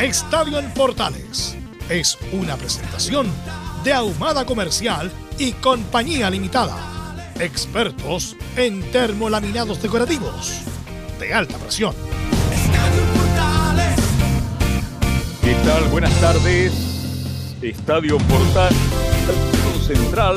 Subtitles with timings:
[0.00, 1.56] Estadio en Portales
[1.88, 3.28] es una presentación
[3.84, 6.76] de Ahumada Comercial y Compañía Limitada.
[7.38, 10.62] Expertos en termolaminados decorativos
[11.20, 11.94] de alta presión.
[15.42, 15.84] ¿Qué tal?
[15.90, 16.72] Buenas tardes.
[17.62, 18.74] Estadio Portal
[19.86, 20.34] Central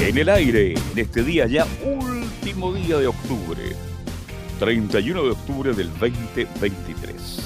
[0.00, 3.60] en el aire en este día ya último día de octubre,
[4.58, 7.39] 31 de octubre del 2023.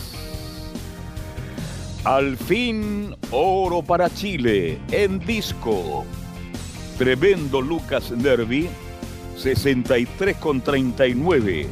[2.05, 6.05] Al fin, oro para Chile en disco.
[6.98, 8.69] Tremendo Lucas Nervi,
[9.38, 11.66] 63 con 39.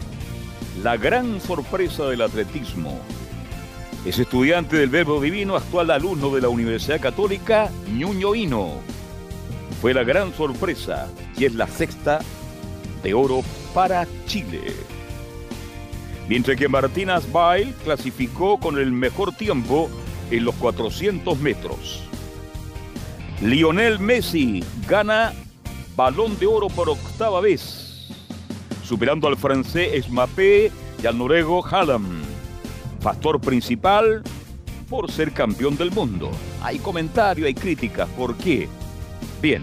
[0.83, 2.99] La gran sorpresa del atletismo.
[4.07, 8.77] Es estudiante del Verbo Divino, actual alumno de la Universidad Católica Ñuño Hino.
[9.83, 12.21] Fue la gran sorpresa y es la sexta
[13.03, 13.43] de oro
[13.75, 14.73] para Chile.
[16.27, 19.91] Mientras que Martínez Bail clasificó con el mejor tiempo
[20.31, 22.03] en los 400 metros.
[23.41, 25.33] Lionel Messi gana
[25.97, 28.09] balón de oro por octava vez,
[28.85, 30.71] superando al francés Esmapé
[31.03, 32.25] y al noruego Haaland,
[33.01, 34.23] factor principal
[34.89, 36.31] por ser campeón del mundo.
[36.63, 38.69] Hay comentarios, hay críticas, ¿por qué?
[39.41, 39.63] Bien,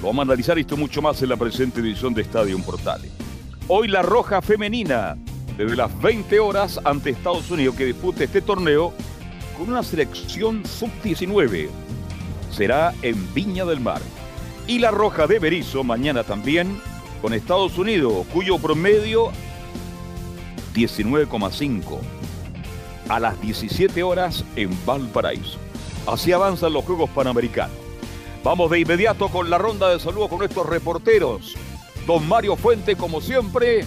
[0.00, 3.10] lo vamos a analizar esto mucho más en la presente edición de Estadio Portales.
[3.68, 5.16] Hoy la Roja Femenina,
[5.56, 8.92] desde las 20 horas ante Estados Unidos, que disputa este torneo
[9.56, 11.68] con una selección sub-19.
[12.50, 14.00] Será en Viña del Mar.
[14.66, 16.80] Y la Roja de Berizo mañana también
[17.22, 19.30] con Estados Unidos, cuyo promedio
[20.74, 21.98] 19,5
[23.08, 25.58] a las 17 horas en Valparaíso.
[26.06, 27.76] Así avanzan los Juegos Panamericanos.
[28.44, 31.54] Vamos de inmediato con la ronda de saludos con nuestros reporteros.
[32.06, 33.84] Don Mario Fuente, como siempre,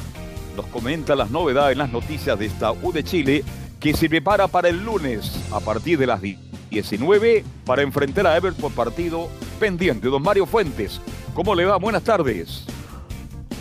[0.56, 3.44] nos comenta las novedades, las noticias de esta U de Chile
[3.80, 8.72] que se prepara para el lunes a partir de las 19 para enfrentar a Everton
[8.74, 9.30] partido
[9.60, 10.08] pendiente.
[10.08, 11.00] Don Mario Fuentes,
[11.34, 11.78] ¿cómo le va?
[11.78, 12.66] Buenas tardes.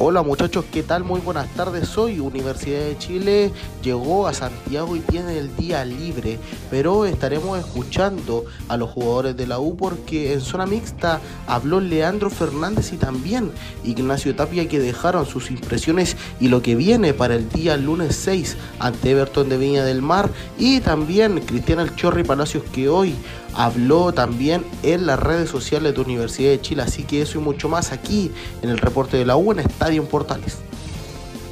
[0.00, 1.03] Hola muchachos, ¿qué tal?
[1.03, 1.98] Muy buenas tardes.
[1.98, 3.50] Hoy Universidad de Chile
[3.82, 6.38] llegó a Santiago y tiene el día libre,
[6.70, 12.31] pero estaremos escuchando a los jugadores de la U porque en zona mixta habló Leandro
[12.31, 13.50] Fernández y también
[13.82, 18.56] Ignacio Tapia que dejaron sus impresiones y lo que viene para el día lunes 6
[18.78, 23.16] ante Everton de Viña del Mar y también Cristian El Chorri Palacios que hoy
[23.54, 26.82] habló también en las redes sociales de Universidad de Chile.
[26.82, 28.31] Así que eso y mucho más aquí
[28.62, 30.59] en el reporte de la U en Estadio Portales.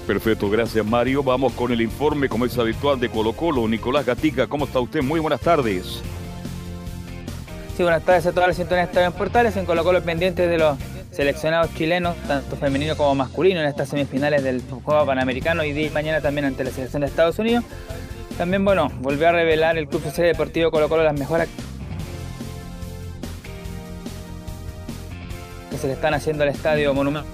[0.07, 1.23] Perfecto, gracias Mario.
[1.23, 3.67] Vamos con el informe, como es habitual, de Colo Colo.
[3.67, 5.03] Nicolás Gatica, ¿cómo está usted?
[5.03, 6.01] Muy buenas tardes.
[7.77, 9.57] Sí, buenas tardes a todas las sintonías de Estadio Portales.
[9.57, 10.79] En Colo Colo pendientes de los
[11.11, 16.21] seleccionados chilenos, tanto femenino como masculino, en estas semifinales del Juego Panamericano y de mañana
[16.21, 17.65] también ante la selección de Estados Unidos.
[18.39, 21.49] También, bueno, volvió a revelar el Club Social Deportivo Colo Colo las mejoras
[25.77, 27.31] que se le están haciendo al estadio Monumental.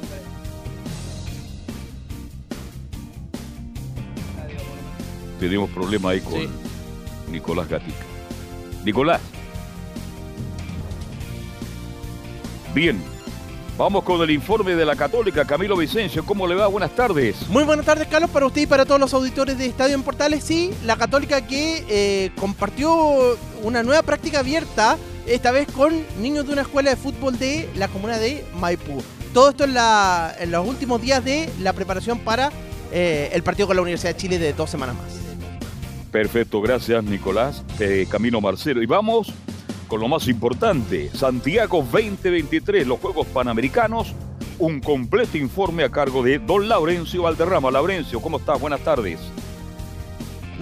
[5.39, 6.49] Tenemos problema ahí con
[7.31, 8.05] Nicolás Gatica.
[8.85, 9.21] Nicolás.
[12.75, 13.01] Bien.
[13.79, 16.25] Vamos con el informe de la Católica, Camilo Vicencio.
[16.25, 16.67] ¿Cómo le va?
[16.67, 17.49] Buenas tardes.
[17.49, 20.45] Muy buenas tardes, Carlos, para usted y para todos los auditores de Estadio en Portales.
[20.45, 26.53] Sí, la Católica que eh, compartió una nueva práctica abierta esta vez con niños de
[26.53, 29.03] una escuela de fútbol de la comuna de Maipú.
[29.33, 32.51] Todo esto en, los últimos días de la preparación para
[32.93, 35.23] eh, el partido con la Universidad de Chile de dos semanas más.
[36.11, 37.65] Perfecto, gracias Nicolás.
[37.81, 38.83] Eh, Camino Marcelo.
[38.83, 39.33] Y vamos
[39.89, 44.15] con lo más importante, Santiago 2023, los Juegos Panamericanos.
[44.59, 47.71] Un completo informe a cargo de don Laurencio Valderrama.
[47.71, 48.61] Laurencio, ¿cómo estás?
[48.61, 49.19] Buenas tardes.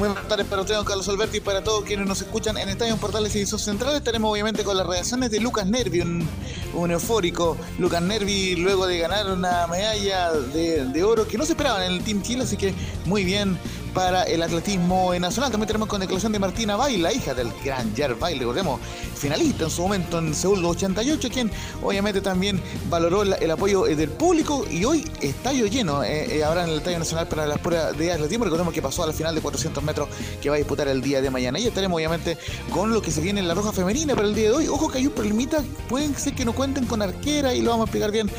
[0.00, 2.70] Muy buenas tardes para ustedes, don Carlos Alberti, y para todos quienes nos escuchan en
[2.70, 4.02] Estadio Portales y Sus Centrales.
[4.02, 6.26] Tenemos obviamente con las reacciones de Lucas Nervi, un,
[6.72, 11.52] un eufórico Lucas Nervi, luego de ganar una medalla de, de oro que no se
[11.52, 12.72] esperaba en el Team Chile, así que
[13.04, 13.58] muy bien
[13.94, 15.50] para el atletismo nacional.
[15.50, 18.80] También tenemos con declaración de Martina Bail, la hija del gran Jar Bail, recordemos,
[19.14, 21.50] finalista en su momento en Seúl 88, quien
[21.82, 26.64] obviamente también valoró el, apoyo eh, del público y hoy estadio lleno eh, eh, habrá
[26.64, 28.44] en el Estadio Nacional para las pruebas de atletismo.
[28.44, 30.08] Recordemos que pasó a la final de 400 metros
[30.40, 31.58] que va a disputar el día de mañana.
[31.58, 32.38] Y estaremos obviamente
[32.72, 34.68] con lo que se viene en la roja femenina para el día de hoy.
[34.68, 37.84] Ojo que hay un problemita, pueden ser que no cuenten con arquera y lo vamos
[37.84, 38.30] a explicar bien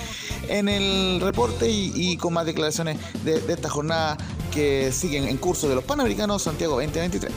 [0.48, 4.18] en el reporte y, con más declaraciones de, de esta jornada
[4.52, 7.32] que siguen en curso de los Panamericanos Santiago 2023.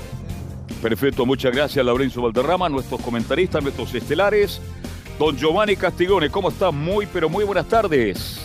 [0.83, 4.61] Perfecto, muchas gracias Laurencio Valderrama, nuestros comentaristas, nuestros estelares.
[5.19, 6.71] Don Giovanni Castigone, ¿cómo está?
[6.73, 8.41] Muy, pero muy buenas tardes.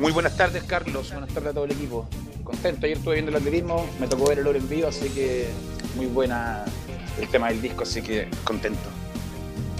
[0.00, 1.10] Muy buenas tardes, Carlos.
[1.10, 2.06] Buenas tardes a todo el equipo.
[2.44, 2.86] Contento.
[2.86, 5.48] Ayer estuve viendo el atletismo, me tocó ver el oro en vivo, así que
[5.96, 6.64] muy buena
[7.20, 8.88] el tema del disco, así que contento.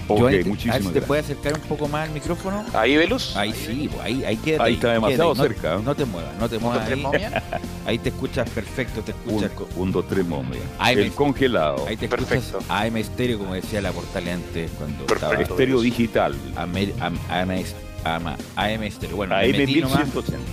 [0.09, 1.05] Ok, Giovanni, te- a ver muchísimas si te gracias.
[1.05, 2.65] puede acercar un poco más al micrófono.
[2.73, 3.35] Ahí, Velus.
[3.35, 4.63] Ahí sí, pues, ahí, ahí quédate.
[4.63, 5.79] Ahí está demasiado No- cerca, ¿eh?
[5.83, 6.85] No, te muevas, no te muevas.
[6.85, 7.33] ¿Tres Ahí, momias?
[7.85, 9.51] ahí te escuchas perfecto, te Un, escuchas.
[9.51, 10.59] co- un, dos, tres, momia.
[10.89, 11.85] El me- congelado.
[11.87, 12.57] Ahí te Perfecto.
[12.59, 15.35] escuchas AM estéreo, como decía la portal antes cuando estaba.
[15.35, 16.35] Estéreo digital.
[16.55, 16.73] Am-
[17.29, 17.63] AM,
[18.03, 19.15] ama- AM estéreo.
[19.15, 19.99] Bueno, AM metí nomás.
[20.05, 20.43] 1180.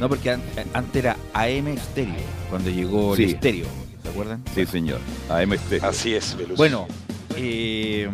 [0.00, 0.42] No, porque an-
[0.72, 2.14] antes era AM estéreo,
[2.48, 3.24] cuando llegó Sí.
[3.24, 3.66] el estéreo.
[4.02, 4.42] ¿Se acuerdan?
[4.54, 4.98] Sí, señor.
[5.28, 5.86] AM Estéreo.
[5.90, 6.56] Así es, Velus.
[6.56, 6.86] Bueno,
[7.42, 8.10] eh,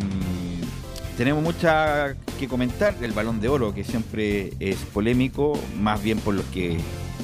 [1.17, 6.35] tenemos mucha que comentar del balón de oro, que siempre es polémico, más bien por
[6.35, 6.77] los que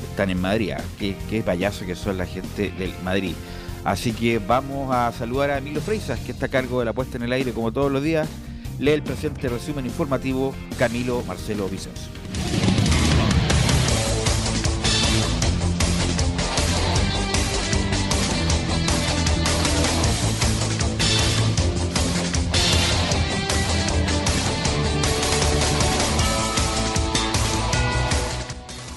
[0.10, 0.72] están en Madrid.
[0.72, 0.82] ¿ah?
[1.00, 3.34] Qué, qué payaso que son la gente del Madrid.
[3.84, 7.18] Así que vamos a saludar a Emilio Freisas, que está a cargo de la puesta
[7.18, 8.28] en el aire como todos los días.
[8.80, 12.10] Lee el presente resumen informativo Camilo Marcelo Vicencio.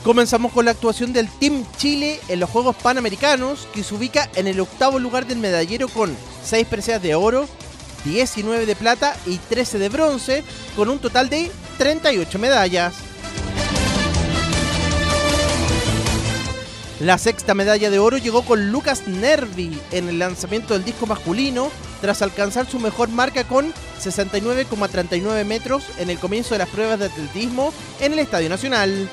[0.06, 4.46] Comenzamos con la actuación del Team Chile en los Juegos Panamericanos, que se ubica en
[4.46, 7.48] el octavo lugar del medallero con 6 preseas de oro,
[8.04, 10.44] 19 de plata y 13 de bronce,
[10.76, 12.94] con un total de 38 medallas.
[17.00, 21.68] La sexta medalla de oro llegó con Lucas Nervi en el lanzamiento del disco masculino,
[22.00, 27.06] tras alcanzar su mejor marca con 69,39 metros en el comienzo de las pruebas de
[27.06, 29.10] atletismo en el Estadio Nacional.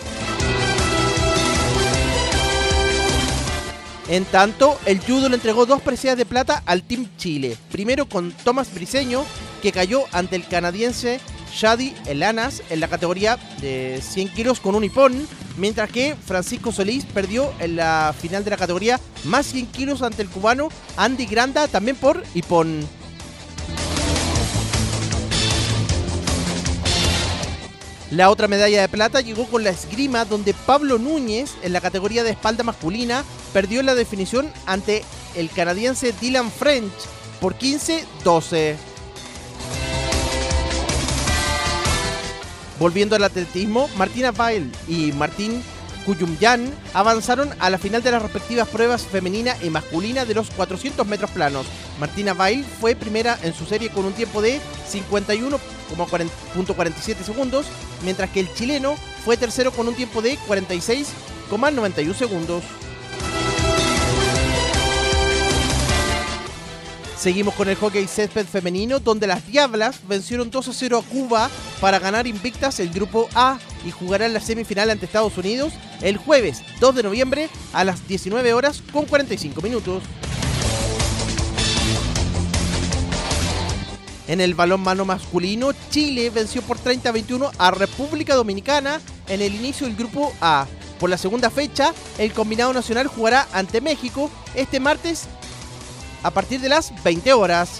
[4.10, 7.58] En tanto, el judo le entregó dos preseas de plata al Team Chile.
[7.72, 9.24] Primero con Tomás Briseño,
[9.62, 11.22] que cayó ante el canadiense
[11.54, 15.28] Shadi Elanas en la categoría de 100 kilos con un hipón,
[15.58, 20.22] mientras que Francisco Solís perdió en la final de la categoría más 100 kilos ante
[20.22, 22.86] el cubano Andy Granda, también por hipón.
[28.14, 32.24] La otra medalla de plata llegó con la esgrima, donde Pablo Núñez, en la categoría
[32.24, 33.24] de espalda masculina,
[33.54, 35.04] perdió la definición ante
[35.36, 36.94] el canadiense Dylan French
[37.42, 38.76] por 15-12.
[42.78, 45.64] Volviendo al atletismo, Martina Bail y Martín
[46.06, 51.08] Cuyumyan avanzaron a la final de las respectivas pruebas femenina y masculina de los 400
[51.08, 51.66] metros planos.
[52.00, 54.60] Martina Bail fue primera en su serie con un tiempo de
[55.96, 57.66] 51,47 segundos,
[58.04, 62.64] mientras que el chileno fue tercero con un tiempo de 46,91 segundos.
[67.24, 71.50] Seguimos con el hockey césped femenino, donde las Diablas vencieron 2 a 0 a Cuba
[71.80, 75.72] para ganar invictas el grupo A y jugarán la semifinal ante Estados Unidos
[76.02, 80.04] el jueves 2 de noviembre a las 19 horas con 45 minutos.
[84.34, 89.44] En el balón mano masculino, Chile venció por 30 a 21 a República Dominicana en
[89.44, 90.66] el inicio del grupo A.
[91.00, 95.26] Por la segunda fecha, el combinado nacional jugará ante México este martes
[96.24, 97.80] a partir de las 20 horas.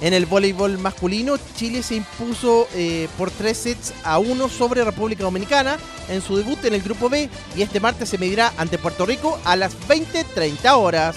[0.00, 5.24] En el voleibol masculino, Chile se impuso eh, por 3 sets a 1 sobre República
[5.24, 5.76] Dominicana
[6.08, 9.40] en su debut en el grupo B y este martes se medirá ante Puerto Rico
[9.44, 11.16] a las 20.30 horas.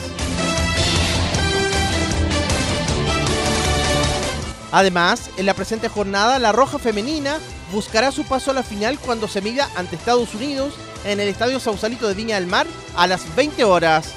[4.72, 7.38] Además, en la presente jornada, la Roja Femenina
[7.72, 10.74] buscará su paso a la final cuando se mida ante Estados Unidos
[11.06, 14.13] en el Estadio Sausalito de Viña del Mar a las 20 horas.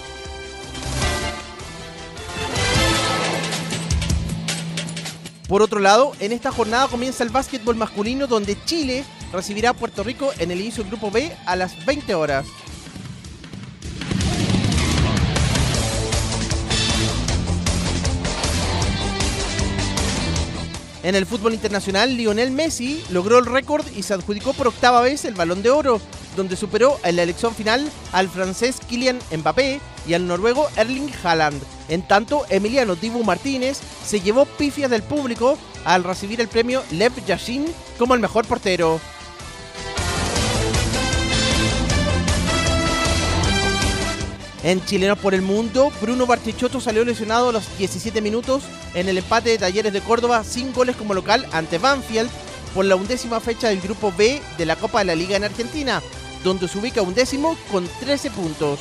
[5.49, 10.02] Por otro lado, en esta jornada comienza el básquetbol masculino donde Chile recibirá a Puerto
[10.02, 12.46] Rico en el inicio del grupo B a las 20 horas.
[21.04, 25.26] En el fútbol internacional, Lionel Messi logró el récord y se adjudicó por octava vez
[25.26, 26.00] el balón de oro,
[26.34, 31.62] donde superó en la elección final al francés Kylian Mbappé y al noruego Erling Haaland.
[31.90, 37.12] En tanto, Emiliano Dibu Martínez se llevó pifias del público al recibir el premio Lev
[37.26, 37.66] Yashin
[37.99, 38.99] como el mejor portero.
[44.64, 48.62] En Chilenos por el Mundo, Bruno Bartichotto salió lesionado a los 17 minutos
[48.94, 52.30] en el empate de Talleres de Córdoba sin goles como local ante Banfield
[52.75, 56.00] por la undécima fecha del Grupo B de la Copa de la Liga en Argentina,
[56.42, 58.80] donde se ubica undécimo con 13 puntos.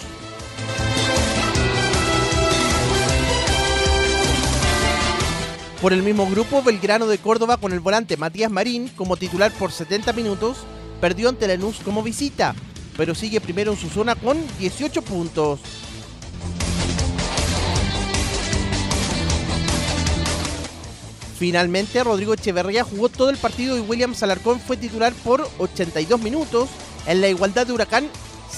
[5.82, 9.74] Por el mismo grupo, Belgrano de Córdoba con el volante Matías Marín como titular por
[9.74, 10.60] 70 minutos,
[11.02, 12.56] perdió ante Lanús como visita,
[12.98, 15.60] pero sigue primero en su zona con 18 puntos.
[21.38, 26.70] Finalmente, Rodrigo Echeverría jugó todo el partido y William Salarcón fue titular por 82 minutos
[27.06, 28.10] en la igualdad de Huracán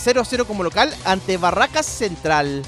[0.03, 2.61] 0-0 como local ante Barracas Central.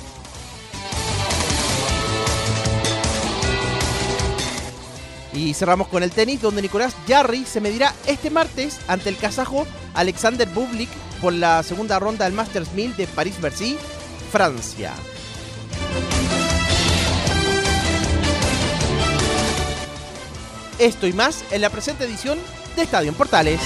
[5.34, 9.68] Y cerramos con el tenis, donde Nicolás Jarry se medirá este martes ante el kazajo
[9.98, 10.90] Alexander Bublik
[11.20, 13.78] por la segunda ronda del Masters 1000 de París-Bercy,
[14.32, 14.94] Francia.
[20.78, 22.38] Esto y más en la presente edición
[22.76, 23.60] de Estadio en Portales.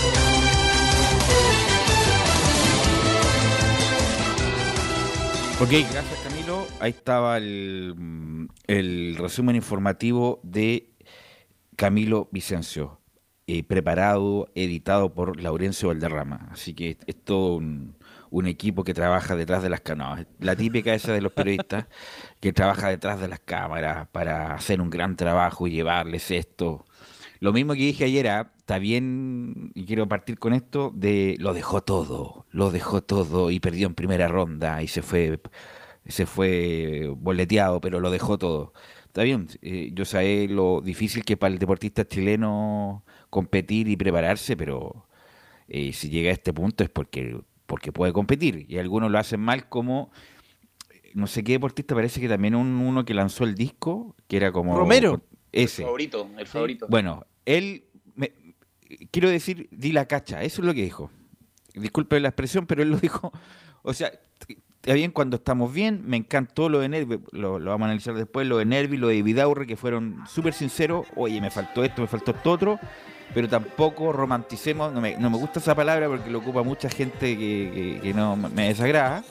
[5.60, 6.66] Ok, gracias Camilo.
[6.80, 10.94] Ahí estaba el, mm, el resumen informativo de
[11.76, 13.01] Camilo Vicencio,
[13.54, 16.48] eh, preparado, editado por Laurencio Valderrama.
[16.52, 17.96] Así que es todo un,
[18.48, 20.26] equipo que trabaja detrás de las cámaras.
[20.40, 21.88] La típica esa de los periodistas
[22.40, 26.86] que trabaja detrás de las cámaras para hacer un gran trabajo y llevarles esto.
[27.42, 31.54] Lo mismo que dije ayer, ah, está bien, y quiero partir con esto, de lo
[31.54, 35.42] dejó todo, lo dejó todo y perdió en primera ronda y se fue,
[36.08, 38.72] se fue boleteado, pero lo dejó todo.
[39.12, 43.98] Está bien, eh, yo sé lo difícil que es para el deportista chileno competir y
[43.98, 45.06] prepararse, pero
[45.68, 48.66] eh, si llega a este punto es porque, porque puede competir.
[48.70, 50.12] Y algunos lo hacen mal como,
[51.14, 54.54] no sé qué deportista, parece que también un, uno que lanzó el disco, que era
[54.54, 54.78] como...
[54.78, 55.22] Romero.
[55.52, 55.82] Ese.
[55.82, 56.88] El favorito, el favorito.
[56.90, 57.84] Bueno, él,
[58.16, 58.32] me-
[59.12, 61.12] quiero decir, di la cacha, eso es lo que dijo.
[61.74, 63.34] Disculpe la expresión, pero él lo dijo.
[63.82, 64.10] O sea,
[64.82, 68.48] está bien cuando estamos bien, me encantó lo de Nervi, lo, vamos a analizar después,
[68.48, 72.08] lo de Nervi, lo de Vidaurre, que fueron súper sinceros, oye, me faltó esto, me
[72.08, 72.80] faltó esto otro,
[73.34, 77.38] pero tampoco romanticemos, no me, no me gusta esa palabra porque lo ocupa mucha gente
[77.38, 79.24] que no me desagrada,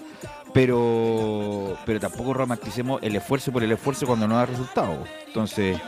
[0.53, 5.05] pero, pero tampoco romanticemos el esfuerzo por el esfuerzo cuando no da resultado.
[5.27, 5.79] Entonces,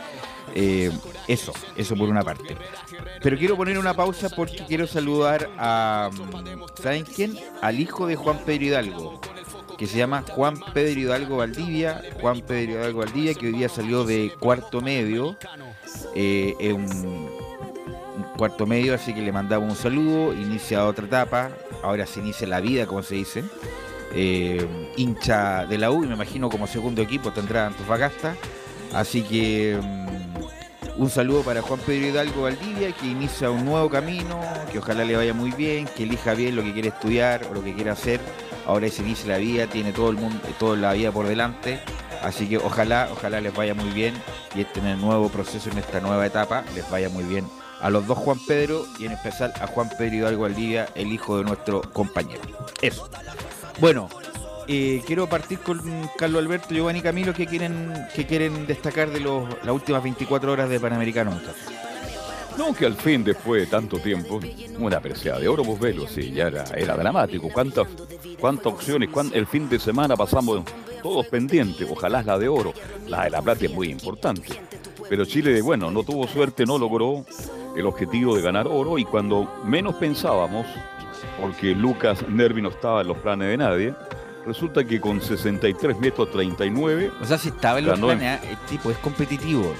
[0.55, 0.91] eh,
[1.27, 2.55] eso, eso por una parte.
[3.21, 7.37] Pero quiero poner una pausa porque quiero saludar a, mm, ¿saben quién?
[7.61, 9.21] Al hijo de Juan Pedro Hidalgo,
[9.77, 12.01] que se llama Juan Pedro Hidalgo Valdivia.
[12.21, 15.37] Juan Pedro Hidalgo Valdivia, que hoy día salió de cuarto medio.
[16.15, 16.75] eh,
[18.37, 20.33] cuarto medio, así que le mandamos un saludo.
[20.33, 21.51] Inicia otra etapa.
[21.83, 23.43] Ahora se inicia la vida, como se dice.
[24.15, 28.35] Eh, hincha de la U, me imagino como segundo equipo tendrá Antofagasta.
[28.93, 34.39] Así que mm, un saludo para Juan Pedro Hidalgo Valdivia, que inicia un nuevo camino,
[34.71, 37.63] que ojalá le vaya muy bien, que elija bien lo que quiere estudiar o lo
[37.63, 38.19] que quiere hacer.
[38.65, 41.79] Ahora se inicia la vida, tiene todo el mundo, toda la vida por delante.
[42.21, 44.13] Así que ojalá, ojalá les vaya muy bien
[44.55, 47.45] y este en el nuevo proceso, en esta nueva etapa, les vaya muy bien
[47.81, 51.37] a los dos Juan Pedro y en especial a Juan Pedro Hidalgo Valdivia, el hijo
[51.37, 52.41] de nuestro compañero.
[52.81, 53.09] Eso.
[53.79, 54.07] Bueno,
[54.67, 55.81] eh, quiero partir con
[56.17, 60.69] Carlos Alberto, Giovanni Camilo, que quieren, que quieren destacar de los, las últimas 24 horas
[60.69, 61.31] de Panamericano.
[61.31, 61.82] muchachos?
[62.57, 64.39] No, que al fin, después de tanto tiempo,
[64.79, 67.49] una preciada de oro, vos velo, sí, ya era, era dramático.
[67.51, 67.87] ¿Cuántas,
[68.39, 69.09] cuántas opciones?
[69.09, 70.61] cuán- el fin de semana pasamos
[71.01, 72.73] todos pendientes, ojalá la de oro.
[73.07, 74.47] La de la plata es muy importante.
[75.09, 77.25] Pero Chile, bueno, no tuvo suerte, no logró
[77.75, 80.65] el objetivo de ganar oro y cuando menos pensábamos,
[81.41, 83.93] porque Lucas Nervi no estaba en los planes de nadie,
[84.45, 88.91] resulta que con 63 metros 39 O sea, si estaba en los planes, el tipo
[88.91, 89.73] es competitivo.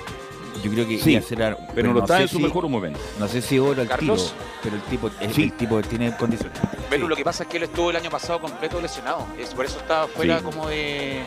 [0.62, 2.68] Yo creo que Sí, iba a ser ar- pero no está en su si- mejor
[2.70, 3.00] momento.
[3.20, 4.34] No sé si oro al Carlos.
[4.34, 5.44] tiro, pero el tipo, el, Sí.
[5.44, 6.58] el tipo tiene condiciones.
[6.90, 9.26] Velu, lo que pasa es que él estuvo el año pasado completo lesionado.
[9.40, 10.44] Es, por eso estaba fuera Sí.
[10.46, 11.24] como de,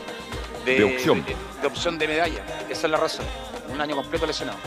[0.64, 1.24] De opción.
[1.24, 2.44] De, de opción de medalla.
[2.68, 3.24] Esa es la razón.
[3.72, 4.58] Un año completo lesionado.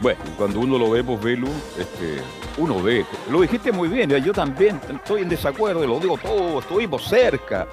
[0.00, 1.48] Bueno, cuando uno lo ve, pues Velu,
[1.78, 2.22] este,
[2.56, 7.04] uno ve, lo dijiste muy bien, yo también estoy en desacuerdo, lo digo todo, estuvimos
[7.08, 7.66] cerca.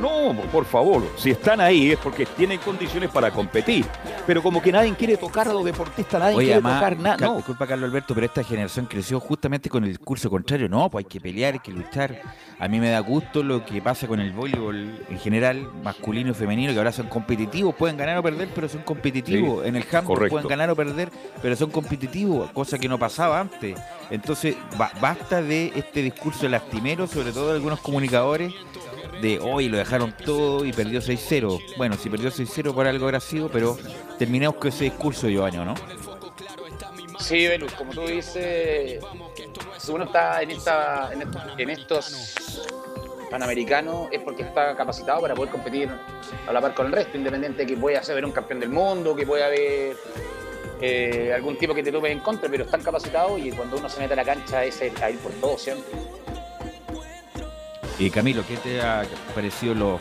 [0.00, 3.84] No, por favor, si están ahí es porque tienen condiciones para competir.
[4.26, 7.16] Pero como que nadie quiere tocar a los deportistas, nadie Oye, quiere además, tocar nada.
[7.26, 10.68] No, disculpa Carlos Alberto, pero esta generación creció justamente con el discurso contrario.
[10.68, 12.20] No, pues hay que pelear, hay que luchar.
[12.58, 16.34] A mí me da gusto lo que pasa con el voleibol en general, masculino y
[16.34, 19.64] femenino, que ahora son competitivos, pueden ganar o perder, pero son competitivos.
[19.66, 23.78] en el handball pueden ganar o perder, pero son competitivos, cosa que no pasaba antes.
[24.10, 28.52] Entonces, ba- basta de este discurso lastimero, sobre todo de algunos comunicadores,
[29.20, 31.76] de hoy lo dejaron todo y perdió 6-0.
[31.76, 33.76] Bueno, si perdió 6-0 por algo habrá sido, pero
[34.18, 35.74] terminemos con ese discurso, Giovanni, ¿o ¿no?
[37.18, 39.02] Sí, Velus, como tú dices,
[39.78, 42.62] si uno está en, esta, en, est- en estos
[43.30, 45.90] panamericanos es porque está capacitado para poder competir
[46.46, 49.14] a la par con el resto, independiente de que pueda haber un campeón del mundo,
[49.14, 49.96] que pueda haber
[50.80, 53.98] eh, algún tipo que te tope en contra, pero están capacitados y cuando uno se
[54.00, 55.92] mete a la cancha es el- ir por todo siempre.
[57.98, 59.02] Y Camilo, ¿qué te ha
[59.34, 59.98] parecido lo,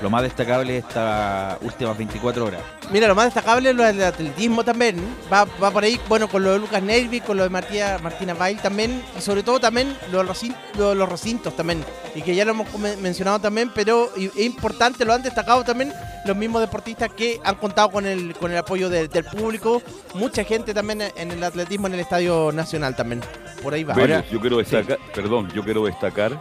[0.00, 2.60] lo más destacable de estas últimas 24 horas?
[2.90, 4.96] Mira, lo más destacable es lo del atletismo también.
[5.30, 8.32] Va, va por ahí, bueno, con lo de Lucas Nervi, con lo de Martía, Martina
[8.32, 9.02] Bail también.
[9.18, 11.84] Y sobre todo también los recintos, los recintos también.
[12.14, 12.66] Y que ya lo hemos
[13.00, 15.92] mencionado también, pero es importante, lo han destacado también
[16.24, 19.82] los mismos deportistas que han contado con el, con el apoyo de- del público.
[20.14, 23.20] Mucha gente también en el atletismo en el Estadio Nacional también.
[23.62, 23.92] Por ahí va.
[23.92, 26.38] Ahora- yo quiero destacar, perdón, yo quiero destacar,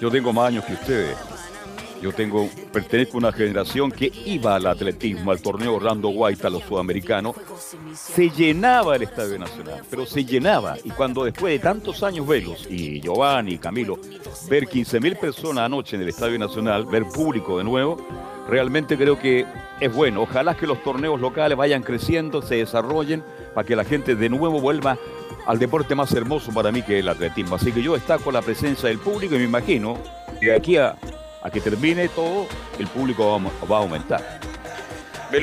[0.00, 1.16] yo tengo más años que ustedes.
[2.02, 6.50] Yo tengo, pertenezco a una generación que iba al atletismo, al torneo Orlando White, a
[6.50, 7.34] los sudamericanos.
[7.94, 10.76] Se llenaba el Estadio Nacional, pero se llenaba.
[10.84, 13.98] Y cuando después de tantos años verlos, y Giovanni, y Camilo,
[14.50, 17.96] ver 15 mil personas anoche en el Estadio Nacional, ver público de nuevo,
[18.48, 19.46] realmente creo que
[19.80, 20.22] es bueno.
[20.22, 23.24] Ojalá que los torneos locales vayan creciendo, se desarrollen,
[23.54, 24.98] para que la gente de nuevo vuelva
[25.46, 27.56] al deporte más hermoso para mí que es el atletismo.
[27.56, 29.98] Así que yo destaco la presencia del público y me imagino
[30.40, 30.96] que de aquí a,
[31.42, 32.46] a que termine todo,
[32.78, 34.40] el público va, a au- va a aumentar.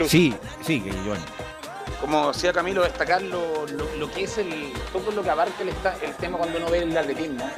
[0.08, 1.24] Sí, sí, Giovanni.
[2.00, 5.70] como decía Camilo, destacar lo, lo- lo que es el, todo lo que abarca el,
[5.70, 7.50] el tema cuando uno ve el atletismo.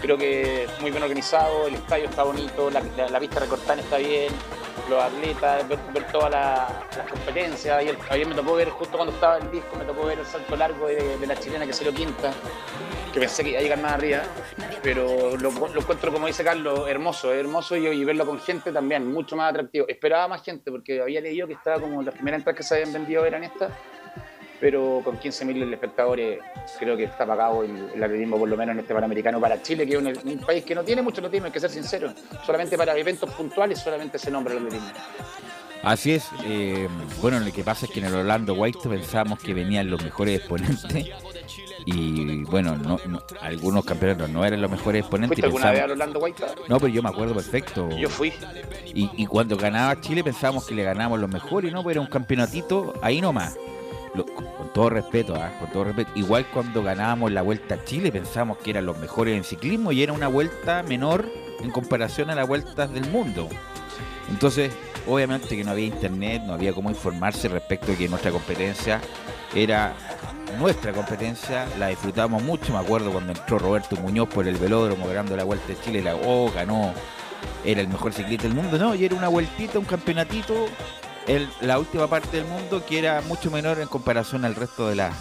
[0.00, 3.80] Creo que es muy bien organizado, el estadio está bonito, la, la- la pista recortada
[3.80, 4.32] está bien,
[4.88, 7.78] los atletas, ver, todas la- las competencias.
[7.78, 10.56] Ayer, ayer me tocó ver, justo cuando estaba el disco, me tocó ver el salto
[10.56, 12.32] largo de, la chilena que se lo quinta,
[13.12, 14.22] que pensé que iba a llegar más arriba,
[14.82, 19.36] pero lo, encuentro, como dice Carlos, hermoso, hermoso y, y verlo con gente también, mucho
[19.36, 19.86] más atractivo.
[19.88, 22.92] Esperaba más gente porque había leído que estaba como las primeras entradas que se habían
[22.92, 23.72] vendido eran estas,
[24.60, 26.38] pero con 15.000 espectadores
[26.78, 29.86] creo que está pagado el, el atletismo, por lo menos en este Panamericano para Chile,
[29.86, 32.12] que es un, un país que no tiene mucho atletismo, hay que ser sincero.
[32.44, 34.88] Solamente para eventos puntuales solamente se nombra el atletismo.
[35.82, 36.28] Así es.
[36.44, 36.88] eh,
[37.20, 40.38] bueno, lo que pasa es que en el Orlando White pensábamos que venían los mejores
[40.40, 41.10] exponentes.
[41.84, 45.36] Y bueno, no, no- algunos campeonatos no eran los mejores exponentes.
[45.38, 46.44] ¿Fuiste alguna vez pensábamos- a Orlando White?
[46.68, 47.88] No, pero yo me acuerdo perfecto.
[47.90, 48.32] Yo fui.
[48.86, 51.82] Y, y cuando ganaba Chile pensábamos que le ganábamos los mejores, ¿no?
[51.82, 53.56] Pero era un campeonatito ahí nomás.
[54.24, 55.52] Con todo respeto, ¿ah?
[55.58, 56.10] con todo respeto.
[56.14, 60.02] Igual cuando ganábamos la Vuelta a Chile pensábamos que eran los mejores en ciclismo y
[60.02, 61.26] era una vuelta menor
[61.60, 63.48] en comparación a las vueltas del mundo.
[64.28, 64.72] Entonces,
[65.06, 69.00] obviamente que no había internet, no había cómo informarse respecto de que nuestra competencia
[69.54, 69.94] era
[70.58, 72.72] nuestra competencia, la disfrutamos mucho.
[72.72, 76.16] Me acuerdo cuando entró Roberto Muñoz por el velódromo ganando la Vuelta de Chile, la
[76.16, 76.92] oh, ganó,
[77.64, 80.66] era el mejor ciclista del mundo, no, y era una vueltita, un campeonatito,
[81.26, 84.96] el- la última parte del mundo que era mucho menor en comparación al resto de
[84.96, 85.14] las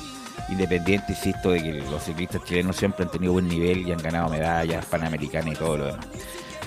[0.50, 4.30] independientes, insisto, de que los ciclistas chilenos siempre han tenido buen nivel y han ganado
[4.30, 6.06] medallas panamericanas y todo lo demás.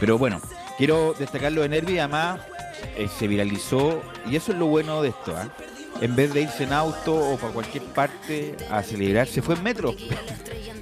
[0.00, 0.40] Pero bueno,
[0.76, 2.40] quiero destacar lo de Nervi, además
[2.96, 5.48] eh, se viralizó, y eso es lo bueno de esto, ¿ah?
[6.00, 9.62] En vez de irse en auto o para cualquier parte a celebrar, se fue en
[9.64, 9.94] metro.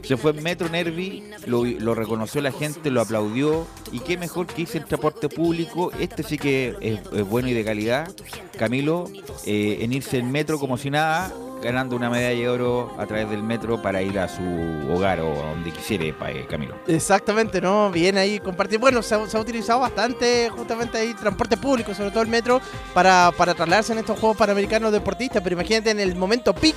[0.06, 3.66] Se fue en metro Nervi, lo, reconoció la gente, lo aplaudió.
[3.92, 5.90] Y qué mejor que irse en transporte público.
[5.98, 8.08] Este sí que es, bueno y de calidad.
[8.56, 9.10] Camilo,
[9.44, 13.28] eh, en irse en metro como si nada, ganando una medalla de oro a través
[13.28, 14.42] del metro para ir a su
[14.92, 16.74] hogar o a donde quisiera, pa- eh, Camilo.
[16.86, 17.90] Exactamente, ¿no?
[17.90, 18.78] Bien ahí compartir.
[18.78, 22.60] Bueno, se ha, se ha utilizado bastante justamente ahí transporte público, sobre todo el metro,
[22.94, 25.42] para, para trasladarse en estos Juegos Panamericanos deportistas.
[25.42, 26.76] Pero imagínate en el momento peak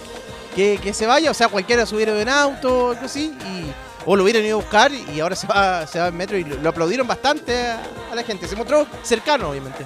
[0.60, 3.72] que, que se vaya, o sea, cualquiera subiera en auto, algo así, y,
[4.06, 6.44] o lo hubieran ido a buscar y ahora se va, se va en metro y
[6.44, 8.46] lo, lo aplaudieron bastante a, a la gente.
[8.46, 9.86] Se mostró cercano, obviamente.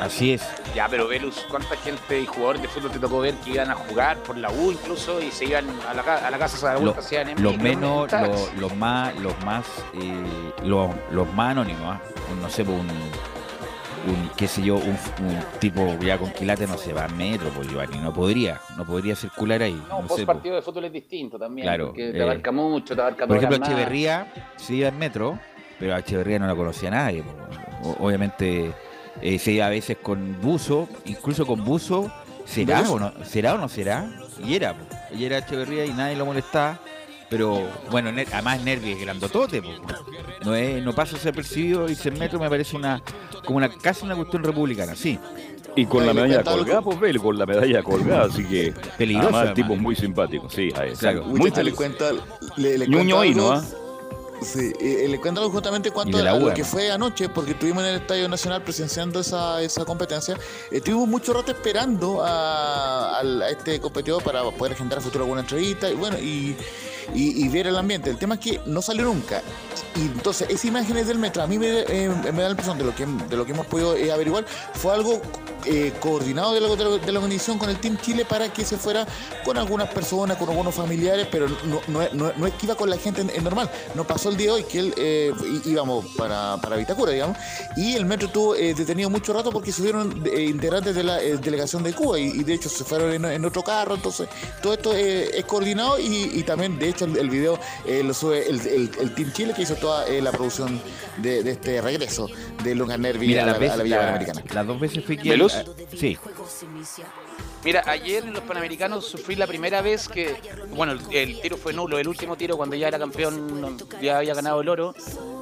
[0.00, 0.42] Así es.
[0.74, 3.74] Ya, pero Velus, ¿cuánta gente y jugadores de fútbol te tocó ver que iban a
[3.74, 6.80] jugar por la U incluso y se iban a la, a la casa de la
[6.80, 10.24] Lo- vuelta, en los menos, los, los más, los más, eh,
[10.64, 12.00] los, los más anónimos, ¿ah?
[12.32, 12.88] Un, no sé, pues un,
[14.06, 14.90] un qué sé yo, un,
[15.26, 18.84] un tipo ya con quilate no se va a metro, pues Giovanni, no podría, no
[18.84, 19.80] podría circular ahí.
[19.88, 21.66] No, no sé, partido de fútbol es distinto también.
[21.66, 23.56] Claro, Porque te eh, abarca mucho, te abarca Por ejemplo.
[23.64, 25.38] Echeverría se iba en metro,
[25.78, 27.22] pero a Echeverría no la conocía nadie.
[27.82, 28.72] O- obviamente
[29.20, 32.10] eh, se iba a veces con buzo, incluso con buzo.
[32.44, 33.54] ¿Será o no será?
[33.54, 34.04] O no será?
[34.44, 34.84] Y era, po.
[35.16, 36.80] y era Echeverría y nadie lo molestaba.
[37.32, 39.70] Pero bueno, Ner- además Nervi es grandotote, po.
[40.44, 43.02] no, es, no pasa desapercibido y en metro me parece una
[43.46, 45.18] como una casi una cuestión republicana, sí.
[45.74, 49.40] Y con la medalla colgada, pues Bel, con la medalla colgada, así que Peligroso, además
[49.48, 49.54] además.
[49.54, 51.24] tipo muy simpático, sí, ahí, Claro.
[51.24, 52.04] muy le cuento,
[52.58, 53.52] le, le Ñuño cuento ahí, ¿no?
[53.52, 53.64] ah?
[54.44, 57.82] Sí, eh, le cuento justamente Y cuanto de la lo que fue anoche, porque estuvimos
[57.84, 60.36] en el Estadio Nacional presenciando esa, esa competencia.
[60.70, 65.94] Estuvimos mucho rato esperando a, este competidor para poder agendar a futuro alguna entrevista y
[65.94, 66.56] bueno, y,
[67.14, 68.10] y- y ver el ambiente.
[68.10, 69.42] El tema es que no salió nunca.
[69.96, 72.84] Y entonces, esas imágenes del metro, a mí me, eh, me da la impresión de
[72.84, 75.20] lo que, de lo que hemos podido eh, averiguar, fue algo
[75.66, 79.06] eh, coordinado de la, de la- organización con el Team Chile para que se fuera
[79.44, 82.66] con algunas personas, con algunos familiares, pero no, no, es- no es- no es que
[82.66, 83.70] iba con la gente en, en normal.
[83.94, 85.32] No pasó el día de hoy que él eh,
[85.64, 87.36] íbamos para, para Vitacura, digamos,
[87.76, 91.36] y el metro estuvo eh, detenido mucho rato porque subieron eh, integrantes de la eh,
[91.36, 94.28] delegación de Cuba y, y de hecho se fueron en, en otro carro, entonces
[94.62, 98.14] todo esto eh, es coordinado y, y también de hecho el, el video eh, lo
[98.14, 100.80] sube el, el- el Team Chile que hizo toda eh, la producción
[101.18, 102.28] de, de este regreso
[102.64, 104.42] de Lucas Nervi a, la, a la Villa la- Panamericana.
[104.54, 105.64] las dos veces fui que Ah,
[105.96, 106.16] sí,
[107.64, 110.36] Mira, ayer en los Panamericanos sufrí la primera vez que,
[110.70, 114.34] bueno, el, el tiro fue nulo, el último tiro cuando ya era campeón, ya había
[114.34, 114.94] ganado el oro,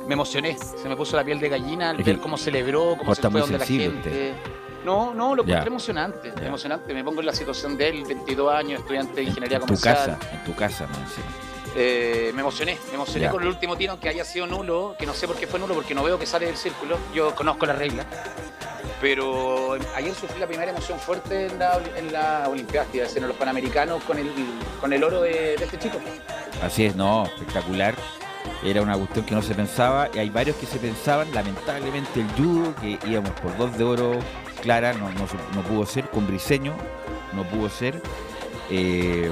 [0.07, 3.23] me emocioné, se me puso la piel de gallina al ver cómo celebró, cómo se
[3.23, 4.35] fue muy donde la gente.
[4.85, 6.47] No, no, lo encontré emocionante, Ya.
[6.47, 6.95] emocionante.
[6.95, 9.95] Me pongo en la situación de él, 22 años, estudiante de ingeniería en tu comercial.
[10.17, 11.25] casa, en tu casa, me decía.
[11.77, 13.31] Eh, me emocioné, me emocioné Ya.
[13.31, 15.75] con el último tiro, que haya sido nulo, que no sé por qué fue nulo,
[15.75, 16.97] porque no veo que sale del círculo.
[17.15, 18.07] Yo conozco la regla.
[19.01, 24.03] Pero ayer sufrí la primera emoción fuerte en la, en la Olimpiada, en los Panamericanos,
[24.05, 24.31] con el,
[24.81, 25.99] con el oro de, este chico.
[26.63, 27.95] Así es, no, espectacular.
[28.63, 32.29] Era una cuestión que no se pensaba y hay varios que se pensaban, lamentablemente el
[32.33, 34.19] judo, que íbamos por dos de oro
[34.61, 36.75] clara, no, no, pudo ser, con Briseño,
[37.33, 38.03] no pudo ser.
[38.71, 39.31] Eh,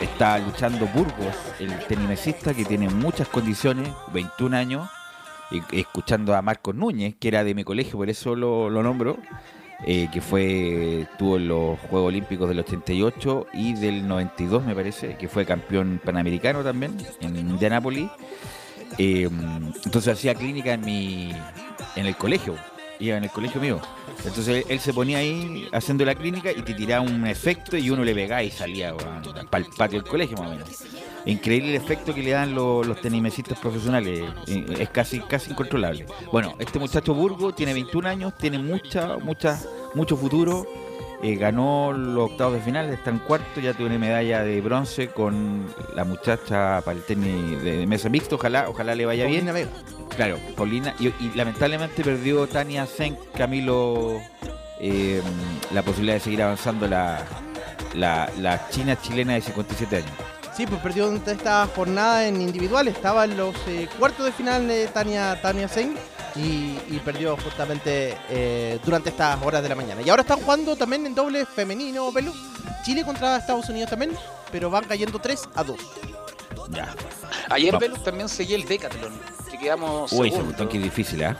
[0.00, 4.88] está luchando Burgos, el tenimesista que tiene muchas condiciones, 21 años,
[5.72, 9.18] escuchando a Marcos Núñez, que era de mi colegio, por eso lo, lo nombro,
[9.86, 15.28] eh, que fue tuvo los Juegos Olímpicos del 88 y del 92 me parece, que
[15.28, 18.08] fue campeón panamericano también en Indianápolis.
[18.96, 19.28] Eh,
[19.84, 21.32] entonces hacía clínica en mi
[21.96, 22.54] en el colegio,
[22.98, 23.80] iba en el colegio mío.
[24.24, 28.04] Entonces él, se ponía ahí haciendo la clínica y te tiraba un efecto y uno
[28.04, 28.94] le pegaba y salía
[29.50, 30.84] para el patio del colegio más o menos.
[31.26, 36.06] Increíble el efecto que le dan los, los tenimesistas profesionales, eh, es casi casi incontrolable.
[36.30, 39.58] Bueno, este muchacho Burgo tiene 21 años, tiene mucha, mucha,
[39.94, 40.66] mucho futuro,
[41.22, 45.66] eh, ganó los octavos de final, está en cuarto, ya tiene medalla de bronce con
[45.94, 49.46] la muchacha para el tenis de mesa mixto, ojalá, ojalá le vaya bien.
[49.46, 49.70] Paulina Vega.
[50.14, 54.20] Claro, Paulina, y, y lamentablemente perdió Tania Zen, Camilo,
[54.78, 55.22] eh,
[55.72, 57.24] la posibilidad de seguir avanzando la,
[57.94, 60.12] la, la china chilena de 57 años.
[60.56, 62.86] Sí, pues perdió esta jornada en individual.
[62.88, 65.96] Estaba en los eh, cuartos de final de Tania, Tania Sen
[66.36, 70.00] y, y perdió justamente eh, durante estas horas de la mañana.
[70.02, 72.32] Y ahora están jugando también en doble femenino, Pelu.
[72.84, 74.12] Chile contra Estados Unidos también,
[74.52, 75.76] pero van cayendo 3 a 2.
[76.70, 76.94] Ya.
[77.50, 77.76] Ayer.
[77.78, 79.12] Velus, también seguí el Decathlon,
[79.50, 80.58] que quedamos Uy, ese segundos.
[80.58, 81.36] botón que difícil, ¿ah?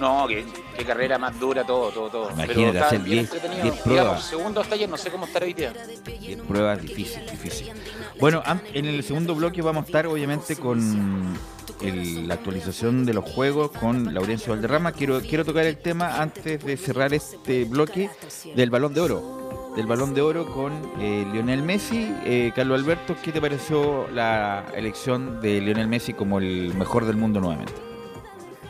[0.00, 0.44] No, qué,
[0.76, 2.30] qué carrera más dura, todo, todo, todo.
[2.30, 3.62] Imagínate Pero hacer bien 10 entretenido.
[3.62, 4.24] 10 Íbamos pruebas.
[4.24, 5.72] segundo hasta ayer, no sé cómo estará hoy día.
[6.20, 7.72] Y en pruebas difícil, difícil.
[8.20, 11.36] Bueno, en el segundo bloque vamos a estar obviamente con
[11.82, 14.92] el- la actualización de los juegos con Laurencio Valderrama.
[14.92, 18.10] Quiero, quiero tocar el tema antes de cerrar este bloque
[18.54, 19.72] del balón de oro.
[19.76, 22.12] Del balón de oro con eh, Lionel Messi.
[22.24, 27.16] Eh, Carlos Alberto, ¿qué te pareció la elección de Lionel Messi como el mejor del
[27.16, 27.72] mundo nuevamente?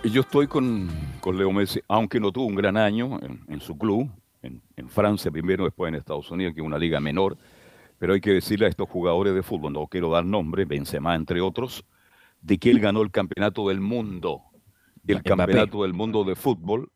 [0.05, 0.89] Yo estoy con,
[1.21, 4.09] con Leo Messi, aunque no tuvo un gran año en, en su club,
[4.43, 7.37] en, en Francia primero, después en Estados Unidos, que es una liga menor.
[7.99, 11.41] Pero hay que decirle a estos jugadores de fútbol, no quiero dar nombre, Benzema entre
[11.41, 11.85] otros,
[12.41, 14.43] de que él ganó el campeonato del mundo.
[15.07, 16.91] El campeonato del mundo de fútbol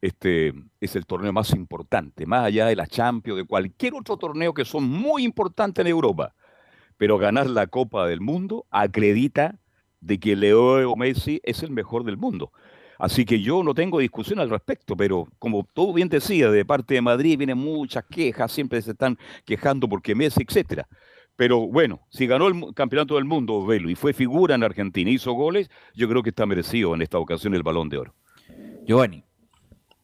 [0.00, 4.52] este, es el torneo más importante, más allá de la Champions, de cualquier otro torneo
[4.52, 6.34] que son muy importantes en Europa.
[6.96, 9.58] Pero ganar la Copa del Mundo acredita
[10.00, 12.52] de que Leo Messi es el mejor del mundo.
[12.98, 16.94] Así que yo no tengo discusión al respecto, pero como todo bien decía, de parte
[16.94, 20.88] de Madrid vienen muchas quejas, siempre se están quejando porque Messi, etcétera.
[21.36, 25.32] Pero bueno, si ganó el campeonato del mundo Velo y fue figura en Argentina, hizo
[25.32, 28.14] goles, yo creo que está merecido en esta ocasión el balón de oro.
[28.84, 29.27] Giovanni.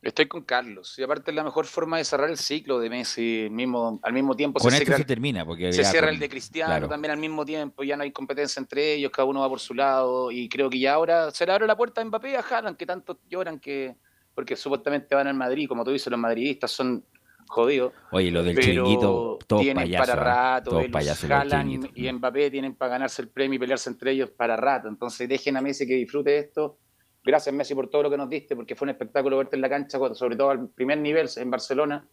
[0.05, 0.99] Estoy con Carlos.
[0.99, 4.37] Y aparte es la mejor forma de cerrar el ciclo de Messi mismo, al mismo
[4.37, 4.61] tiempo.
[4.61, 5.45] Con se esto cierra, se termina.
[5.47, 6.89] Porque se cierra con- el de Cristiano claro.
[6.89, 7.83] también al mismo tiempo.
[7.83, 10.31] Ya no hay competencia entre ellos, cada uno va por su lado.
[10.31, 12.77] Y creo que ya ahora se le abre la puerta a Mbappé y a Haaland,
[12.77, 13.97] que tanto lloran que.
[14.35, 15.69] Porque supuestamente van al Madrid.
[15.69, 17.05] Como tú dices, los madridistas son
[17.49, 17.93] jodidos.
[18.11, 20.17] Oye, lo del chiringuito, todos tienen para ¿ah?
[20.17, 20.79] rato.
[20.79, 21.91] Haaland chiringuitos.
[21.95, 24.89] y Mbappé tienen para ganarse el premio y pelearse entre ellos para rato.
[24.89, 26.79] Entonces dejen a Messi que disfrute esto.
[27.25, 29.69] Gracias Messi por todo lo que nos diste, porque fue un espectáculo verte en la
[29.71, 32.07] cancha, sobre todo al primer nivel en Barcelona.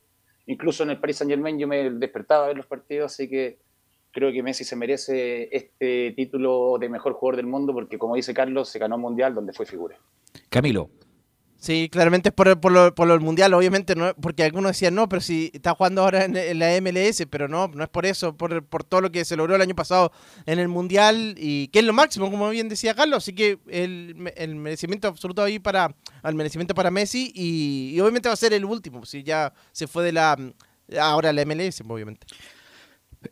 [0.46, 3.60] Incluso en el Paris Saint Germain yo me despertaba a ver los partidos, así que
[4.12, 8.34] creo que Messi se merece este título de mejor jugador del mundo, porque como dice
[8.34, 9.98] Carlos, se ganó un mundial donde fue figura.
[10.50, 10.90] Camilo,
[11.62, 15.08] Sí, claramente es por, por lo, por lo mundial, obviamente, no, porque algunos decían no,
[15.08, 18.36] pero si está jugando ahora en, en la MLS, pero no, no es por eso,
[18.36, 20.12] por, por todo lo que se logró el año pasado
[20.48, 24.34] en el mundial y que es lo máximo, como bien decía Carlos, así que el,
[24.38, 28.54] el merecimiento absoluto ahí para, al merecimiento para Messi y, y obviamente va a ser
[28.54, 30.36] el último, si ya se fue de la,
[31.00, 32.26] ahora la MLS, obviamente.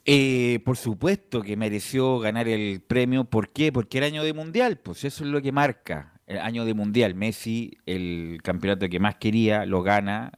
[0.06, 3.24] Eh, por supuesto que mereció ganar el premio.
[3.24, 3.72] ¿Por qué?
[3.72, 4.78] Porque era año de mundial.
[4.78, 6.19] Pues eso es lo que marca.
[6.30, 7.16] El año de mundial.
[7.16, 10.34] Messi, el campeonato que más quería, lo gana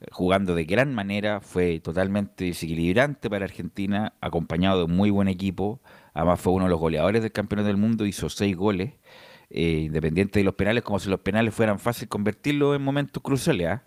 [0.00, 1.40] eh, jugando de gran manera.
[1.40, 5.80] Fue totalmente desequilibrante para Argentina, acompañado de un muy buen equipo.
[6.14, 8.06] Además, fue uno de los goleadores del campeonato del mundo.
[8.06, 8.94] Hizo seis goles.
[9.50, 13.68] eh, independiente de los penales, como si los penales fueran fácil convertirlos en momentos cruciales.
[13.68, 13.84] ¿ah?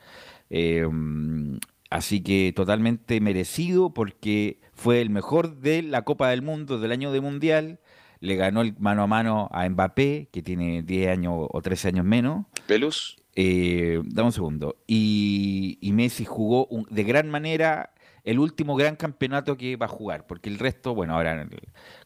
[0.50, 1.58] Mm,
[1.90, 7.12] así que totalmente merecido porque fue el mejor de la Copa del Mundo del año
[7.12, 7.80] de Mundial.
[8.20, 12.06] Le ganó el mano a mano a Mbappé, que tiene 10 años o 13 años
[12.06, 12.46] menos.
[12.68, 13.18] Pelus.
[13.36, 14.76] Eh, dame un segundo.
[14.88, 17.92] Y, y Messi jugó un- de gran manera
[18.26, 21.48] el último gran campeonato que va a jugar, porque el resto, bueno, ahora,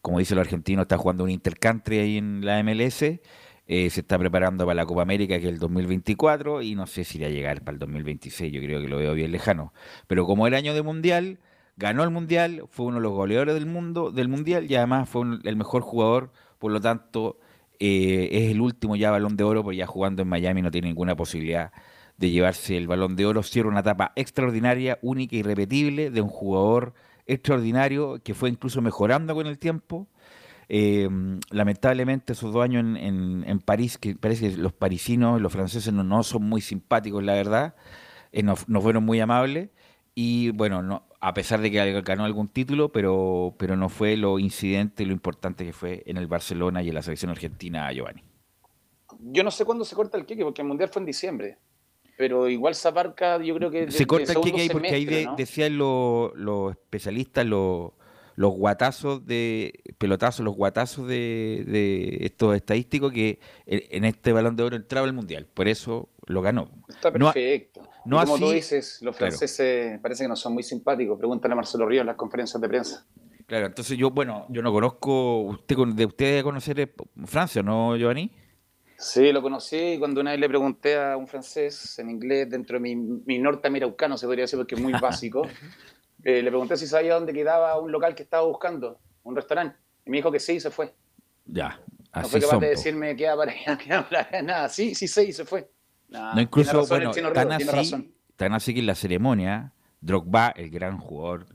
[0.02, 3.20] como dice el argentino, está jugando un intercountry ahí en la MLS,
[3.68, 7.04] eh, se está preparando para la Copa América, que es el 2024, y no sé
[7.04, 9.74] si irá a llegar para el 2026, yo creo que lo veo bien lejano.
[10.08, 11.40] Pero como el año de Mundial,
[11.78, 15.24] ganó el Mundial, fue uno de los goleadores del mundo, del Mundial, y además fue
[15.44, 17.40] el mejor jugador, por lo tanto,
[17.80, 20.88] eh, es el último ya balón de oro, porque ya jugando en Miami no tiene
[20.88, 21.72] ninguna posibilidad
[22.18, 23.44] de llevarse el balón de oro.
[23.44, 26.94] Cierra una etapa extraordinaria, única y irrepetible de un jugador
[27.26, 30.08] extraordinario que fue incluso mejorando con el tiempo.
[30.70, 31.10] Eh,
[31.52, 36.44] lamentablemente esos dos años en, París, que parece que los parisinos, los franceses no, son
[36.44, 37.76] muy simpáticos, la verdad,
[38.32, 39.70] eh, no fueron muy amables.
[40.16, 44.40] Y bueno, no, a pesar de que ganó algún título, pero, pero no fue lo
[44.40, 48.22] incidente, lo importante que fue en el Barcelona y en la selección argentina, Giovanni.
[49.20, 51.58] Yo no sé cuándo se corta el queque, porque el mundial fue en diciembre.
[52.18, 53.86] Pero igual se abarca, yo creo que.
[53.86, 55.36] de- Se corta el segundo que hay porque ahí semestre, de- ¿no?
[55.38, 57.92] decían los los especialistas, los,
[58.36, 64.64] los guatazos de pelotazos, los guatazos de, de estos estadísticos que en, este balón de
[64.64, 65.48] oro entraba el mundial.
[65.54, 66.70] Por eso lo ganó.
[66.90, 67.82] Está perfecto.
[67.82, 69.32] no Y como tú así- dices, los claro.
[69.32, 71.18] franceses parece que no son muy simpáticos.
[71.18, 73.06] Pregúntale a Marcelo Ríos en las conferencias de prensa.
[73.48, 76.94] Claro, entonces yo, bueno, yo no conozco, usted de usted debe conocer eh,
[77.26, 78.32] Francia, ¿no, Giovanni?
[78.98, 82.80] Sí, lo conocí cuando una vez le pregunté a un francés en inglés, dentro de
[82.80, 85.46] mi, mi norteamericano, se podría decir, porque es muy básico,
[86.24, 89.76] eh, le pregunté si sabía dónde quedaba un local que estaba buscando, un restaurante.
[90.06, 90.94] Y me dijo que sí y se fue.
[91.46, 91.80] Ya,
[92.16, 92.60] No así fue capaz son.
[92.62, 94.70] de decirme queda para allá, queda para allá, nada.
[94.70, 95.70] Sí, sí, sí, y se fue.
[96.14, 100.50] Nah, No, incluso, razón bueno, tan tiene así, tan así que en la ceremonia, Drogba,
[100.56, 101.48] el gran jugador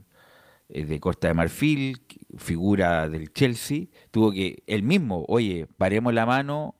[0.69, 2.01] eh, de Costa de Marfil,
[2.37, 6.75] figura del Chelsea, tuvo que, él mismo, oye, paremos la mano,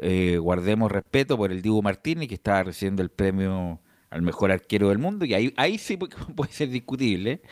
[0.00, 4.88] eh, guardemos respeto por el Dibu Martínez, que estaba recibiendo el premio al mejor arquero
[4.90, 7.42] del mundo, y ahí, ahí sí pu- puede ser discutible.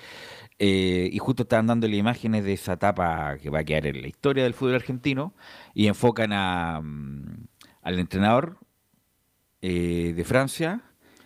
[0.59, 4.09] Eh, y justo estaban dándole imágenes de esa etapa que va a quedar en la
[4.09, 5.35] historia del fútbol argentino,
[5.75, 7.47] y enfocan a, mm,
[7.83, 8.59] al entrenador
[9.63, 10.83] eh, de Francia,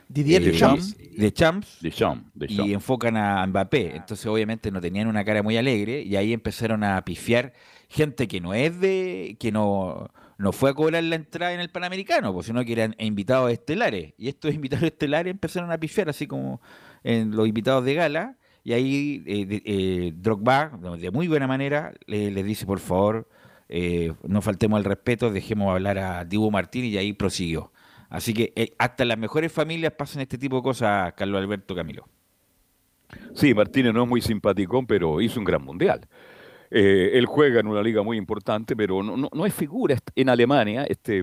[0.09, 0.96] Didier eh, Deschamps.
[0.99, 2.68] de Champs, Deschamps, Deschamps.
[2.70, 3.96] y enfocan a Mbappé.
[3.96, 7.53] Entonces, obviamente, no tenían una cara muy alegre y ahí empezaron a pifiar
[7.88, 9.37] gente que no es de.
[9.40, 12.94] que no, no fue a cobrar la entrada en el Panamericano, pues, sino que eran
[12.99, 14.12] invitados estelares.
[14.18, 16.61] Y estos invitados estelares empezaron a pifiar, así como
[17.03, 18.37] en los invitados de gala.
[18.62, 23.29] Y ahí eh, de- eh, Drogba, de muy buena manera, le- les dice: por favor,
[23.68, 27.72] eh, no faltemos al respeto, dejemos hablar a Dibu Martínez y ahí prosiguió.
[28.08, 31.74] Así que eh, hasta en las mejores familias pasan este tipo de cosas, Carlos Alberto
[31.74, 32.08] Camilo.
[33.34, 36.00] Sí, Martínez no es muy simpaticón, pero hizo un gran mundial.
[36.70, 40.28] Eh, él juega en una liga muy importante, pero no, no, no es figura en
[40.28, 41.22] Alemania, este,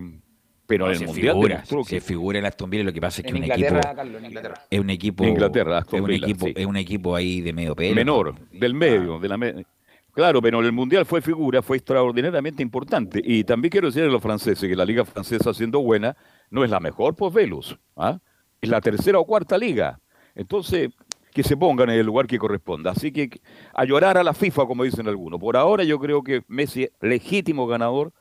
[0.66, 3.26] pero en se el mundial figura, se figura en Aston Villa, lo que pasa es
[3.26, 4.54] que En un Inglaterra, equipo Carlos, en Inglaterra.
[4.70, 6.54] es un equipo Inglaterra, Aston es un Villa, equipo sí.
[6.56, 7.94] es un equipo ahí de medio pelo.
[7.96, 9.66] menor, del medio, de la me-
[10.14, 13.20] Claro, pero en el Mundial fue figura, fue extraordinariamente importante.
[13.24, 16.16] Y también quiero decirle a los franceses que la liga francesa, siendo buena,
[16.54, 17.78] no es la mejor por Velus.
[17.98, 18.20] ¿ah?
[18.62, 20.00] es la tercera o cuarta liga.
[20.36, 20.92] Entonces,
[21.34, 22.92] que se pongan en el lugar que corresponda.
[22.92, 23.42] Así que
[23.74, 25.40] a llorar a la FIFA, como dicen algunos.
[25.40, 28.14] Por ahora yo creo que Messi es legítimo ganador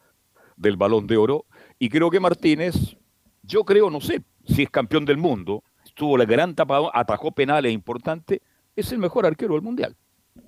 [0.57, 1.45] del balón de oro
[1.79, 2.97] y creo que Martínez,
[3.43, 5.63] yo creo, no sé, si es campeón del mundo,
[5.95, 8.41] tuvo la gran tapada, atajó penales importantes,
[8.75, 9.95] es el mejor arquero del mundial.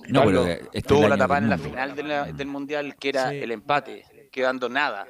[0.09, 4.05] No, pero este tuvo la tapada en la final del mundial que era el empate,
[4.33, 5.07] quedando nada.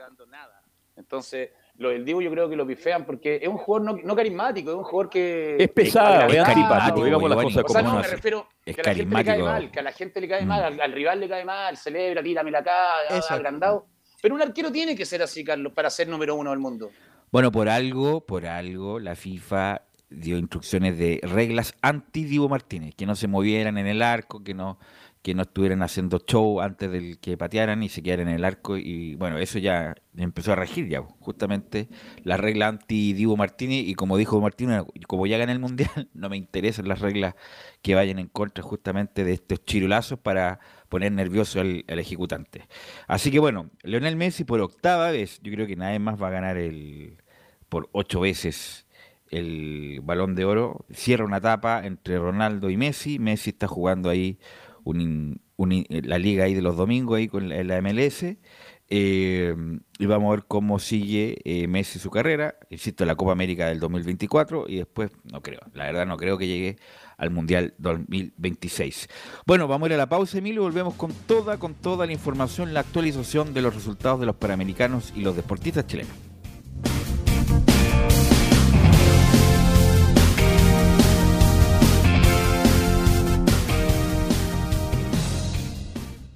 [0.96, 4.70] Entonces, lo del Divo yo creo que lo bifean porque es un jugador no, carismático,
[4.70, 5.56] es un jugador que...
[5.58, 9.16] Es pesado, es, carismático, digamos las cosas como no, me refiero que a la gente
[9.16, 11.76] le cae mal, que a la gente le cae mal, al, rival le cae mal,
[11.76, 13.86] celebra, tírame la cara, agrandado.
[14.22, 16.90] Pero un arquero tiene que ser así, Carlos, para ser número uno del mundo.
[17.30, 23.16] Bueno, por algo, por algo, la FIFA dio instrucciones de reglas anti-Divo Martínez, que no
[23.16, 24.78] se movieran en el arco, que no
[25.24, 28.76] que no estuvieran haciendo show antes del que patearan y se quedaran en el arco.
[28.76, 31.88] Y bueno, eso ya empezó a regir ya, justamente
[32.24, 33.88] la regla anti-Divo Martínez.
[33.88, 37.36] Y como dijo Martínez, como ya gané el Mundial, no me interesan las reglas
[37.80, 40.60] que vayan en contra justamente de estos chirulazos para
[40.90, 42.68] poner nervioso al, ejecutante.
[43.06, 46.32] Así que bueno, Leonel Messi por octava vez, yo creo que nadie más va a
[46.32, 47.16] ganar el
[47.70, 48.86] por ocho veces
[49.30, 50.84] el balón de oro.
[50.92, 53.18] Cierra una etapa entre Ronaldo y Messi.
[53.18, 54.38] Messi está jugando ahí
[54.84, 58.36] la liga ahí de los domingos ahí con la, MLS.
[58.90, 59.54] Eh,
[59.98, 63.80] y vamos a ver cómo sigue eh, Messi su carrera, insisto, la Copa América del
[63.80, 66.76] 2024 y después no creo, la verdad no creo que llegue
[67.16, 69.08] al Mundial 2026.
[69.46, 72.12] Bueno, vamos a ir a la pausa, Emilio, y volvemos con toda, con toda la
[72.12, 76.33] información, la actualización de los resultados de los Panamericanos y los deportistas chilenos.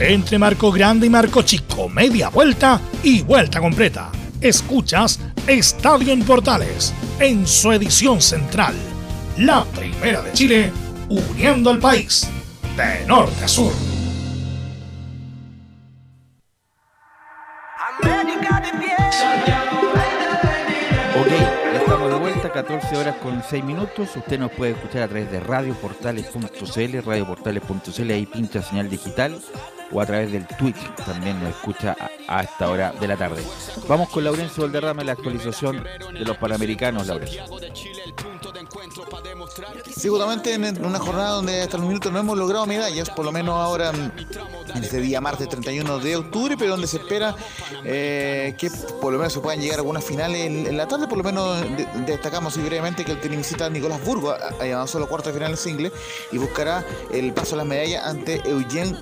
[0.00, 4.10] Entre Marco Grande y Marco Chico, media vuelta y vuelta completa.
[4.40, 8.74] Escuchas Estadio en Portales, en su edición central.
[9.38, 10.72] La primera de Chile,
[11.08, 12.28] uniendo al país,
[12.76, 13.72] de norte a sur.
[21.20, 21.54] Ok.
[22.54, 24.14] 14 horas con 6 minutos.
[24.14, 29.40] Usted nos puede escuchar a través de radioportales.cl, radioportales.cl, ahí pincha señal digital
[29.94, 31.96] o a través del Twitch también nos escucha
[32.28, 33.42] a, esta hora de la tarde.
[33.88, 37.44] Vamos con Laurencio Valderrama en la actualización de los Panamericanos, Laurencio.
[40.04, 43.54] Seguramente en una jornada donde hasta el minuto no hemos logrado medallas, por lo menos
[43.54, 43.90] ahora
[44.74, 47.34] en este día martes 31 de octubre, pero donde se espera
[47.84, 50.46] eh, que por lo menos se puedan llegar a algunas finales.
[50.46, 51.64] En, la tarde, por lo menos
[52.06, 55.92] destacamos brevemente que el tenisista Nicolás Burgo ha avanzado a los cuartos de final single
[56.32, 58.98] y buscará el paso a las medallas ante Eugene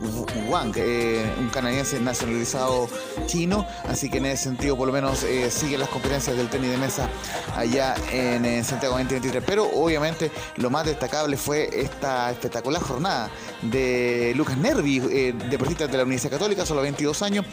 [0.48, 2.88] Wang, eh, un canadiense nacionalizado
[3.26, 6.70] chino, así que en ese sentido por lo menos eh, sigue las competencias del tenis
[6.70, 7.08] de mesa
[7.56, 13.30] allá en, Santiago 2023, pero obviamente lo más destacable fue esta espectacular jornada
[13.62, 17.46] de Lucas Nervi, eh, deportista de la Universidad Católica, solo 22 años,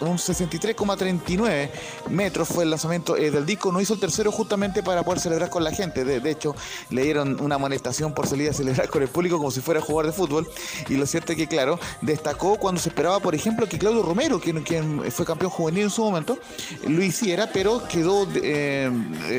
[0.00, 1.70] un 63,39
[2.10, 5.50] metros fue el lanzamiento eh, del disco, no hizo el tercero justamente para poder celebrar
[5.50, 6.54] con la gente, de, hecho
[6.90, 9.82] le dieron una amonestación por salir a celebrar con el público como si fuera a
[9.82, 10.48] jugar de fútbol,
[10.88, 14.40] y lo cierto es que claro, destacó cuando se esperaba, por ejemplo, que Claudio Romero,
[14.40, 14.64] quien,
[15.10, 16.38] fue campeón juvenil en su momento,
[16.86, 18.90] lo hiciera, pero quedó, eh,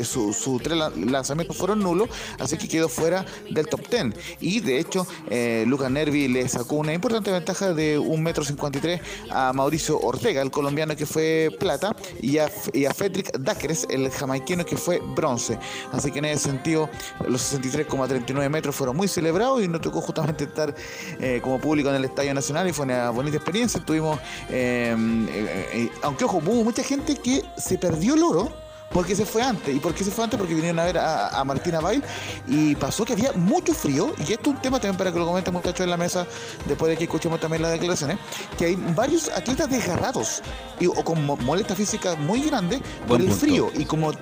[0.04, 2.08] sus su tres lanzamientos fueron nulos,
[2.38, 6.76] así que quedó fuera del top 10, y de hecho eh, Lucas Nervi le sacó
[6.76, 9.00] una importante ventaja de un metro 53
[9.30, 14.10] a Mauricio Ortega, el colombiano que fue plata, y a, y a Fedric Dáqueres, el
[14.10, 15.58] jamaiquino que fue bronce.
[15.92, 16.88] Así que en ese sentido,
[17.28, 20.74] los 63,39 metros fueron muy celebrados y nos tocó justamente estar
[21.20, 23.84] eh, como público en el Estadio Nacional y fue una bonita experiencia.
[23.84, 24.18] Tuvimos,
[24.50, 28.61] eh, aunque ojo, hubo mucha gente que se perdió el oro
[28.92, 29.74] ¿Por qué se fue antes?
[29.74, 30.38] ¿Y por qué se fue antes?
[30.38, 32.02] Porque vinieron a ver a, Martina Bail
[32.46, 35.26] y pasó que había mucho frío, y esto es un tema también para que lo
[35.26, 36.26] comenten muchachos en la mesa,
[36.66, 38.18] después de que escuchemos también las declaraciones,
[38.56, 40.42] que hay varios atletas desgarrados
[40.78, 43.70] y, o con molestia física muy grande por el frío.
[43.74, 44.12] Y como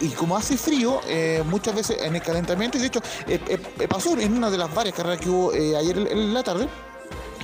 [0.00, 3.88] y como hace frío, eh, muchas veces en el calentamiento, y de hecho eh, eh,
[3.88, 6.68] pasó en una de las varias carreras que hubo ayer en la tarde,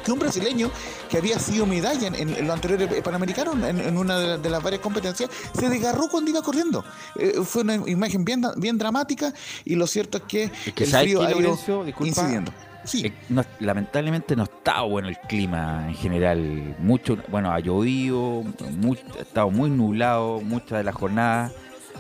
[0.04, 0.70] que un brasileño
[1.08, 5.30] que había sido medalla en, en, lo anterior panamericano, en, una de, las varias competencias,
[5.58, 6.84] se desgarró cuando iba corriendo.
[7.16, 9.32] Eh, fue una imagen bien, bien dramática
[9.64, 10.42] y lo cierto es que,
[10.76, 11.58] el frío ha ido
[12.00, 12.52] incidiendo.
[12.84, 13.06] Sí.
[13.06, 13.14] Eh,
[13.60, 16.76] lamentablemente no está bueno el clima en general.
[16.78, 18.44] Mucho, bueno, ha llovido,
[19.18, 21.52] ha estado muy nublado muchas de las jornadas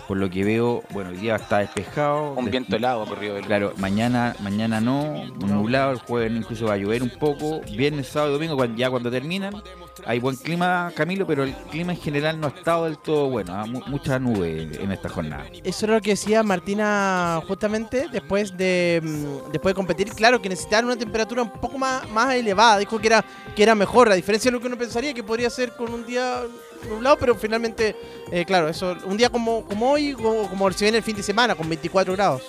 [0.06, 2.32] por lo que veo, bueno, el día está despejado.
[2.32, 6.76] Un viento helado corrido del Claro, mañana, mañana no, nublado, el jueves incluso va a
[6.76, 7.60] llover un poco.
[7.72, 9.62] Viernes, sábado y domingo, ya cuando terminan,
[10.06, 13.54] hay buen clima, Camilo, pero el clima en general no ha estado del todo bueno,
[13.54, 13.64] ¿ah?
[13.66, 15.46] mucha nube en esta jornada.
[15.62, 20.10] Eso era lo que decía Martina justamente después de mm, después de competir.
[20.10, 22.78] Claro que necesitaban una temperatura un poco más, más elevada.
[22.78, 23.24] Dijo que era,
[23.54, 26.04] que era mejor, a diferencia de lo que uno pensaría que podría ser con un
[26.04, 26.42] día
[26.88, 27.96] nublado, pero finalmente,
[28.30, 31.22] eh, claro, eso un día como, como hoy, como, como si viene el fin de
[31.22, 32.42] semana, con 24 grados.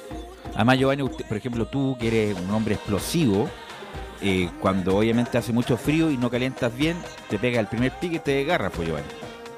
[0.53, 3.49] Además, Giovanni, por ejemplo, tú que eres un hombre explosivo,
[4.21, 6.97] eh, cuando obviamente hace mucho frío y no calientas bien,
[7.29, 9.07] te pega el primer pique y te agarra, pues Giovanni.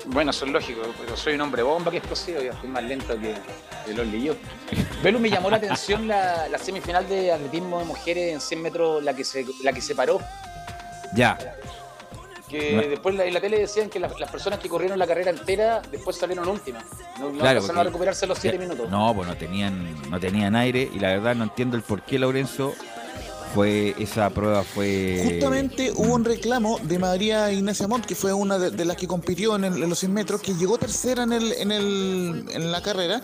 [0.07, 3.17] Bueno, eso es lógico, pero soy un hombre bomba que explosivo, y estoy más lento
[3.19, 3.36] que,
[3.93, 4.36] los yo.
[5.03, 9.13] Velu, me llamó la atención la, semifinal de atletismo de mujeres en 100 metros, la
[9.13, 10.19] que se, la que se paró.
[11.13, 11.38] Ya
[12.49, 16.15] que después en la tele decían que las, personas que corrieron la carrera entera después
[16.17, 16.85] salieron últimas.
[17.19, 18.89] No, no a recuperarse los 7 minutos.
[18.89, 22.19] No, pues no tenían, no tenían aire y la verdad no entiendo el por qué
[22.19, 22.73] Lorenzo
[23.53, 28.57] fue esa prueba fue justamente hubo un reclamo de María Ignacia Montt que fue una
[28.59, 32.45] de, las que compitió en, los 100 metros que llegó tercera en el, en el
[32.51, 33.21] en la carrera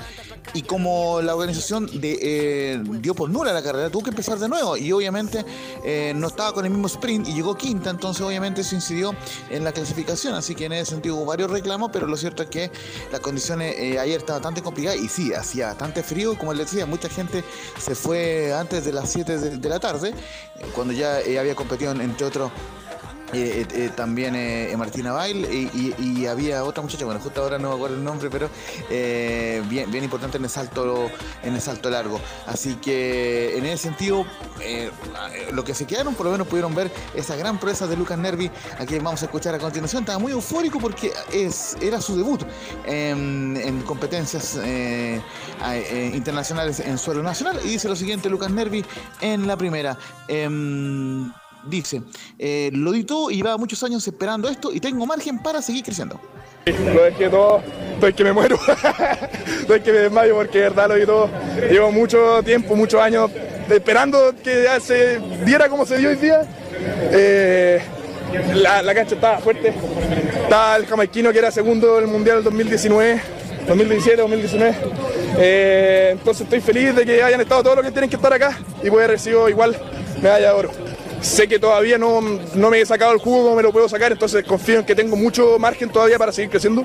[0.54, 4.48] y como la organización de, eh, dio por nula la carrera tuvo que empezar de
[4.48, 5.46] nuevo y obviamente
[5.84, 9.16] eh, no estaba con el mismo sprint y llegó quinta entonces obviamente eso incidió
[9.50, 12.50] en la clasificación así que en ese sentido hubo varios reclamos pero lo cierto es
[12.50, 12.72] que
[13.12, 16.86] las condiciones eh, ayer estaban bastante complicadas y sí hacía bastante frío como les decía
[16.86, 17.44] mucha gente
[17.80, 20.13] se fue antes de las 7 de la tarde
[20.74, 22.52] cuando ya eh, había competido entre otros
[23.34, 24.36] eh, eh, también
[24.78, 28.50] Martina Bail y, había otra muchacha, bueno, justo ahora no me acuerdo el nombre, pero
[29.70, 31.10] bien, bien importante en el salto
[31.44, 32.20] en el salto largo.
[32.48, 34.26] Así que en ese sentido,
[35.52, 38.50] lo que se quedaron por lo menos pudieron ver esa gran proeza de Lucas Nervi,
[38.80, 40.04] a quien vamos a escuchar a continuación.
[40.04, 42.44] Estaba muy eufórico porque es, era su debut
[42.86, 44.58] en, competencias
[46.14, 47.60] internacionales en suelo nacional.
[47.64, 48.86] Y dice lo siguiente, Lucas Nervi
[49.22, 49.98] en la primera.
[51.66, 52.02] Dice,
[52.38, 55.84] eh, lo di todo y llevaba muchos años esperando esto y tengo margen para seguir
[55.84, 56.20] creciendo.
[56.66, 57.62] Lo dejé todo,
[57.94, 58.58] estoy que me muero,
[59.62, 61.30] estoy que me desmayo porque de verdad lo di todo.
[61.70, 63.32] Llevo mucho tiempo, muchos años
[63.70, 66.42] esperando que se diera como se dio hoy día.
[67.12, 67.82] Eh,
[68.56, 69.74] la, cancha estaba fuerte,
[70.44, 73.22] estaba el jamaiquino que era segundo del Mundial del 2019,
[73.68, 76.12] 2017, 2019.
[76.12, 78.90] entonces estoy feliz de que hayan estado todos los que tienen que estar acá y
[78.90, 79.78] poder recibir igual
[80.22, 80.83] medalla de oro
[81.24, 84.44] sé que todavía no, me he sacado el jugo como me lo puedo sacar, entonces
[84.44, 86.84] confío en que tengo mucho margen todavía para seguir creciendo.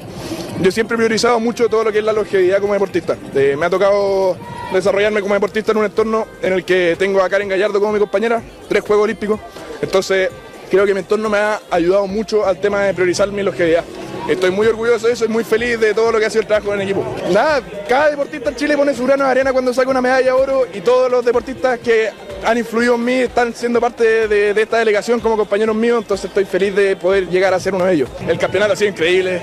[0.61, 3.17] Yo siempre he priorizado mucho todo lo que es la longevidad como deportista.
[3.35, 4.37] Eh, me ha tocado
[4.73, 7.99] desarrollarme como deportista en un entorno en el que tengo a Karen Gallardo como mi
[7.99, 9.41] compañera, tres Juegos Olímpicos,
[9.83, 10.31] entonces
[10.69, 13.85] creo que mi entorno me ha ayudado mucho al tema de priorizar mi longevidad.
[14.29, 16.47] Estoy muy orgulloso de eso y muy feliz de todo lo que ha sido el
[16.47, 17.03] trabajo en el equipo.
[17.33, 20.33] Nada, cada deportista en Chile pone su grano de arena cuando saca una medalla de
[20.33, 22.11] oro y todos los deportistas que
[22.45, 26.45] han influido en mí están siendo parte de, esta delegación como compañeros míos, entonces estoy
[26.45, 28.11] feliz de poder llegar a ser uno de ellos.
[28.27, 29.41] El campeonato ha sido increíble,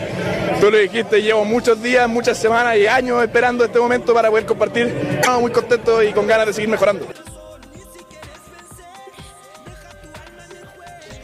[0.61, 4.45] tú lo dijiste, llevo muchos días, muchas semanas y años esperando este momento para poder
[4.45, 4.88] compartir.
[5.15, 7.07] Estamos muy contentos y con ganas de seguir mejorando.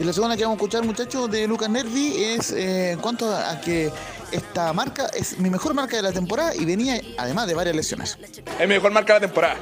[0.01, 3.31] Y la segunda que vamos a escuchar, muchachos, de Lucas Nervi es eh, en cuanto
[3.31, 3.91] a, que
[4.31, 8.17] esta marca es mi mejor marca de la temporada y venía además de varias lesiones.
[8.59, 9.57] Es mi mejor marca de la temporada.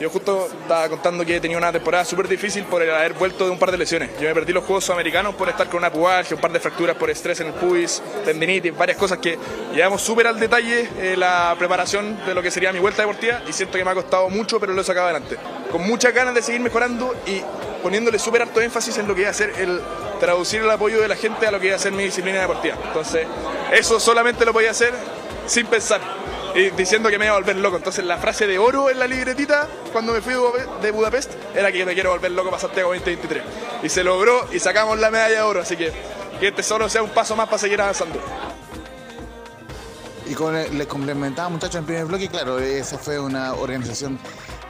[0.00, 3.50] Yo justo estaba contando que he tenido una temporada súper difícil por haber vuelto de
[3.50, 4.12] un par de lesiones.
[4.18, 6.96] Yo me perdí los Juegos Sudamericanos por estar con una pubalgia, un par de fracturas
[6.96, 9.38] por estrés en el pubis, tendinitis, varias cosas que
[9.74, 13.52] llevamos súper al detalle eh, la preparación de lo que sería mi vuelta deportiva y
[13.52, 15.36] siento que me ha costado mucho, pero lo he sacado adelante.
[15.70, 17.42] Con muchas ganas de seguir mejorando y
[17.82, 19.80] poniéndole súper alto énfasis en lo que iba a ser el
[20.20, 22.76] traducir el apoyo de la gente a lo que iba a ser mi disciplina deportiva.
[22.86, 23.26] Entonces,
[23.72, 24.94] eso solamente lo podía hacer
[25.46, 26.00] sin pensar
[26.54, 27.76] y diciendo que me iba a volver loco.
[27.76, 30.34] Entonces, la frase de oro en la libretita cuando me fui
[30.80, 33.42] de Budapest era que me quiero volver loco para Santiago 2023.
[33.82, 35.60] Y se logró y sacamos la medalla de oro.
[35.60, 35.92] Así que
[36.42, 38.18] que este solo sea un paso más para seguir avanzando.
[40.26, 44.18] Y con, les complementaba muchachos en primer bloque, claro, esa fue una organización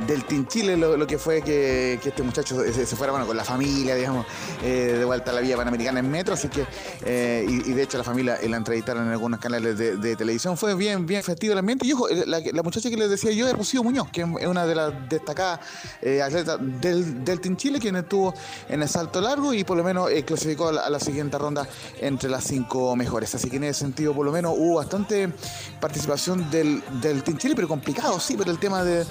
[0.00, 3.44] del Team Chile lo, lo que fue que, este muchacho se, fuera bueno, con la
[3.44, 4.26] familia, digamos,
[4.62, 6.66] eh, de vuelta a la vía panamericana en metro, así que,
[7.04, 10.74] eh, y, de hecho la familia eh, la entrevistaron en algunos canales de, televisión, fue
[10.74, 13.82] bien, bien festivo el ambiente, y ojo, la, muchacha que les decía yo es Rocío
[13.82, 15.60] Muñoz, que es una de las destacadas
[16.22, 18.34] atletas del, del Team Chile, quien estuvo
[18.68, 21.66] en el salto largo y por lo menos clasificó a la, siguiente ronda
[22.00, 25.32] entre las cinco mejores, así que en ese sentido por lo menos hubo bastante
[25.80, 29.04] participación del, del Team Chile, pero complicado, sí, pero el tema de,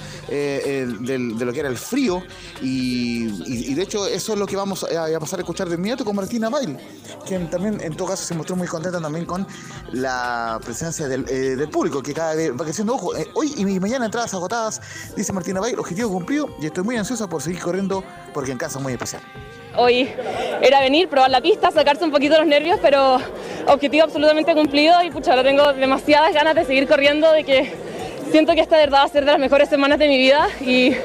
[0.86, 2.24] de lo que era el frío
[2.62, 6.16] y, de hecho eso es lo que vamos a, pasar a escuchar de inmediato con
[6.16, 6.78] Martina Bail,
[7.26, 9.48] quien también en todo caso se mostró muy contenta también con
[9.92, 12.96] la presencia del, eh, público, que cada vez va creciendo.
[12.96, 14.82] Ojo, eh, hoy y mañana entradas agotadas,
[15.16, 18.04] dice Martina Bail, objetivo cumplido y estoy muy ansiosa por seguir corriendo
[18.34, 19.22] porque en casa es muy especial.
[19.78, 20.10] Hoy
[20.62, 23.20] era venir, probar la pista, sacarse un poquito los nervios, pero
[23.68, 27.74] objetivo absolutamente cumplido y pucha, ahora tengo demasiadas ganas de seguir corriendo, de que
[28.32, 30.48] siento que esta de verdad va a ser de las mejores semanas de mi vida
[30.62, 30.96] y,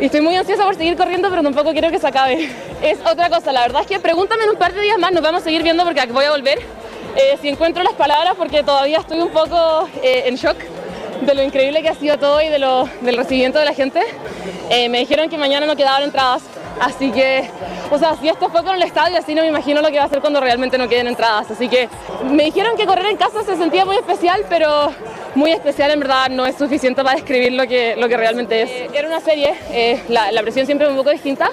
[0.00, 2.48] estoy muy ansiosa por seguir corriendo, pero tampoco quiero que se acabe.
[2.82, 5.22] Es otra cosa, la verdad es que pregúntame en un par de días más, nos
[5.22, 6.58] vamos a seguir viendo porque voy a volver.
[7.16, 10.56] Eh, si encuentro las palabras porque todavía estoy un poco eh, en shock
[11.22, 14.00] de lo increíble que ha sido todo y de lo, del recibimiento de la gente.
[14.70, 16.42] Eh, me dijeron que mañana no quedaban entradas,
[16.80, 17.48] así que,
[17.90, 20.04] o sea, si esto fue con el estadio, así no me imagino lo que va
[20.04, 21.50] a ser cuando realmente no queden entradas.
[21.50, 21.88] Así que
[22.30, 24.92] me dijeron que correr en casa se sentía muy especial, pero
[25.34, 28.70] muy especial en verdad no es suficiente para describir lo que, lo que realmente es.
[28.70, 31.50] Eh, era una serie, eh, la, la presión siempre es un poco distinta.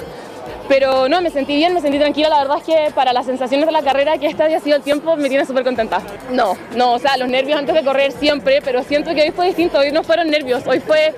[0.68, 2.30] Pero no, me sentí bien, me sentí tranquila.
[2.30, 4.84] La verdad es que para las sensaciones de la carrera, que este haya sido el
[4.84, 6.02] tiempo, me tiene súper contenta.
[6.32, 9.48] No, no, o sea, los nervios antes de correr siempre, pero siento que hoy fue
[9.48, 9.80] distinto.
[9.80, 11.16] Hoy no fueron nervios, hoy fue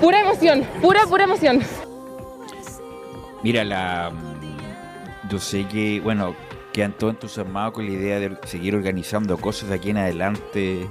[0.00, 1.60] pura emoción, pura, pura emoción.
[3.44, 4.10] Mira, la.
[5.28, 6.34] Yo sé que, bueno,
[6.72, 10.88] quedan todos entusiasmados con la idea de seguir organizando cosas de aquí en adelante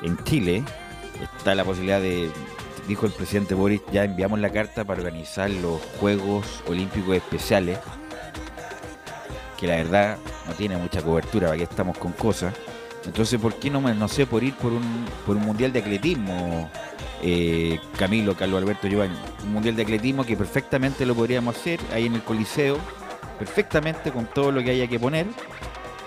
[0.00, 0.64] en Chile.
[1.22, 2.30] Está la posibilidad de.
[2.88, 7.78] Dijo el presidente Boris, ya enviamos la carta para organizar los Juegos Olímpicos Especiales.
[9.58, 10.16] Que la verdad
[10.46, 12.54] no tiene mucha cobertura, para que estamos con cosas.
[13.04, 16.70] Entonces, ¿por qué no, no sé, por ir por un, por un mundial de atletismo,
[17.22, 19.16] eh, Camilo, Carlos Alberto Giovanni?
[19.44, 22.78] Un mundial de atletismo que perfectamente lo podríamos hacer ahí en el Coliseo,
[23.38, 25.26] perfectamente con todo lo que haya que poner.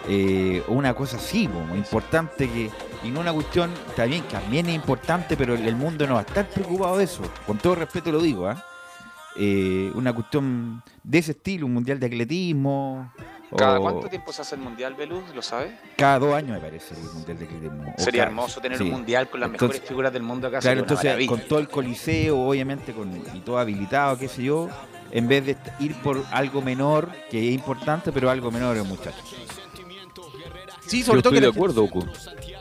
[0.10, 2.72] Eh, una cosa así, po, importante que.
[3.03, 6.47] Y no una cuestión, también, también es importante, pero el mundo no va a estar
[6.49, 7.22] preocupado de eso.
[7.45, 8.64] Con todo respeto lo digo, ¿ah?
[9.36, 13.12] Eh, una cuestión de ese estilo, un mundial de atletismo.
[13.56, 15.24] ¿Cada o- cuánto tiempo se hace el mundial, Belus?
[15.34, 15.72] ¿Lo sabes?
[15.95, 17.93] cada dos años me parece el mundial de atletismo.
[17.98, 18.84] Sería cada- hermoso tener sí.
[18.84, 20.60] un mundial con las Entonces- mejores figuras del mundo acá.
[20.60, 21.30] Claro, entonces maravilla.
[21.30, 24.70] con todo el coliseo, obviamente, con, y todo habilitado, qué sé yo,
[25.12, 29.24] en vez de ir por algo menor, que es importante, pero algo menor, muchachos.
[30.86, 31.88] Sí, Yo sobre todo estoy que de acuerdo.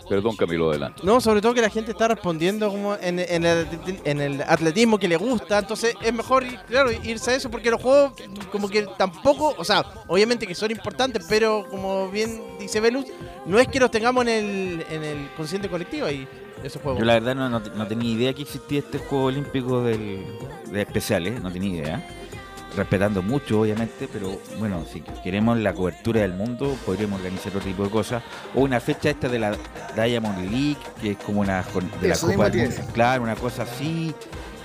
[0.08, 1.00] Perdón, Camilo, adelante.
[1.04, 3.66] No, sobre todo que la gente está respondiendo como en, en el,
[4.04, 7.70] en el atletismo que le gusta, entonces es mejor, ir- claro, irse a eso porque
[7.70, 8.12] los juegos
[8.52, 13.06] como que tampoco, o sea, obviamente que son importantes, pero como bien dice Velus,
[13.46, 16.26] no es que los tengamos en el, en el consciente colectivo ahí,
[16.62, 17.00] esos juegos.
[17.00, 20.24] Yo la verdad no, no, no tenía idea que existía este juego olímpico del,
[20.70, 22.08] de especiales, no tenía idea.
[22.76, 27.84] Respetando mucho, obviamente, pero bueno, si queremos la cobertura del mundo, podríamos organizar otro tipo
[27.84, 28.22] de cosas.
[28.54, 29.56] O una fecha esta de la
[29.94, 31.64] Diamond League, que es como una
[32.02, 32.82] de la Eso Copa del Mundo.
[32.92, 34.14] Claro, una cosa así.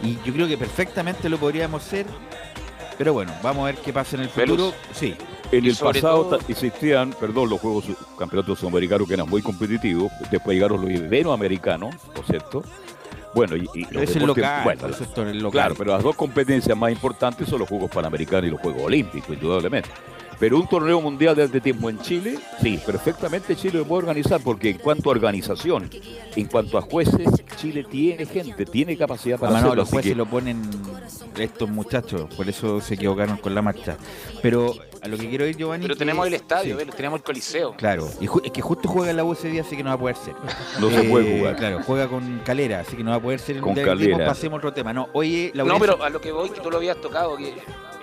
[0.03, 2.05] Y yo creo que perfectamente lo podríamos hacer.
[2.97, 4.73] Pero bueno, vamos a ver qué pasa en el futuro.
[4.93, 5.15] Sí.
[5.51, 7.85] En Y el pasado todo- existían, perdón, los Juegos
[8.19, 12.63] Campeonatos Sudamericanos que eran muy competitivos, después llegaron los Iberoamericanos, ¿no es cierto?
[13.33, 15.51] Bueno, y, y es el local, bueno, es todo el local.
[15.51, 19.29] Claro, pero las dos competencias más importantes son los Juegos Panamericanos y los Juegos Olímpicos,
[19.29, 19.89] indudablemente.
[20.41, 24.71] Pero un torneo mundial de atletismo en Chile, sí, perfectamente Chile lo puede organizar, porque
[24.71, 25.87] en cuanto a organización,
[26.35, 29.81] en cuanto a jueces, Chile tiene gente, tiene capacidad para Además, no, hacerlo.
[29.83, 30.61] los jueces que- lo ponen
[31.37, 33.97] estos muchachos, por eso se equivocaron con la marcha.
[34.41, 34.73] Pero
[35.03, 35.83] a lo que quiero ir, Giovanni.
[35.83, 37.75] Pero tenemos el estadio, sí, tenemos el coliseo.
[37.77, 39.99] Claro, y es que justo juega la U ese día, así que no va a
[39.99, 40.33] poder ser.
[40.79, 41.55] No se puede jugar.
[41.55, 44.13] Claro, juega con Calera, así que no va a poder ser el Con Atletismo.
[44.17, 44.25] Calera.
[44.25, 44.91] Pasemos a otro tema.
[44.91, 47.53] No, oye, No, Laurencio- pero a lo que voy, que tú lo habías tocado, que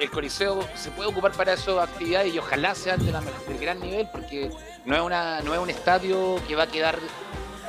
[0.00, 3.80] el Coliseo se puede ocupar para esas actividades y ojalá sean de, la, de gran
[3.80, 4.50] nivel, porque
[4.84, 6.98] no es, una, no es un estadio que va a quedar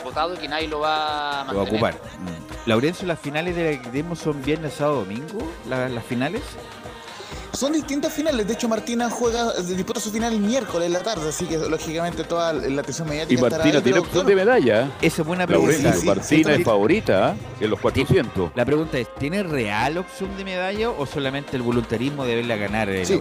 [0.03, 1.93] votado y que nadie lo va a lo va a mantener.
[1.95, 2.09] ocupar.
[2.19, 2.69] Mm.
[2.69, 5.39] Laurencio, ¿las finales del atletismo son viernes, sábado, domingo?
[5.67, 6.41] ¿La- ¿Las finales?
[7.59, 8.47] Son distintas finales.
[8.47, 12.23] De hecho, Martina juega, disputa su final el miércoles en la tarde, así que lógicamente
[12.23, 14.91] toda la atención mediática Y estará Martina ahí, tiene opción de medalla.
[15.01, 15.73] Esa es buena pregunta.
[15.73, 17.35] Laurencio, sí, sí, Martina sí, es favorita ¿ah?
[17.59, 18.51] en los 400.
[18.55, 22.89] La pregunta es, ¿tiene real opción de medalla o solamente el voluntarismo de verla ganar
[22.89, 23.19] eh, Sí.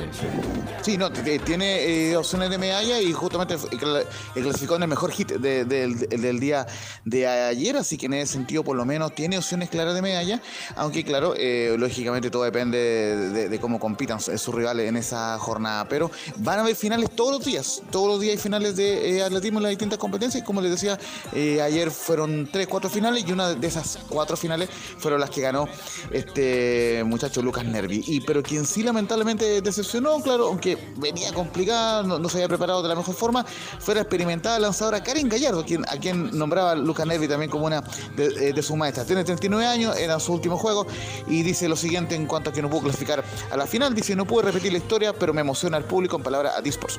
[0.82, 5.10] Sí, no, t- tiene eh, opciones de medalla y justamente eh, clasificó en el mejor
[5.10, 6.64] hit de- del- del día
[7.04, 10.40] de ayer, así que en ese sentido por lo menos tiene opciones claras de medalla,
[10.76, 15.38] aunque claro, eh, lógicamente todo depende de, de- de cómo compitan sus rivales en esa
[15.38, 19.16] jornada, pero van a haber finales todos los días, todos los días hay finales de
[19.16, 20.98] eh, atletismo en las distintas competencias y como les decía,
[21.32, 24.68] eh, ayer fueron tres, cuatro finales y una de esas cuatro finales
[24.98, 25.68] fueron las que ganó
[26.10, 32.28] este muchacho Lucas Nervi, y pero quien sí lamentablemente decepcionó, claro, aunque venía complicada, no,
[32.28, 33.44] se había preparado de la mejor forma,
[33.78, 37.82] fue la experimentada lanzadora Karen Gallardo, a quien nombraba Lucas Nervi también como una
[38.16, 39.06] de, eh, de sus maestras.
[39.06, 40.86] Tiene 39 años, era su último juego,
[41.26, 43.94] y dice lo siguiente en cuanto a que no pudo clasificar a la final.
[43.94, 46.98] Dice, no pude repetir la historia, pero me emociona al público en palabras a Disports.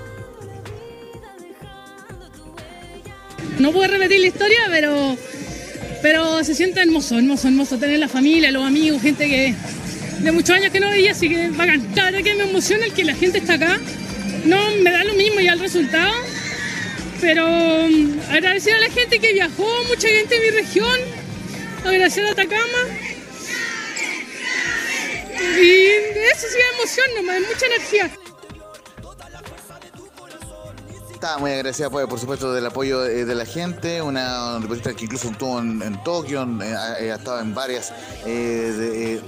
[3.59, 5.17] No puedo repetir la historia, pero,
[6.01, 9.53] pero se siente hermoso, hermoso, hermoso tener la familia, los amigos, gente que
[10.19, 11.93] de muchos años que no veía, así que bacán.
[11.93, 13.77] La verdad que me emociona el que la gente está acá.
[14.45, 16.13] No me da lo mismo ya el resultado,
[17.19, 20.99] pero mm, agradecer a la gente que viajó, mucha gente de mi región,
[21.83, 22.81] agradecer a Atacama.
[25.41, 25.85] Y
[26.31, 28.11] eso sí me emociona, nomás, mucha energía.
[31.13, 34.01] Estaba muy agradecida, pues, por supuesto, del apoyo de, de la gente.
[34.01, 37.91] Una deportista que incluso estuvo en, en Tokio, en- eh, ha, ha estado en varias.
[38.25, 38.29] Eh,
[38.77, 39.21] de, eh,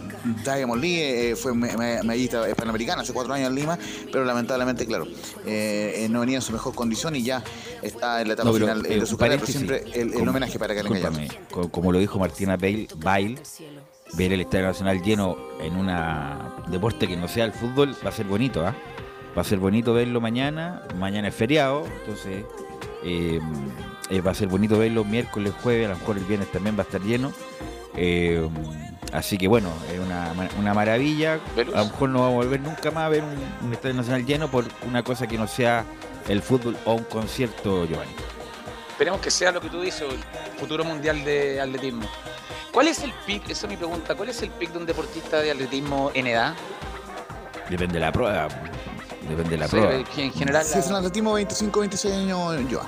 [0.45, 3.77] Diamond Lee eh, fue me- me- medallista eh, panamericana hace cuatro años en Lima,
[4.09, 5.05] pero lamentablemente, claro,
[5.45, 7.43] eh, eh, no venía en su mejor condición y ya
[7.81, 9.41] está en la etapa No, pero, final eh, eh, de su carrera.
[9.41, 13.37] Pero siempre el, homenaje para discúlpame, co- como lo dijo Martina Bail, Bail,
[14.13, 15.89] ver el Estadio Nacional lleno en un
[16.71, 18.75] deporte que no sea el fútbol va a ser bonito, ¿ah?
[19.37, 22.43] Va a ser bonito verlo mañana, mañana es feriado, entonces
[23.03, 23.39] eh,
[24.09, 26.81] eh, va a ser bonito verlo miércoles, jueves, a lo mejor el viernes también va
[26.81, 27.31] a estar lleno.
[27.95, 28.45] Eh,
[29.13, 31.39] así que bueno, es una, una maravilla.
[31.73, 34.25] A lo mejor no vamos a volver nunca más a ver un, un Estadio Nacional
[34.25, 35.85] lleno por una cosa que no sea
[36.27, 38.11] el fútbol o un concierto, Giovanni.
[38.91, 42.07] Esperemos que sea lo que tú dices, el futuro mundial de atletismo.
[42.71, 43.49] ¿Cuál es el pic?
[43.49, 44.15] Esa es mi pregunta.
[44.15, 46.53] ¿Cuál es el pic de un deportista de atletismo en edad?
[47.69, 48.47] Depende de la prueba.
[49.27, 49.93] Depende de la Sí, prueba.
[49.93, 52.79] en general Si es en atletismo, 25, 26 años, yo.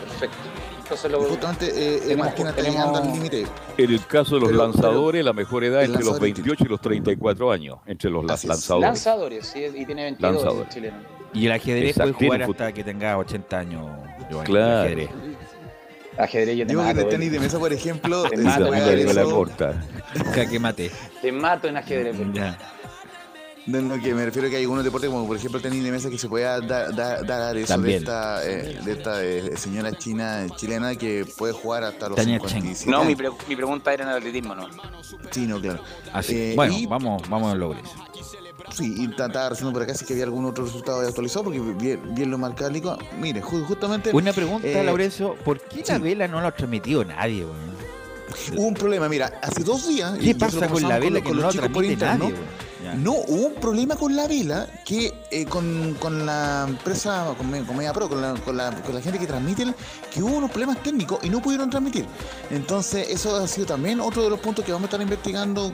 [0.00, 0.36] Perfecto.
[0.82, 3.46] Entonces lo, Justamente, eh, tenemos- está tenemos- al límite.
[3.76, 6.64] En el caso de los Pero- lanzadores, la mejor edad el entre los lanzador 28
[6.64, 8.48] y los 34 años, entre los Así es.
[8.48, 8.86] lanzadores.
[8.88, 10.74] lanzadores, sí, y tiene 22 Lanzadores.
[10.74, 10.96] chileno.
[11.34, 13.86] Y el ajedrez Exacto, puede jugar hasta que tenga 80 años,
[14.30, 14.46] Giovanni.
[14.50, 15.00] Claro.
[16.18, 16.28] Ajedrez.
[16.28, 17.16] Ajedrez yo te Digo que en mato, el eh.
[17.18, 19.74] tenis de mesa, por ejemplo, Te mato, de la eso- corta.
[20.34, 20.90] Jaque mate.
[21.22, 22.16] Te mato en ajedrez.
[22.32, 22.58] Ya.
[23.66, 25.90] De lo que me refiero que hay algunos deportes como por ejemplo el tenis de
[25.90, 26.66] mesa que se puede dar,
[26.96, 27.98] dar- dar eso También.
[27.98, 32.38] de esta, eh, de esta eh, señora china chilena que puede jugar hasta los Tania
[32.38, 34.68] 57 No, mi, pre- mi pregunta era en el atletismo, ¿no?
[35.30, 35.82] Sí, no, claro.
[36.14, 36.34] Así.
[36.34, 37.82] Eh, bueno, y- vamos, vamos a lograr
[38.78, 41.58] Sí, y ta- estaba recién por acá si que había algún otro resultado actualizado porque
[41.60, 42.96] bien, bien lo marca Nico.
[43.20, 45.34] Mire, ju- justamente Una pregunta, eh, Laurencio.
[45.44, 47.78] ¿Por qué la vela no lo ha transmitido nadie, weón?
[48.56, 51.36] hubo un problema, mira, hace dos días ¿Qué pasa con la vela los- que con
[51.38, 52.34] no los lo chicos por transmite nadie?
[52.96, 57.76] No, hubo un problema con la vela que eh, con, con la empresa, con, con
[57.76, 59.66] Media Pro, con la, con, la, con la gente que transmite,
[60.12, 62.06] que hubo unos problemas técnicos y no pudieron transmitir.
[62.50, 65.72] Entonces, eso ha sido también otro de los puntos que vamos a estar investigando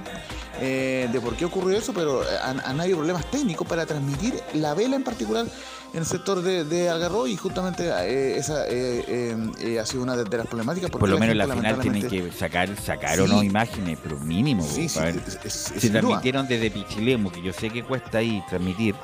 [0.60, 4.74] eh, de por qué ocurrió eso, pero eh, han habido problemas técnicos para transmitir la
[4.74, 5.46] vela en particular
[5.95, 10.03] en el sector de, de Algarrobo y justamente eh, esa eh, eh, eh, ha sido
[10.03, 10.90] una de, de las problemáticas.
[10.90, 14.18] porque Por lo menos en la final tienen que sacar, sacar o no imágenes, pero
[14.18, 14.62] mínimo.
[14.64, 16.01] Sí, duda.
[16.01, 18.95] transmitieron desde Pichilemu, que yo sé que cuesta ahí transmitir.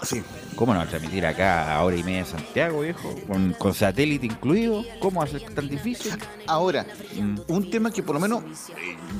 [0.57, 3.15] ¿Cómo no transmitir acá a hora y media de Santiago, viejo?
[3.27, 4.85] Con, con satélite incluido.
[5.01, 6.13] ¿Cómo ser tan difícil?
[6.47, 6.87] Ahora,
[7.21, 7.39] Mm.
[7.49, 8.43] un tema que por lo menos,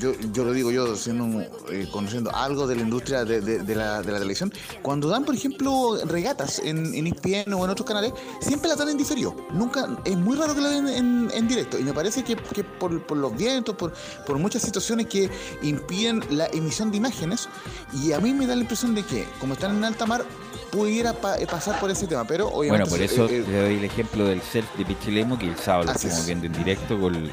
[0.01, 3.59] yo, yo lo digo yo, siendo un, eh, conociendo algo de la industria de, de-
[3.61, 4.53] de la, de la televisión,
[4.83, 8.89] cuando dan, por ejemplo, regatas en, en ESPN o en otros canales, siempre la dan
[8.89, 9.35] en diferido.
[9.51, 11.79] Nunca, es muy raro que la den en, en directo.
[11.79, 13.93] Y me parece que, que por, por los vientos, por,
[14.27, 15.31] por muchas situaciones que
[15.63, 17.49] impiden la emisión de imágenes,
[17.93, 20.25] y a mí me da la impresión de que, como están en alta mar,
[20.71, 22.91] pudiera pa- eh, pasar por ese tema, pero Bueno, obviamente...
[22.91, 25.85] por eh, eso eh, te doy el ejemplo del self de Pichilemu, que el sábado
[25.85, 26.27] lo Así estuvimos es.
[26.27, 27.31] viendo en directo con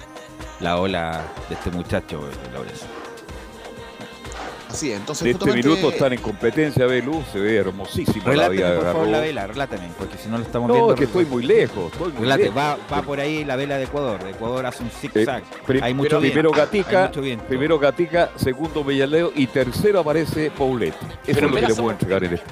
[0.60, 2.20] la ola de este muchacho,
[2.52, 2.86] Lorenzo.
[4.70, 8.50] Así es, entonces De este justamente- minuto están en competencia, Belú, se ve hermosísima la
[8.50, 10.94] vía de por favor, la vela, relátame, porque si no lo estamos No, viendo.
[10.94, 12.58] es que estoy muy lejos, estoy muy Relate, lejos.
[12.58, 14.24] va, va por ahí la vela de Ecuador.
[14.24, 15.44] De Ecuador hace un zigzag.
[15.66, 16.34] Pri- hay mucho viento.
[16.34, 17.46] primero hay Gatica, mucho viento.
[17.46, 20.94] primero Gatica, segundo Bellaleo y tercero aparece Paulet.
[20.94, 22.46] Eso Pero es lo que le puedo entregar en este.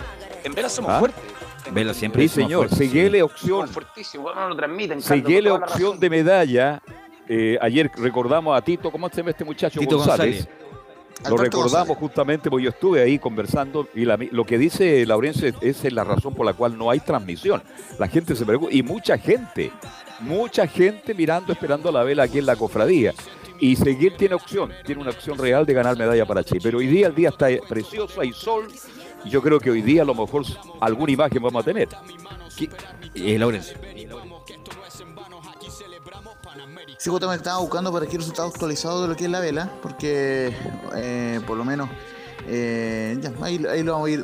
[0.44, 1.00] En Vela somos ¿Ah?
[1.00, 1.24] fuertes.
[1.72, 2.60] Vela siempre Sí, somos señor.
[2.68, 2.88] fuertes, sí.
[2.88, 6.82] Seguele opción, no seguele opción de medalla.
[7.28, 9.80] Eh, ayer recordamos a Tito, ¿cómo se llama este muchacho?
[9.80, 10.46] Tito González.
[10.46, 10.65] González.
[11.30, 11.98] Lo recordamos González.
[11.98, 15.88] justamente porque yo estuve ahí conversando y la mi- lo que dice Laurencio es, esa
[15.88, 17.64] es la razón por la cual no hay transmisión.
[17.98, 19.72] La gente se preocupa y mucha gente,
[20.20, 23.14] mucha gente mirando, esperando la vela aquí en la cofradía.
[23.60, 26.60] Y seguir tiene opción, tiene una opción real de ganar medalla para Chile.
[26.62, 28.68] Pero hoy día el día está precioso, hay sol.
[29.24, 30.44] Y yo creo que hoy día a lo mejor
[30.82, 31.88] alguna imagen vamos a tener.
[32.58, 32.70] ¿Qué?
[33.16, 33.78] Eh, Laurencio.
[37.06, 40.52] Sí, justamente estaba buscando por aquí resultados actualizados de lo que es la vela, porque
[40.96, 41.88] eh, por lo menos
[42.48, 44.24] eh, ahí, lo vamos a ir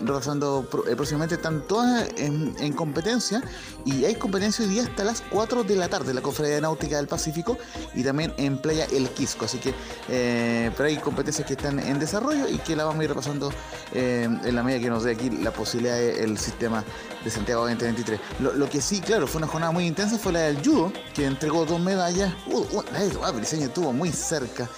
[0.69, 1.35] pro- eh, próximamente.
[1.35, 3.41] Están todas en, en competencia
[3.85, 7.07] y hay competencia hoy día hasta las 4 de la tarde la Cofradía Náutica del
[7.07, 7.57] Pacífico
[7.95, 9.45] y también en Playa El Quisco.
[9.45, 9.73] Así que,
[10.09, 13.51] eh, pero hay competencias que están en desarrollo y que la vamos a ir repasando
[13.93, 16.83] eh, en la medida que nos dé aquí la posibilidad del sistema
[17.23, 18.19] de Santiago 2023.
[18.39, 21.65] Lo, que sí, claro, fue una jornada muy intensa fue la del judo, que entregó
[21.65, 22.33] dos medallas.
[22.47, 24.69] Uh, uh, la de Briseño estuvo muy cerca.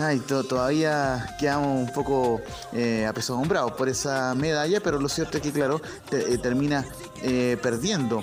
[0.00, 2.40] Ay, to- todavía quedamos un poco
[2.72, 6.84] eh, apesadumbrados por esa medalla, pero lo cierto es que, claro, te- eh, termina
[7.22, 8.22] eh, perdiendo.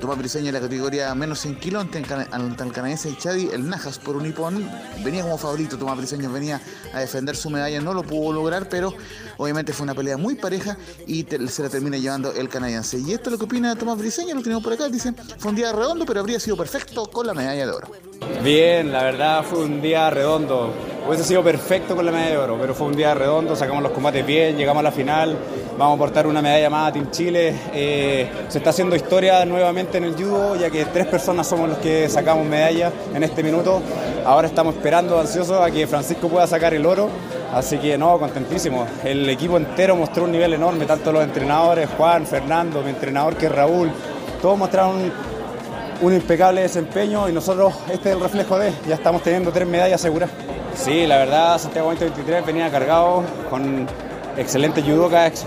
[0.00, 4.16] Tomás Briseño en la categoría menos 100 kilos ante el, canadiense Chadi, el Najas por
[4.16, 4.68] un hipón.
[5.02, 6.60] Venía como favorito, Tomás Briseño venía
[6.92, 8.94] a defender su medalla, no lo pudo lograr, pero
[9.38, 10.76] obviamente fue una pelea muy pareja
[11.06, 12.98] y se la termina llevando el canadiense.
[12.98, 15.56] Y esto es lo que opina Tomás Briseño, lo tenemos por acá, dice, fue un
[15.56, 17.88] día redondo, pero habría sido perfecto con la medalla de oro.
[18.42, 20.72] Bien, la verdad fue un día redondo.
[21.10, 23.90] Hubiese sido perfecto con la medalla de oro, pero fue un día redondo, sacamos los
[23.90, 25.36] combates bien, llegamos a la final,
[25.76, 27.52] vamos a aportar una medalla más a Team Chile.
[27.74, 31.78] Eh, se está haciendo historia nuevamente en el judo, ya que tres personas somos los
[31.78, 33.82] que sacamos medalla en este minuto.
[34.24, 37.08] Ahora estamos esperando ansiosos a que Francisco pueda sacar el oro.
[37.52, 38.86] Así que no, contentísimo.
[39.02, 43.46] El equipo entero mostró un nivel enorme, tanto los entrenadores, Juan, Fernando, mi entrenador que
[43.46, 43.90] es Raúl,
[44.40, 45.10] todos mostraron
[46.02, 50.00] un impecable desempeño y nosotros este es el reflejo de, ya estamos teniendo tres medallas
[50.00, 50.30] seguras.
[50.80, 53.86] Sí, la verdad Santiago 2023 venía cargado con
[54.38, 55.46] excelentes judokas, ex-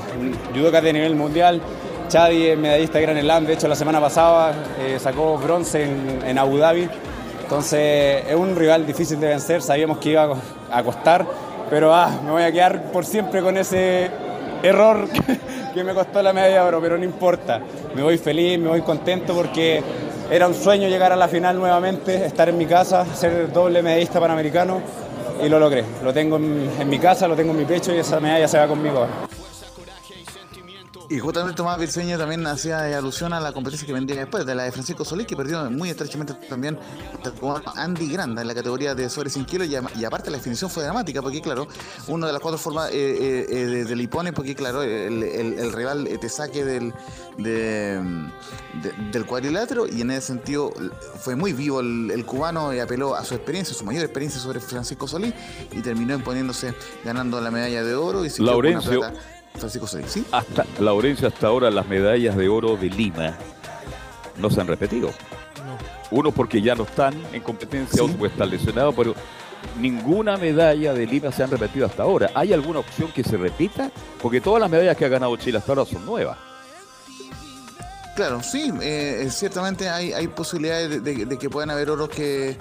[0.54, 1.60] judokas de nivel mundial.
[2.08, 5.88] Chadi medallista de Gran de hecho la semana pasada eh, sacó bronce
[6.26, 6.88] en, Abu Dhabi.
[7.42, 10.36] Entonces es un rival difícil de vencer, sabíamos que iba
[10.72, 11.26] a costar,
[11.68, 14.12] pero ah, me voy a quedar por siempre con ese
[14.62, 15.08] error
[15.74, 17.60] que me costó la medalla de oro, pero no importa.
[17.96, 19.82] Me voy feliz, me voy contento porque
[20.30, 24.20] era un sueño llegar a la final nuevamente, estar en mi casa, ser doble medallista
[24.20, 24.82] panamericano
[25.42, 25.84] y lo logré.
[26.04, 28.68] Lo tengo en, mi casa, lo tengo en mi pecho y esa medalla se va
[28.68, 29.08] conmigo.
[31.14, 34.64] Y justamente Tomás Virseño también hacía alusión a la competencia que vendría después, de la
[34.64, 36.80] de Francisco Solís, que perdió muy estrechamente también
[37.40, 39.68] con Andy Granda en la categoría de sobre 100 kilos.
[39.68, 41.68] Y, aparte la definición fue dramática, porque claro,
[42.08, 45.60] una de las cuatro formas eh, eh, eh, de- del hipone, porque claro, el, el-
[45.60, 46.92] el rival eh, te saque del,
[47.38, 48.02] de-
[48.82, 50.74] de- del cuadrilátero, y en ese sentido
[51.22, 54.60] fue muy vivo el, el cubano y apeló a su experiencia, su mayor experiencia sobre
[54.60, 55.34] Francisco Solís,
[55.72, 56.74] y terminó imponiéndose
[57.06, 59.00] ganando la medalla de oro y se quedó con una Laurencio.
[59.00, 59.20] plata
[59.58, 60.26] Francisco Solís, ¿sí?
[60.32, 63.38] Hasta, Laurencio, hasta ahora las medallas de oro de Lima
[64.38, 65.12] no se han repetido.
[66.12, 69.16] Uno porque ya no están en competencia, otro porque están lesionados, pero
[69.80, 72.30] ninguna medalla de Lima se han repetido hasta ahora.
[72.36, 73.90] ¿Hay alguna opción que se repita?
[74.22, 76.38] Porque todas las medallas que ha ganado Chile hasta ahora son nuevas.
[78.16, 82.56] Claro, sí, eh, ciertamente hay, hay posibilidades de, de- de que puedan haber oros que,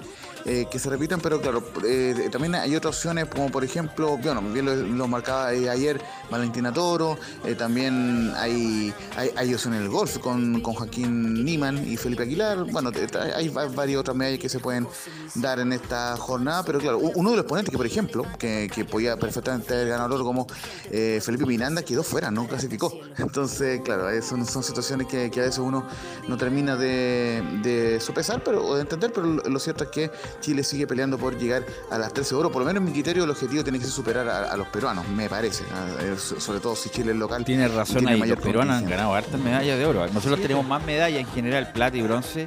[0.45, 4.41] eh, que se repitan, pero claro, eh, también hay otras opciones, como por ejemplo, bueno,
[4.41, 10.17] bien lo, marcaba eh, ayer Valentina Toro, eh, también hay, hay, opciones en el golf
[10.17, 12.91] con, con Joaquín Niman y Felipe Aguilar, bueno,
[13.35, 14.87] hay va- varias otras medallas que se pueden
[15.35, 19.17] dar en esta jornada, pero claro, uno de los ponentes que, por ejemplo, que, podía
[19.17, 20.47] perfectamente haber ganado oro como
[20.91, 22.93] eh, Felipe Miranda, quedó fuera, no clasificó.
[23.17, 25.87] Entonces, claro, eh, son, son situaciones que, a veces uno
[26.27, 30.63] no termina de, de sopesar pero, o de entender, pero lo cierto es que Chile
[30.63, 32.51] sigue peleando por llegar a las 13 oro.
[32.51, 34.67] Por lo menos en mi criterio el objetivo tiene que ser superar a, a los
[34.67, 35.63] peruanos, me parece.
[36.01, 37.43] eh, so- sobre todo si Chile es local.
[37.45, 40.05] Tiene razón tiene ahí, los peruanos han ganado hartas medallas de oro.
[40.07, 42.45] Nosotros tenemos más medallas en general, plata y bronce,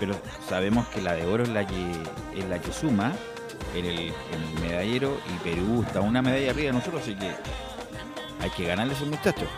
[0.00, 0.14] pero
[0.48, 1.92] sabemos que la de oro es la que
[2.36, 3.12] es la que suma
[3.74, 4.12] en el,
[4.62, 7.30] medallero y Perú está una medalla arriba de nosotros, así que
[8.40, 9.48] hay que ganarle a esos muchachos.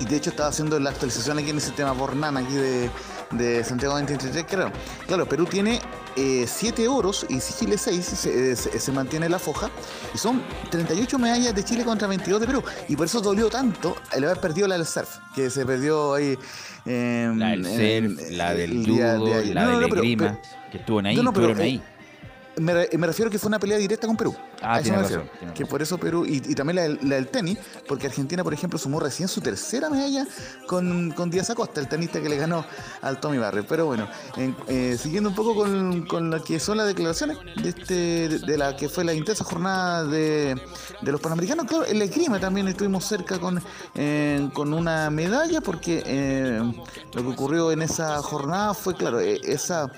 [0.00, 2.90] Y de hecho estaba haciendo la actualización aquí en el sistema Bornan aquí de,
[3.32, 4.44] de Santiago 2023.
[4.46, 4.72] Claro,
[5.06, 5.78] claro Perú tiene
[6.16, 9.70] 7 oros y si Chile 6 se, se- se mantiene la foja.
[10.14, 12.62] Y son 38 medallas de Chile contra 22 de Perú.
[12.88, 16.36] Y por eso dolió tanto el haber perdido la del surf, que se perdió ahí.
[16.86, 20.02] eh, La del en- surf, la del judo, de la No, del no, pero-
[20.70, 21.82] que estuvo ahí, pero, estuvieron eh, ahí.
[22.56, 24.34] me, me refiero que fue una pelea directa con Perú.
[24.62, 25.38] Ah, A eso tiene me razón, refiero.
[25.38, 27.58] tiene Que por eso Perú, y, y también la, del- la del tenis,
[27.88, 30.26] porque Argentina, por ejemplo, sumó recién su tercera medalla
[30.66, 32.64] con, con Díaz Acosta, el tenista que le ganó
[33.00, 33.64] al Tommy Barrio.
[33.66, 34.06] Pero bueno,
[34.36, 37.94] en- eh, siguiendo un poco con, con lo que son las declaraciones de, este,
[38.28, 40.60] de, de la que fue la intensa jornada de,
[41.00, 43.62] de los Panamericanos, claro, en la esgrima también estuvimos cerca con,
[43.94, 46.60] eh, con una medalla, porque eh,
[47.14, 49.90] lo que ocurrió en esa jornada fue, claro, eh, esa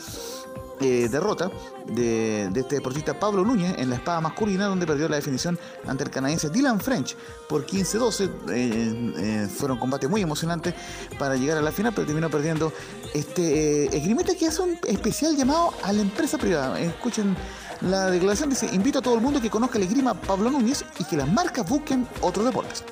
[0.83, 1.51] eh, derrota
[1.87, 6.03] de, de este deportista Pablo Núñez en la espada masculina, donde perdió la definición ante
[6.03, 7.17] el canadiense Dylan French
[7.49, 8.31] por 15-12.
[8.51, 10.75] Eh, eh, fueron combates muy emocionantes
[11.19, 12.73] para llegar a la final, pero terminó perdiendo
[13.15, 16.81] este esgrimista que hace un especial llamado a la empresa privada.
[16.81, 17.37] Escuchen
[17.83, 21.05] la declaración, dice, invito a todo el mundo que conozca el esgrima Pablo Núñez y
[21.05, 22.83] que las marcas busquen otros deportes.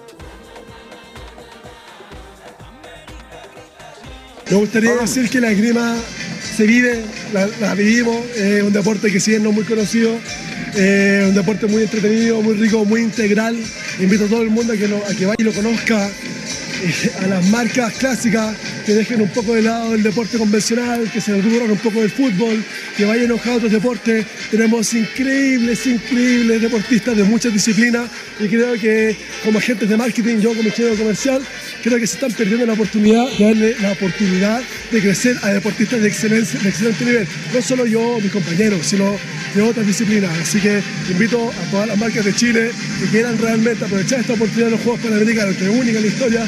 [4.48, 5.96] Me gustaría decir que la esgrima
[6.60, 7.00] se vive,
[7.32, 10.14] la, vivimos, es un deporte que si bien no es muy conocido,
[10.74, 13.56] es un deporte muy entretenido, muy rico, muy integral.
[13.98, 16.10] Invito a todo el mundo a que, a que vaya y lo conozca, eh,
[17.22, 18.56] a las marcas clásicas,
[18.86, 22.10] que dejen un poco de lado el deporte convencional, que se rubran un poco del
[22.10, 22.64] fútbol,
[22.96, 24.24] que vayan a otros deportes.
[24.50, 28.08] Tenemos increíbles, increíbles deportistas de muchas disciplinas
[28.38, 31.42] y creo que como agentes de marketing, yo como ingeniero comercial,
[31.82, 36.00] creo que se están perdiendo la oportunidad de darle la oportunidad de crecer a deportistas
[36.00, 37.28] de, excelencia, de excelente nivel.
[37.52, 39.18] No solo yo, mis compañeros, sino
[39.54, 40.30] de otras disciplinas.
[40.38, 42.70] Así que invito a todas las marcas de Chile
[43.00, 46.08] que quieran realmente aprovechar esta oportunidad de los Juegos Panamericanos, que es única en la
[46.08, 46.46] historia,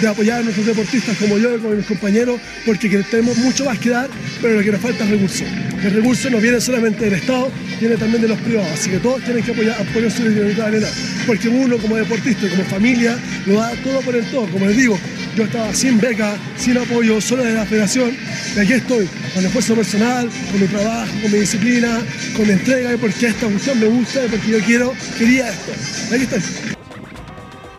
[0.00, 3.64] de apoyar a nuestros deportistas como yo y como mis compañeros, porque que tenemos mucho
[3.64, 4.08] más que dar,
[4.40, 5.46] pero lo que nos falta es recursos.
[5.82, 7.50] El recurso no viene solamente del Estado,
[7.80, 8.70] viene también de los privados.
[8.72, 10.88] Así que todos tienen que apoyar, apoyar su de arena,
[11.26, 13.16] porque uno como deportista y como familia
[13.46, 14.46] lo da todo por el todo.
[14.46, 14.98] Como les digo,
[15.36, 18.16] yo estaba sin beca, sin apoyo, solo de la federación,
[18.56, 22.00] y aquí estoy, con esfuerzo personal, con mi trabajo, con mi disciplina,
[22.36, 25.72] con mi entrega, y porque esta cuestión me gusta, y porque yo quiero, quería esto.
[26.14, 26.40] Aquí estoy.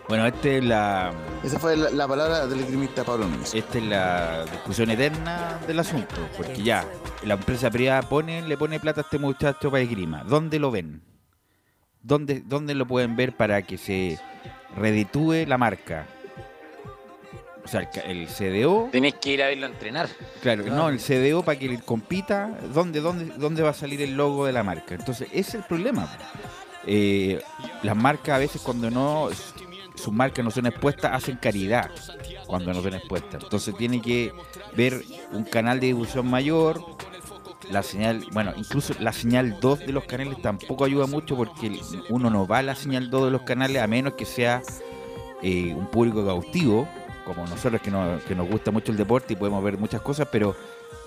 [0.08, 1.25] Bueno, esta es la.
[1.46, 3.54] Esa fue la, la palabra del esgrimista Pablo Núñez.
[3.54, 6.84] Esta es la discusión eterna del asunto, porque ya
[7.22, 10.24] la empresa privada pone, le pone plata a este muchacho para esgrima.
[10.24, 11.02] ¿Dónde lo ven?
[12.02, 14.18] ¿Dónde, ¿Dónde lo pueden ver para que se
[14.76, 16.08] reditúe la marca?
[17.64, 20.08] O sea, el, CDO, Tenés que ir a verlo entrenar.
[20.42, 24.46] claro, no, el CDO para que compita, ¿dónde, dónde, ¿dónde va a salir el logo
[24.46, 24.96] de la marca?
[24.96, 26.08] Entonces, ese es el problema.
[26.88, 27.40] Eh,
[27.82, 29.28] las marcas a veces cuando no,
[30.06, 31.90] sus marcas no son expuestas, hacen caridad
[32.46, 33.42] cuando no son expuestas.
[33.42, 34.32] Entonces tiene que
[34.76, 35.02] ver
[35.32, 36.80] un canal de difusión mayor,
[37.70, 42.30] la señal, bueno, incluso la señal 2 de los canales tampoco ayuda mucho porque uno
[42.30, 44.62] no va a la señal 2 de los canales a menos que sea
[45.42, 46.88] eh, un público cautivo,
[47.24, 50.28] como nosotros que, no- que nos gusta mucho el deporte y podemos ver muchas cosas,
[50.30, 50.54] pero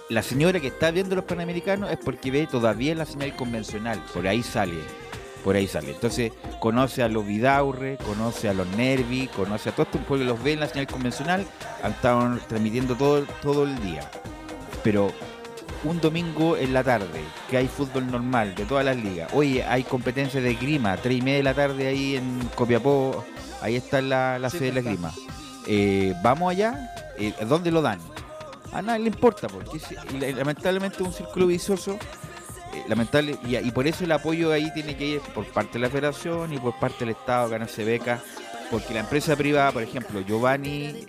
[0.09, 4.27] la señora que está viendo los panamericanos es porque ve todavía la señal convencional, por
[4.27, 4.75] ahí sale,
[5.43, 5.91] por ahí sale.
[5.91, 10.41] Entonces conoce a los Vidaurre, conoce a los Nervi, conoce a todos estos porque los
[10.43, 11.45] ve en la señal convencional,
[11.83, 14.09] han estado transmitiendo todo, todo el día.
[14.83, 15.11] Pero
[15.83, 19.29] un domingo en la tarde, que hay fútbol normal de todas las ligas.
[19.33, 23.23] Oye, hay competencias de grima, tres y media de la tarde ahí en Copiapó,
[23.61, 25.11] ahí está la, la sede de la grima.
[25.67, 27.99] Eh, Vamos allá, eh, ¿dónde lo dan?
[28.73, 31.97] A nadie le importa, porque es- lamentablemente es un círculo vicioso.
[32.73, 35.79] Eh, lamentable y, y por eso el apoyo ahí tiene que ir por parte de
[35.79, 38.21] la federación y por parte del Estado ganarse becas
[38.71, 41.07] Porque la empresa privada, por ejemplo, Giovanni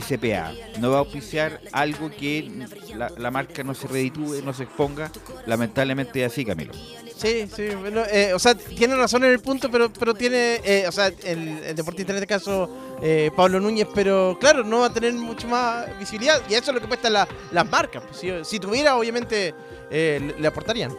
[0.00, 2.48] SPA, no va a auspiciar algo que
[2.94, 5.10] la, marca no se reditúe, no se exponga.
[5.46, 6.72] Lamentablemente es así, Camilo.
[7.16, 7.64] Sí, sí,
[8.12, 11.48] eh, o sea, tiene razón en el punto, pero pero tiene, eh, o sea, el,
[11.64, 12.70] el deportista en este caso,
[13.02, 16.74] eh, Pablo Núñez, pero claro, no va a tener mucho más visibilidad y eso es
[16.76, 18.04] lo que cuesta la- las marcas.
[18.06, 19.52] pues, si, si tuviera, obviamente,
[19.90, 20.96] eh, le, le aportarían.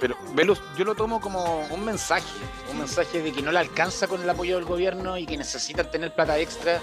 [0.00, 2.24] Pero, Velus, yo lo tomo como un mensaje,
[2.70, 5.90] un mensaje de que no le alcanza con el apoyo del gobierno y que necesitan
[5.90, 6.80] tener plata extra.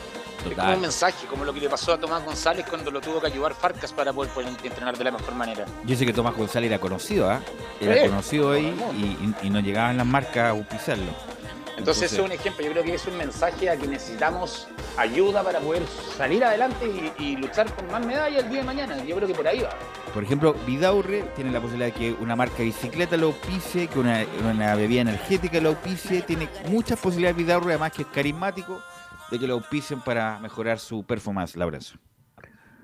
[0.47, 3.19] Es como un mensaje, como lo que le pasó a Tomás González cuando lo tuvo
[3.19, 5.65] que ayudar Farcas para poder, poder entrenar de la mejor manera.
[5.83, 7.41] Yo sé que Tomás González era conocido, ¿ah?
[7.81, 8.07] Era Sí.
[8.07, 9.03] conocido ahí y,
[9.45, 11.11] y- y no llegaban las marcas a auspiciarlo.
[11.77, 14.67] Entonces, es un ejemplo, yo creo que es un mensaje a que necesitamos
[14.97, 15.83] ayuda para poder
[16.17, 18.97] salir adelante y, y luchar por más medallas el día de mañana.
[19.05, 19.69] Yo creo que por ahí va.
[20.13, 23.99] Por ejemplo, Vidaurre tiene la posibilidad de que una marca de bicicleta lo auspicie, que
[23.99, 26.23] una, una bebida energética lo auspicie.
[26.23, 28.81] Tiene muchas posibilidades Vidaurre, además que es carismático,
[29.29, 31.97] de que lo auspicien para mejorar su performance, Laurenzo.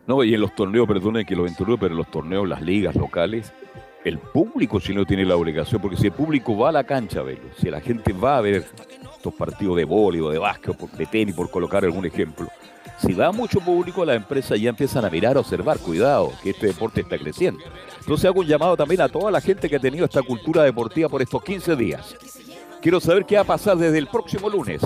[0.06, 2.96] No, y en los torneos, perdone que lo interrumpa, pero en los torneos, las ligas
[2.96, 3.54] locales,
[4.04, 7.60] el público chileno tiene la obligación, porque si el público va a la cancha a
[7.60, 8.66] si la gente va a ver
[9.16, 12.48] estos partidos de voleibol, de básquet, de tenis, por colocar algún ejemplo,
[13.00, 16.68] si va mucho público, las empresas ya empiezan a mirar, a observar, cuidado, que este
[16.68, 17.64] deporte está creciendo.
[18.00, 21.10] Entonces hago un llamado también a toda la gente que ha tenido esta cultura deportiva
[21.10, 22.16] por estos 15 días.
[22.82, 24.82] Quiero saber qué va a pasar desde el próximo lunes.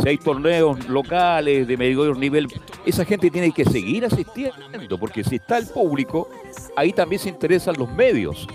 [0.00, 2.48] Si hay torneos locales de mayor nivel,
[2.84, 6.28] esa gente tiene que seguir asistiendo, porque si está el público,
[6.76, 8.46] ahí también se interesan los medios.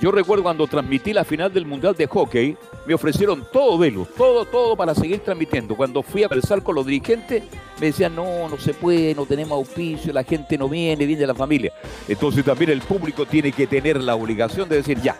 [0.00, 2.56] Yo recuerdo cuando transmití la final del Mundial de Hockey,
[2.86, 5.76] me ofrecieron todo, Velus, todo, todo para seguir transmitiendo.
[5.76, 7.44] Cuando fui a conversar con los dirigentes,
[7.80, 11.34] me decían, no, no se puede, no tenemos auspicio, la gente no viene, viene la
[11.36, 11.72] familia.
[12.08, 15.16] Entonces también el público tiene que tener la obligación de decir, ya,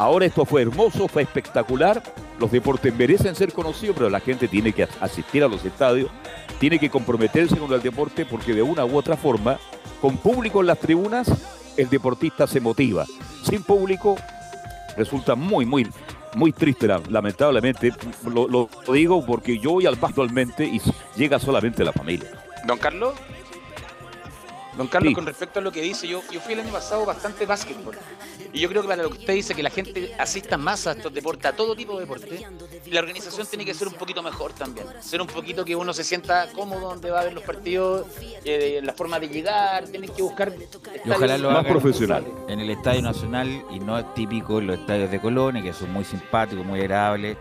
[0.00, 2.02] Ahora esto fue hermoso, fue espectacular.
[2.40, 6.10] Los deportes merecen ser conocidos, pero la gente tiene que asistir a los estadios,
[6.58, 9.58] tiene que comprometerse con el deporte porque de una u otra forma,
[10.00, 11.30] con público en las tribunas,
[11.76, 13.04] el deportista se motiva.
[13.44, 14.16] Sin público
[14.96, 15.86] resulta muy, muy,
[16.34, 17.92] muy triste, la- lamentablemente.
[18.26, 20.80] Lo, lo digo porque yo voy al actualmente y
[21.16, 22.30] llega solamente la familia.
[22.66, 23.14] Don Carlos.
[24.78, 25.14] Don Carlos, Sí.
[25.14, 27.94] con respecto a lo que dice, yo, yo fui el año pasado bastante básquetbol.
[28.52, 30.92] Y yo creo que para lo que usted dice, que la gente asista más a
[30.92, 32.46] estos deportes, a todo tipo de deporte,
[32.86, 34.86] la organización tiene que ser un poquito mejor también.
[35.00, 38.06] Ser un poquito que uno se sienta cómodo donde va a ver los partidos,
[38.44, 40.52] eh, la forma de llegar, tienen que buscar.
[41.04, 42.24] Y ojalá lo Más profesional.
[42.48, 45.92] en el Estadio Nacional y no es típico en los estadios de Colonia, que son
[45.92, 47.36] muy simpáticos, muy agradables,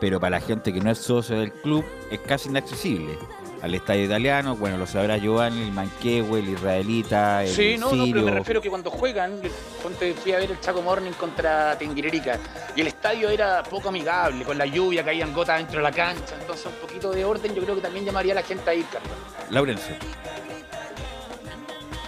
[0.00, 3.16] pero para la gente que no es socio del club es casi inaccesible.
[3.60, 8.04] Al estadio italiano, bueno, lo sabrá Giovanni, el Manquehue, el israelita, el Sí, no, no,
[8.04, 8.34] pero me sirio.
[8.34, 9.40] refiero que cuando juegan,
[9.82, 12.38] ponte, fui a ver el Chaco Morning contra Tinguiririca
[12.76, 16.36] y el estadio era poco amigable, con la lluvia, caían gotas dentro de la cancha,
[16.40, 18.84] entonces un poquito de orden yo creo que también llamaría a la gente a ir,
[18.92, 19.10] Carlos.
[19.50, 19.94] Laurencio.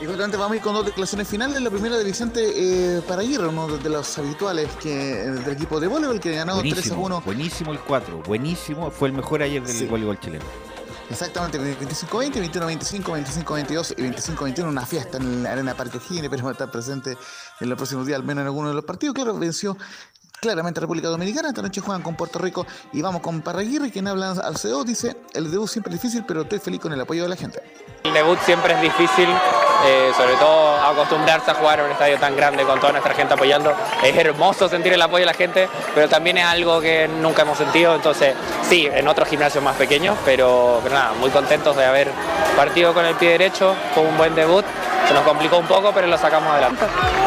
[0.00, 1.60] Y justamente vamos a ir con dos declaraciones finales.
[1.60, 6.18] La primera de Vicente eh, Paraguirre, uno de los habituales que, del equipo de voleibol,
[6.20, 9.76] que ganó 3 a Buenísimo, 1 buenísimo el 4, buenísimo, fue el mejor ayer del
[9.76, 9.84] Sí.
[9.84, 10.44] voleibol chileno.
[11.10, 16.70] Exactamente, 25-20, 21-25, 25-22 y 25-21, una fiesta en la Arena Parque O'Higgins, esperemos estar
[16.70, 17.18] presente
[17.58, 19.16] en los próximos días, al menos en alguno de los partidos.
[19.16, 19.76] Claro, venció
[20.40, 24.30] claramente República Dominicana, esta noche juegan con Puerto Rico y vamos con Parraguirre, quien habla
[24.30, 27.28] al CEO, dice, el debut siempre es difícil, pero estoy feliz con el apoyo de
[27.28, 27.62] la gente.
[28.04, 29.28] El debut siempre es difícil,
[29.84, 33.34] eh, sobre todo acostumbrarse a jugar en un estadio tan grande con toda nuestra gente
[33.34, 33.74] apoyando.
[34.02, 37.58] Es hermoso sentir el apoyo de la gente, pero también es algo que nunca hemos
[37.58, 37.94] sentido.
[37.94, 38.34] Entonces,
[38.66, 42.10] sí, en otros gimnasios más pequeños, pero, pero nada, muy contentos de haber
[42.56, 44.64] partido con el pie derecho, con un buen debut.
[45.06, 46.86] Se nos complicó un poco, pero lo sacamos adelante.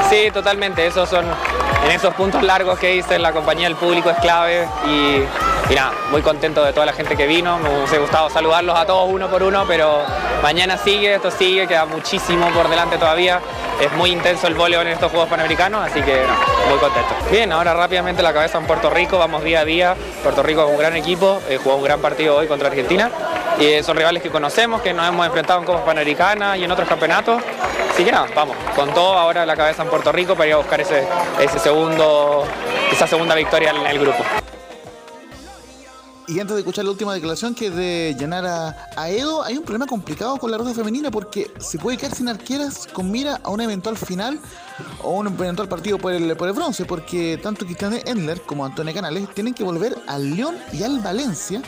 [0.09, 0.87] Sí, totalmente.
[0.87, 1.25] Esos son
[1.85, 5.91] en esos puntos largos que hice, la compañía del público es clave y, y nada,
[6.11, 7.57] muy contento de toda la gente que vino.
[7.59, 10.01] Me hubiese gustado saludarlos a todos uno por uno, pero
[10.41, 13.41] mañana sigue, esto sigue, queda muchísimo por delante todavía.
[13.81, 16.21] Es muy intenso el voleibol en estos Juegos Panamericanos, así que
[16.69, 17.13] muy contento.
[17.31, 19.95] Bien, ahora rápidamente la cabeza en Puerto Rico, vamos día a día.
[20.21, 23.09] Puerto Rico es un gran equipo, eh, jugó un gran partido hoy contra Argentina.
[23.59, 26.87] Y son rivales que conocemos, que nos hemos enfrentado en Copas Panamericanas y en otros
[26.87, 27.41] campeonatos.
[27.91, 30.57] Así que nada, vamos, con todo ahora la cabeza en Puerto Rico para ir a
[30.57, 31.07] buscar ese,
[31.39, 32.43] ese segundo,
[32.91, 34.23] esa segunda victoria en el grupo.
[36.25, 39.85] Y antes de escuchar la última declaración que es de Yanara Aedo, hay un problema
[39.85, 43.65] complicado con la ruta femenina porque se puede quedar sin arqueras con mira a una
[43.65, 44.39] eventual final
[45.03, 48.93] o un eventual partido por el, por el bronce, porque tanto Cristian Endler como Antonio
[48.93, 51.61] Canales tienen que volver al León y al Valencia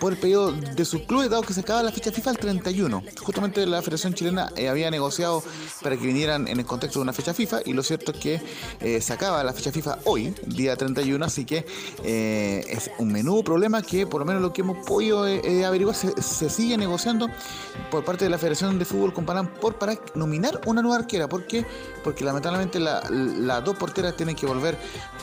[0.00, 3.02] por el pedido de sus clubes, dado que se acaba la fecha FIFA el 31.
[3.20, 5.44] Justamente la Federación Chilena eh, había negociado
[5.82, 8.42] para que vinieran en el contexto de una fecha FIFA y lo cierto es que
[8.80, 11.66] eh, se acaba la fecha FIFA hoy, día 31, así que
[12.02, 16.50] eh, es un menudo problema que por lo menos lo que hemos podido averiguar se,
[16.50, 17.28] sigue negociando
[17.90, 21.28] por parte de la Federación de Fútbol con Panam por para nominar una nueva arquera.
[21.28, 21.66] ¿Por qué?
[22.02, 24.78] Porque lamentablemente las dos porteras tienen que volver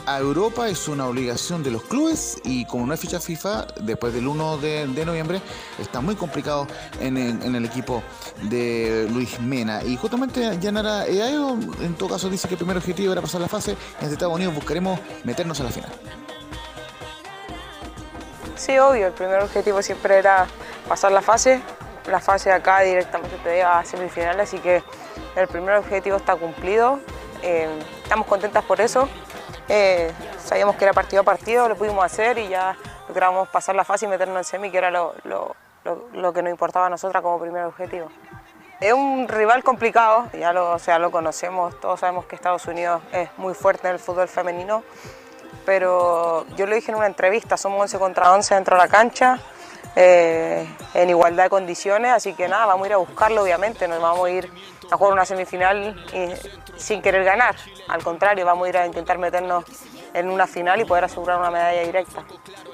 [0.06, 4.14] a Europa, es una obligación de los clubes y como no hay fecha FIFA, después
[4.14, 4.67] del 1 de,
[5.06, 5.40] noviembre,
[5.78, 6.66] está muy complicado
[7.00, 8.02] en el, equipo
[8.42, 9.82] de Luis Mena.
[9.82, 13.48] Y justamente Yanara Eayo, en todo caso, dice que el primer objetivo era pasar la
[13.48, 13.76] fase.
[14.00, 15.90] En Estados Unidos buscaremos meternos a la final.
[18.56, 20.46] Sí, obvio, el primer objetivo siempre era
[20.88, 21.60] pasar la fase.
[22.06, 24.82] La fase acá directamente te a semifinales, así que
[25.36, 27.00] el primer objetivo está cumplido.
[27.42, 27.68] Eh,
[28.02, 29.08] estamos contentas por eso.
[29.68, 30.10] Eh,
[30.42, 32.76] sabíamos que era partido a partido, lo pudimos hacer y ya
[33.08, 35.14] logramos pasar la fase y meternos en semi, que era lo,
[36.34, 38.08] que nos importaba a nosotras como primer objetivo.
[38.80, 43.02] Es un rival complicado, ya lo, o sea, lo conocemos, todos sabemos que Estados Unidos
[43.12, 44.84] es muy fuerte en el fútbol femenino,
[45.66, 49.40] pero yo lo dije en una entrevista, somos 11 contra 11 dentro de la cancha,
[49.96, 54.00] eh, en igualdad de condiciones, así que nada, vamos a ir a buscarlo obviamente, nos
[54.00, 54.52] vamos a ir
[54.92, 55.96] a jugar una semifinal
[56.76, 57.56] sin querer ganar,
[57.88, 59.64] al contrario, vamos a ir a intentar meternos
[60.14, 62.24] en una final y poder asegurar una medalla directa.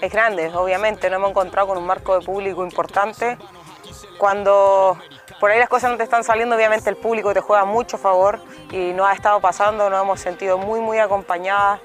[0.01, 3.39] Es grande, obviamente, no hemos encontrado con un marco de público importante.
[4.19, 4.97] Cuando
[5.41, 8.41] por ahí las cosas no te están saliendo, obviamente el público te juega mucho favor
[8.71, 11.81] y nos ha estado pasando, nos hemos sentido muy, muy acompañadas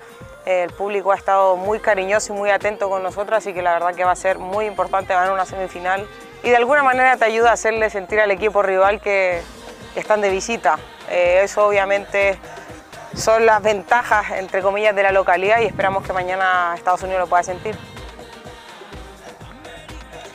[0.45, 3.93] el público ha estado muy cariñoso y muy atento con nosotros, así que la verdad
[3.93, 6.07] que va a ser muy importante ganar una semifinal
[6.43, 9.41] y de alguna manera te ayuda a hacerle sentir al equipo rival que,
[9.95, 10.79] están de visita.
[11.09, 12.39] Eh, eso obviamente
[13.15, 17.27] son las ventajas, entre comillas, de la localidad y esperamos que mañana Estados Unidos lo
[17.27, 17.75] pueda sentir.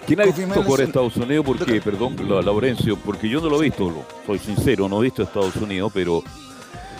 [0.07, 1.47] ¿Quién ha visto por Estados Unidos?
[1.47, 5.57] Porque, perdón, Laurencio, porque yo no lo he visto, soy sincero, no he visto Estados
[5.57, 6.23] Unidos, pero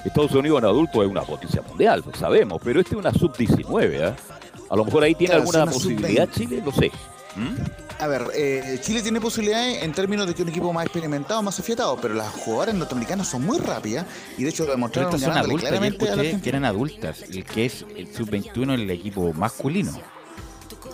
[0.05, 3.91] Estados Unidos en adulto es una potencia mundial, lo sabemos, pero este es una sub-19.
[3.93, 4.15] ¿eh?
[4.71, 6.91] A lo mejor ahí tiene alguna posibilidad Chile, no sé.
[7.37, 7.84] ¿Mm?
[7.99, 11.59] A ver, eh, Chile tiene posibilidades en términos de que un equipo más experimentado, más
[11.59, 14.05] afiatado, pero las jugadoras norteamericanas son muy rápidas
[14.37, 17.67] y de hecho lo demostraron estas son adultas, claramente a que eran adultas, el que
[17.67, 19.93] es el sub-21 el equipo masculino.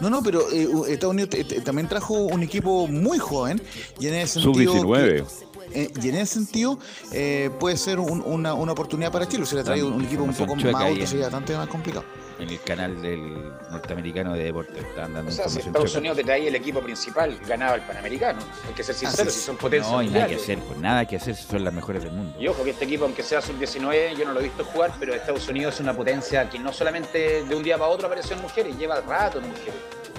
[0.01, 1.31] No, no, pero eh, Estados Unidos
[1.65, 3.61] también trajo un equipo muy joven
[3.99, 4.73] y en ese sentido.
[4.73, 5.27] Sub-19.
[5.73, 6.79] Eh, y en ese sentido
[7.13, 9.47] eh, puede ser una, una, oportunidad para Chile.
[9.47, 12.05] Se le traído un equipo un poco más alto, sería bastante más complicado.
[12.41, 16.25] En el canal del norteamericano de deportes están dando o sea, si Estados Unidos te
[16.25, 18.41] traía el equipo principal, ganaba el Panamericano.
[18.67, 19.93] Hay que ser sincero, si son potencias.
[19.93, 22.41] No, hay nada que hacer, pues nada que hacer, son las mejores del mundo.
[22.41, 25.15] Y ojo que este equipo, aunque sea sub-19, yo no lo he visto jugar, pero
[25.15, 28.43] Estados Unidos es una potencia que no solamente de un día para otro apareció en
[28.43, 29.75] mujeres, lleva rato en mujeres.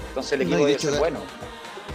[0.10, 1.20] Entonces el equipo no, debe ser bueno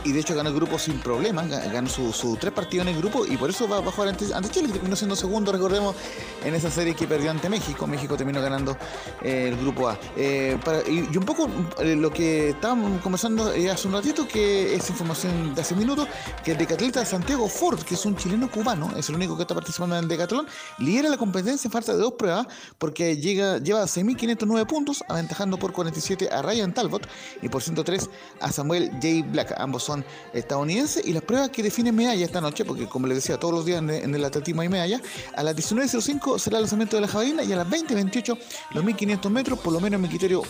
[0.07, 2.98] y de hecho ganó el grupo sin problemas, ganó sus su tres partidos en el
[2.98, 5.96] grupo y por eso va, a jugar ante, Chile, que terminó siendo segundo, recordemos,
[6.44, 7.86] en esa serie que perdió ante México.
[7.88, 8.76] México terminó ganando
[9.20, 9.98] eh, el grupo A.
[10.16, 11.48] Eh, y, un poco
[11.80, 16.09] eh, lo que estábamos conversando hace un ratito, que es información de hace minutos,
[16.44, 19.54] que el decatleta Santiago Ford, que es un chileno cubano, es el único que está
[19.54, 20.46] participando en el decatlón,
[20.78, 22.46] lidera la competencia en falta de dos pruebas
[22.78, 27.09] porque llega, lleva 6.509 puntos, aventajando por 47 a Ryan Talbot
[27.42, 28.09] y por 103
[28.40, 29.26] a Samuel J.
[29.32, 29.52] Black.
[29.59, 29.95] Ambos son
[30.32, 33.64] estadounidenses y las pruebas que definen medalla esta noche, porque como les decía, todos los
[33.64, 35.01] días en el atletismo hay medalla,
[35.34, 38.38] a las 19.05 será el lanzamiento de la jabalina y a las 20.28
[38.72, 40.42] los 1500 metros, por lo menos mi criterio,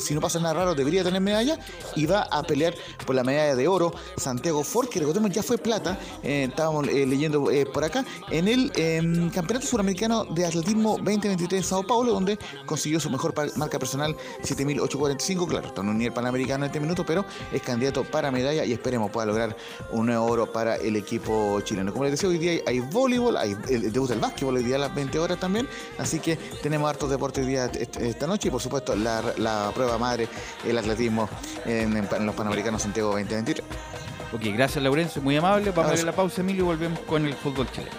[0.00, 1.58] si no pasa nada raro, debería tener medalla
[1.96, 2.74] y va a pelear
[3.06, 7.06] por la medalla de oro Santiago Ford, que recordemos ya fue plata, eh, estábamos eh,
[7.06, 12.12] leyendo eh, por acá, en el em, Campeonato Suramericano de Atletismo 2023 en Sao Paulo,
[12.12, 16.80] donde consiguió su mejor marca personal 7845, claro, está en un nivel panamericano en este
[16.80, 19.56] minuto, pero es candidato para medalla y esperemos pueda lograr
[19.90, 21.92] un nuevo oro para el equipo chileno.
[21.92, 24.80] Como les decía, hoy día hay, voleibol, hay el debut del básquetbol hoy día a
[24.80, 25.68] las 20 horas también,
[25.98, 30.28] así que tenemos hartos deportes hoy día esta noche y por supuesto la, prueba madre,
[30.66, 31.28] el atletismo
[31.64, 31.94] en,
[32.26, 33.64] los Panamericanos Santiago 2023.
[34.32, 35.70] Ok, gracias Laurencio, muy amable.
[35.70, 37.96] Vamos a ver la pausa, Emilio, y volvemos con el fútbol chileno.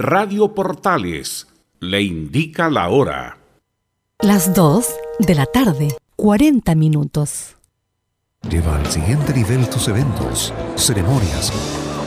[0.00, 1.48] Radio Portales
[1.80, 3.38] le indica la hora.
[4.20, 4.86] Las 2
[5.18, 7.56] de la tarde, 40 minutos.
[8.48, 11.52] Lleva al siguiente nivel tus eventos, ceremonias,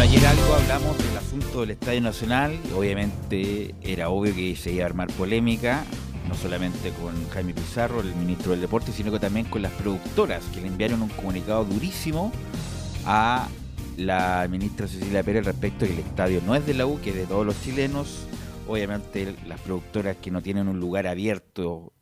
[0.00, 2.58] Bueno, ayer algo hablamos del asunto del Estadio Nacional.
[2.74, 5.84] Obviamente era obvio que se iba a armar polémica,
[6.26, 10.42] no solamente con Jaime Pizarro, el ministro del Deporte, sino que también con las productoras
[10.54, 12.32] que le enviaron un comunicado durísimo
[13.04, 13.46] a
[13.98, 17.16] la ministra Cecilia Pérez respecto que el estadio no es de la U, que es
[17.16, 18.26] de todos los chilenos.
[18.66, 21.92] Obviamente las productoras que no tienen un lugar abierto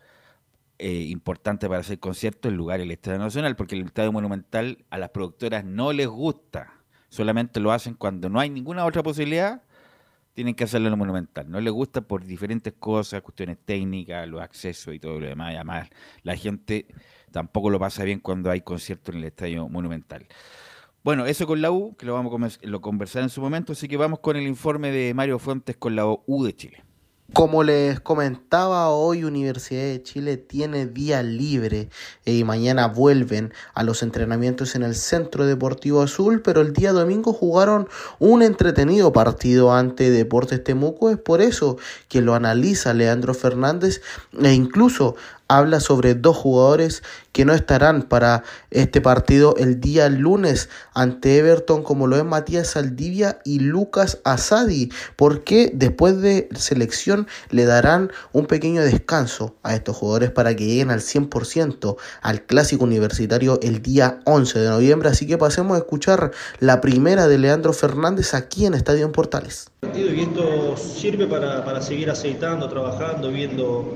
[0.79, 4.99] eh, importante para hacer conciertos, el lugar el Estadio Nacional, porque el Estadio Monumental a
[4.99, 6.78] las productoras no les gusta.
[7.09, 9.63] Solamente lo hacen cuando no hay ninguna otra posibilidad,
[10.35, 11.51] tienen que hacerlo en el Monumental.
[11.51, 15.55] No les gusta por diferentes cosas, cuestiones técnicas, los accesos y todo lo demás.
[15.55, 15.89] Además,
[16.23, 16.87] la gente
[17.33, 20.27] tampoco lo pasa bien cuando hay conciertos en el Estadio Monumental.
[21.03, 23.97] Bueno, eso con la U, que lo vamos a conversar en su momento, así que
[23.97, 26.85] vamos con el informe de Mario Fuentes con la U de Chile.
[27.35, 31.91] Como les comentaba, hoy Universidad de Chile tiene día libre
[32.25, 36.93] eh, y mañana vuelven a los entrenamientos en el Centro Deportivo Azul, pero el día
[36.93, 37.87] domingo jugaron
[38.19, 41.11] un entretenido partido ante Deportes Temuco.
[41.11, 41.77] Es por eso
[42.09, 44.01] que lo analiza Leandro Fernández
[44.43, 45.15] e incluso
[45.49, 47.03] habla sobre dos jugadores
[47.33, 52.69] que no estarán para este partido el día lunes ante Everton, como lo es Matías
[52.69, 59.97] Saldivia y Lucas Asadi, porque después de selección le darán un pequeño descanso a estos
[59.97, 65.09] jugadores para que lleguen al 100% al clásico universitario el día 11 de noviembre.
[65.09, 69.71] Así que pasemos a escuchar la primera de Leandro Fernández aquí en Estadio en Portales.
[69.95, 73.95] y esto sirve para, para seguir aceitando, trabajando, viendo,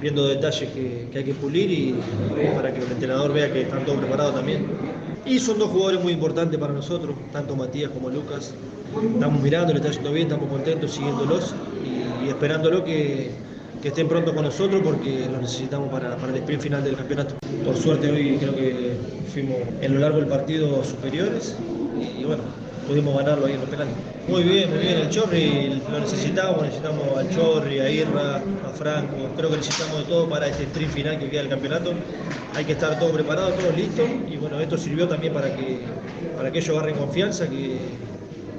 [0.00, 1.94] viendo detalles que, hay que pulir y
[2.54, 4.66] para que el entrenador vea que están todos preparados también.
[5.26, 8.54] Y son dos jugadores muy importantes para nosotros, tanto Matías como Lucas.
[9.14, 11.54] Estamos mirando, le está yendo bien, estamos contentos siguiéndolos
[11.84, 13.30] y, y esperándolo que,
[13.84, 17.36] estén pronto con nosotros porque los necesitamos para el sprint final del campeonato.
[17.64, 18.92] Por suerte hoy creo que
[19.32, 21.56] fuimos en lo largo del partido superiores
[22.18, 22.42] y bueno,
[22.86, 23.94] pudimos ganarlo ahí en los penales.
[24.28, 29.16] Muy bien, muy bien, el Chorri lo necesitamos, necesitamos al Chorri, a Irra, a Franco,
[29.36, 31.92] creo que necesitamos de todo para este sprint final que queda del campeonato.
[32.54, 35.80] Hay que estar todo preparado, todos listos y bueno, esto sirvió también para que,
[36.36, 37.78] para que ellos agarren confianza, que,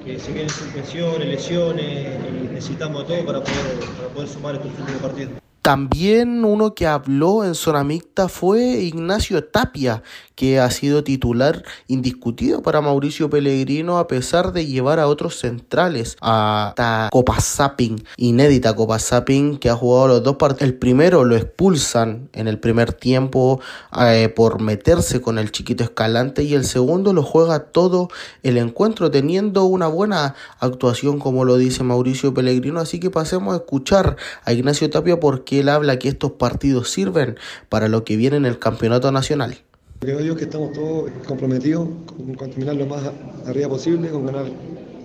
[0.03, 4.71] que se vienen suspensiones, lesiones y necesitamos de todo para poder, para poder sumar estos
[4.79, 5.41] últimos partidos.
[5.61, 10.01] También uno que habló en zona mixta fue Ignacio Tapia,
[10.41, 16.17] que ha sido titular indiscutido para Mauricio Pellegrino a pesar de llevar a otros centrales
[16.19, 20.63] a Copa Zapping, inédita Copa Zapping que ha jugado los dos partidos.
[20.63, 23.61] El primero lo expulsan en el primer tiempo
[23.95, 28.09] eh, por meterse con el chiquito Escalante y el segundo lo juega todo
[28.41, 32.79] el encuentro teniendo una buena actuación como lo dice Mauricio Pellegrino.
[32.79, 37.37] Así que pasemos a escuchar a Ignacio Tapia porque él habla que estos partidos sirven
[37.69, 39.59] para lo que viene en el campeonato nacional.
[40.01, 43.03] Creo yo que estamos todos comprometidos con, con terminar lo más
[43.45, 44.45] arriba posible, con ganar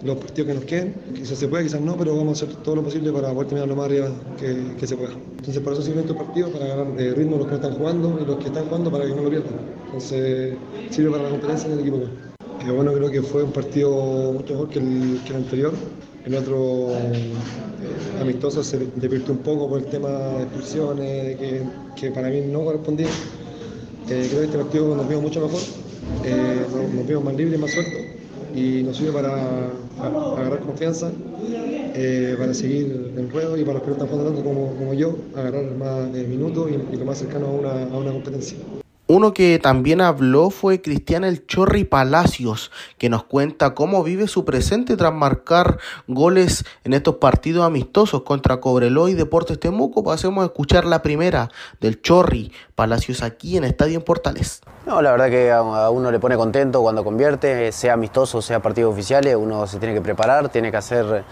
[0.02, 0.94] los partidos que nos queden.
[1.14, 3.68] Quizás se pueda, quizás no, pero vamos a hacer todo lo posible para poder terminar
[3.68, 4.08] lo más arriba
[4.40, 5.12] que, que se pueda.
[5.12, 8.18] Entonces, por eso sirven estos partidos, para ganar eh, ritmo los que no están jugando
[8.22, 9.52] y los que están jugando para que no lo pierdan.
[9.84, 10.54] Entonces,
[10.88, 11.98] sirve para la competencia del equipo.
[12.64, 15.74] Que bueno, creo que fue un partido mucho mejor que el, anterior.
[16.24, 17.34] El otro eh,
[18.18, 21.62] amistoso se divirtió un poco por el tema de expulsiones, que,
[21.96, 23.08] que para mí no correspondía.
[24.08, 25.60] Eh, creo que este partido nos vimos mucho mejor,
[26.24, 28.00] eh, nos, nos vimos más libres, más sueltos
[28.54, 29.32] y nos sirve para
[30.00, 31.10] a- agarrar confianza,
[31.94, 35.16] eh, para seguir en ruedo y para los que no están jugando como, como yo,
[35.36, 38.56] agarrar más eh, minutos y, y lo más cercano a una, a una competencia.
[39.08, 44.44] Uno que también habló fue Cristian El Chorri Palacios, que nos cuenta cómo vive su
[44.44, 45.78] presente tras marcar
[46.08, 50.02] goles en estos partidos amistosos contra Cobreloa y Deportes Temuco.
[50.02, 51.50] Pasemos a escuchar la primera
[51.80, 54.60] del Chorri Palacios aquí en Estadio en Portales.
[54.84, 58.92] No, la verdad que a uno le pone contento cuando convierte, sea amistoso, sea partidos
[58.92, 61.24] oficiales, uno se tiene que preparar, tiene que hacer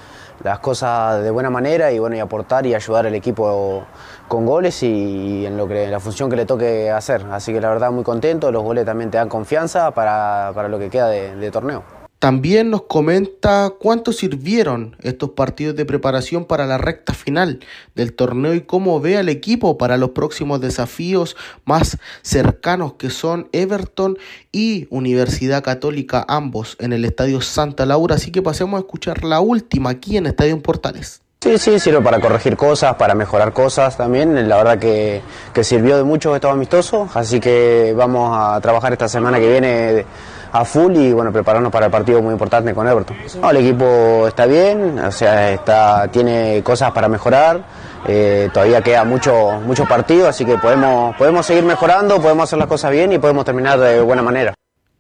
[0.43, 3.85] las cosas de buena manera y bueno, y aportar y ayudar al equipo
[4.27, 7.27] con goles y, en lo que la función que le toque hacer.
[7.31, 10.79] Así que la verdad muy contento, los goles también te dan confianza para, para lo
[10.79, 12.04] que queda de torneo.
[12.19, 17.61] También nos comenta cuánto sirvieron estos partidos de preparación para la recta final
[17.95, 23.49] del torneo y cómo ve al equipo para los próximos desafíos más cercanos que son
[23.53, 24.17] Everton
[24.53, 28.15] y Universidad Católica, ambos en el Estadio Santa Laura.
[28.15, 31.21] Así que pasemos a escuchar la última aquí en Estadio Portales.
[31.45, 34.49] Sí, sí, sirve para corregir cosas, para mejorar cosas también.
[34.49, 35.21] La verdad que,
[35.53, 40.07] que sirvió de mucho estos amistosos, así que vamos a trabajar esta semana que viene
[40.55, 43.17] a full y bueno, prepararnos para el partido muy importante con Everton.
[43.41, 47.61] No, el equipo está bien, o sea, está, tiene cosas para mejorar,
[48.07, 52.69] eh, todavía queda mucho, mucho partido, así que podemos, podemos seguir mejorando, podemos hacer las
[52.69, 54.55] cosas bien y podemos terminar de buena manera.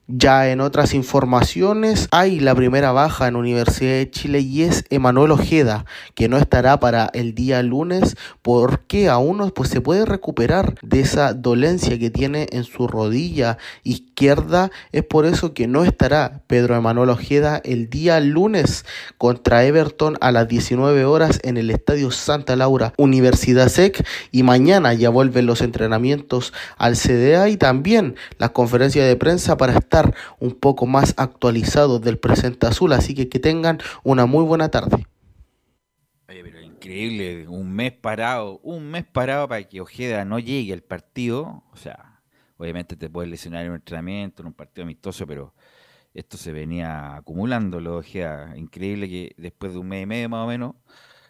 [0.07, 5.31] Ya en otras informaciones hay la primera baja en Universidad de Chile y es Emanuel
[5.31, 11.01] Ojeda, que no estará para el día lunes porque aún pues, se puede recuperar de
[11.01, 14.71] esa dolencia que tiene en su rodilla izquierda.
[14.93, 18.85] Es por eso que no estará Pedro Emanuel Ojeda el día lunes
[19.17, 24.93] contra Everton a las 19 horas en el Estadio Santa Laura Universidad SEC y mañana
[24.93, 29.94] ya vuelven los entrenamientos al CDA y también las conferencias de prensa para estar
[30.39, 35.07] un poco más actualizados del presente azul, así que que tengan una muy buena tarde.
[36.65, 41.65] Increíble, un mes parado, un mes parado para que Ojeda no llegue al partido.
[41.73, 42.21] O sea,
[42.59, 45.55] obviamente te puedes lesionar en un entrenamiento, en un partido amistoso, pero
[46.13, 48.55] esto se venía acumulando lo de Ojeda.
[48.59, 50.75] Increíble que después de un mes y medio más o menos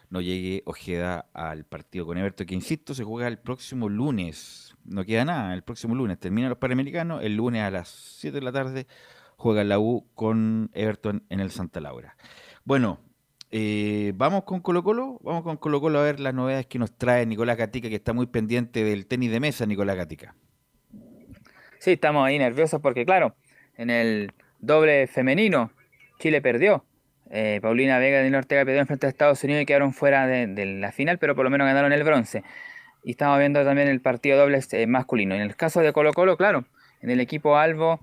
[0.09, 4.64] no llegue Ojeda al partido con Everton, que insisto, se juega el próximo lunes.
[4.85, 8.45] No queda nada, el próximo lunes terminan los Panamericanos, el lunes a las 7 de
[8.45, 8.87] la tarde
[9.35, 12.15] juega la U con Everton en el Santa Laura.
[12.63, 12.99] Bueno,
[13.51, 16.97] eh, vamos con Colo Colo, vamos con Colo Colo a ver las novedades que nos
[16.97, 20.35] trae Nicolás Gatica, que está muy pendiente del tenis de mesa, Nicolás Gatica.
[21.79, 23.35] Sí, estamos ahí nerviosos porque, claro,
[23.77, 25.71] en el doble femenino,
[26.19, 26.85] Chile perdió.
[27.31, 30.47] Eh, Paulina Vega y Daniel Ortega perdieron frente a Estados Unidos y quedaron fuera de,
[30.47, 32.43] de la final, pero por lo menos ganaron el bronce.
[33.05, 35.35] Y estamos viendo también el partido doble eh, masculino.
[35.35, 36.65] En el caso de Colo Colo, claro,
[37.01, 37.99] en el equipo Albo,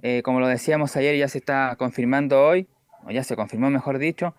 [0.00, 2.66] eh, como lo decíamos ayer, ya se está confirmando hoy,
[3.04, 4.34] o ya se confirmó mejor dicho,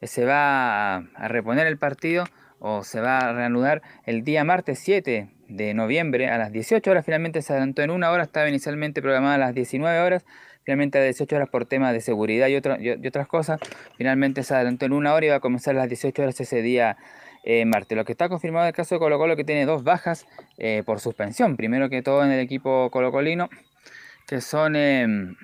[0.00, 2.24] eh, se va a, reponer el partido
[2.58, 7.04] o se va a reanudar el día martes 7 de noviembre a las 18 horas.
[7.04, 10.26] Finalmente se adelantó en una hora, estaba inicialmente programada a las 19 horas,
[10.64, 13.60] finalmente a 18 horas por temas de seguridad y, y- y otras cosas.
[13.96, 16.60] Finalmente se adelantó en una hora y va a comenzar a las 18 horas ese
[16.60, 16.96] día
[17.44, 17.96] eh, martes.
[17.96, 20.26] Lo que está confirmado en el caso de Colo Colo que tiene dos bajas
[20.58, 21.56] eh, por suspensión.
[21.56, 23.48] Primero que todo en el equipo colocolino,
[24.26, 25.36] que son, em,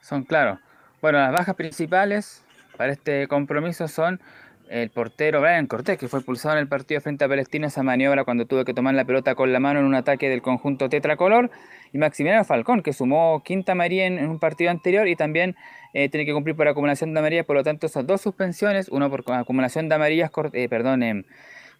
[0.00, 0.60] son claro,
[1.02, 2.44] bueno, las bajas principales
[2.76, 4.20] para este compromiso son
[4.68, 8.24] el portero Brian Cortés, que fue expulsado en el partido frente a Palestina esa maniobra
[8.24, 11.50] cuando tuvo que tomar la pelota con la mano en un ataque del conjunto tetracolor,
[11.92, 15.56] y Maximiliano Falcón, que sumó quinta amarilla en, un partido anterior y también
[15.94, 19.08] eh, tiene que cumplir por acumulación de amarillas, por lo tanto esas dos suspensiones, uno
[19.10, 21.24] por acumulación de amarillas, eh, perdón, em,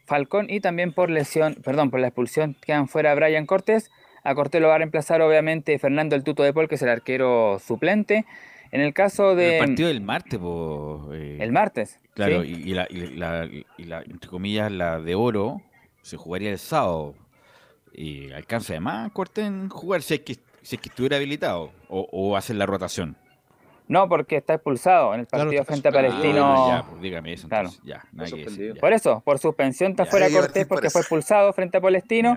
[0.06, 3.90] Falcón y también por lesión, perdón, por la expulsión quedan fuera Brian Cortés.
[4.22, 6.88] A Cortés lo va a reemplazar obviamente Fernando el Tuto de Paul, que es el
[6.88, 8.24] arquero suplente.
[8.70, 9.58] En el caso de...
[9.58, 12.50] El partido del martes, po, eh, El martes, Claro, sí.
[12.64, 15.60] y, y la, y la- y la- entre comillas, la de oro
[16.02, 17.14] se jugaría el sábado.
[17.92, 22.06] Y alcanza además Cortés en jugar si es que, si es que estuviera habilitado o,
[22.12, 23.16] o hacer la rotación.
[23.88, 25.92] No, porque está expulsado en el partido frente a.
[25.92, 26.44] Palestino.
[26.44, 27.48] Ah, ya, pues dígame eso.
[27.48, 27.68] Claro.
[27.68, 28.80] entonces, ya, nada que decir, ya.
[28.80, 30.10] Por eso, por suspensión está Ya.
[30.10, 32.36] fuera Cortés porque fue expulsado frente a Palestino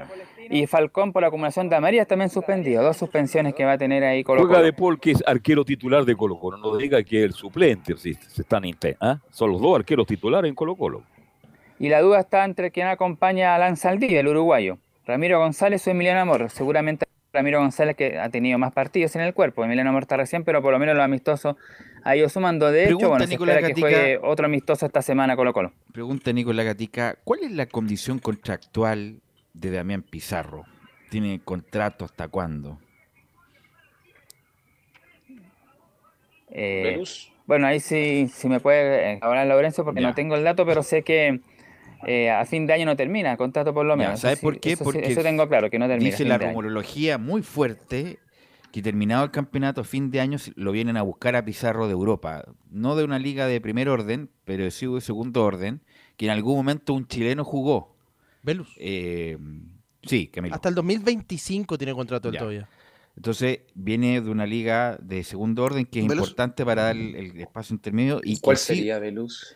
[0.49, 2.83] y Falcón por acumulación de amarillas también suspendido.
[2.83, 6.05] Dos suspensiones que va a tener ahí Colo Juega de Paul, que es arquero titular
[6.05, 6.57] de Colo Colo.
[6.57, 8.63] No diga que es el suplente, si se están
[9.01, 9.19] ¿ah?
[9.31, 11.03] Son los dos arqueros titulares en Colo Colo.
[11.79, 14.77] Y la duda está entre quien acompaña a Alan Saldivia, el uruguayo.
[15.05, 16.49] Ramiro González o Emiliano Amor.
[16.51, 19.63] Seguramente Ramiro González que ha tenido más partidos en el cuerpo.
[19.63, 21.55] Emiliano Amor está recién, pero por lo menos los amistosos
[22.03, 22.71] ha ido sumando.
[22.71, 23.99] De hecho, Pregunta, bueno, se Nicolás espera que Gatica.
[23.99, 25.71] juegue otro amistoso esta semana Colo Colo.
[25.93, 29.19] Pregunta Nicolás Gatica, ¿cuál es la condición contractual
[29.53, 30.65] de Damián Pizarro?
[31.09, 32.79] ¿Tiene contrato hasta cuándo?
[36.51, 37.01] Eh,
[37.45, 40.07] bueno, ahí sí, sí me puede eh, hablar Lorenzo porque Ya.
[40.07, 41.41] no tengo el dato, pero sé que
[42.05, 44.19] eh, a fin de año no termina el contrato por lo Ya, menos.
[44.19, 44.71] ¿Sabes Eso por qué?
[44.73, 46.09] eso Porque eso tengo claro, que no termina.
[46.09, 48.19] dice la rumorología muy fuerte
[48.71, 51.93] que terminado el campeonato a fin de año lo vienen a buscar a Pizarro de
[51.93, 52.45] Europa.
[52.69, 55.81] No de una liga de primer orden, pero sí de segundo orden,
[56.17, 57.95] que en algún momento un chileno jugó.
[58.43, 58.69] Velus.
[58.77, 59.37] Eh,
[60.03, 60.53] sí, Camilo.
[60.55, 62.69] Hasta el 2025 tiene contrato todavía.
[63.15, 66.27] Entonces viene de una liga de segundo orden que es ¿Velus?
[66.27, 68.21] importante para dar el, el espacio intermedio.
[68.23, 69.55] y ¿Cuál que sí- sería Velus?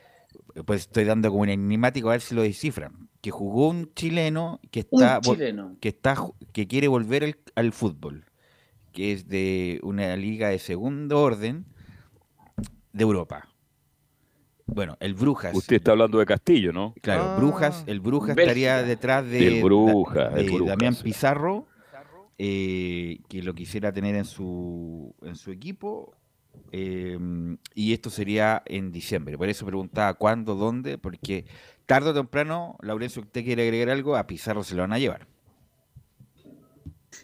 [0.65, 3.10] Pues estoy dando como un enigmático a ver si lo descifran.
[3.22, 5.77] Que jugó un chileno que está chileno.
[5.80, 6.15] que está
[6.51, 8.26] que quiere volver al, al fútbol,
[8.91, 11.65] que es de una liga de segundo orden
[12.91, 13.47] de Europa.
[14.65, 15.55] Bueno, el Brujas.
[15.55, 16.93] Usted está hablando de Castillo, ¿no?
[17.01, 17.35] Claro, Ah.
[17.38, 18.43] Brujas, el Brujas Bélgica.
[18.43, 21.03] estaría detrás de, El Brujas, de el Damián sí.
[21.03, 21.68] Pizarro,
[22.38, 26.15] eh, que lo quisiera tener en su, en su equipo.
[26.74, 27.18] Eh,
[27.76, 29.38] y esto sería en diciembre.
[29.38, 31.45] Por eso preguntaba cuándo, dónde, porque
[31.86, 34.18] tarde o temprano, Laurencio, ¿usted quiere agregar algo?
[34.18, 35.28] A Pizarro se lo van a llevar.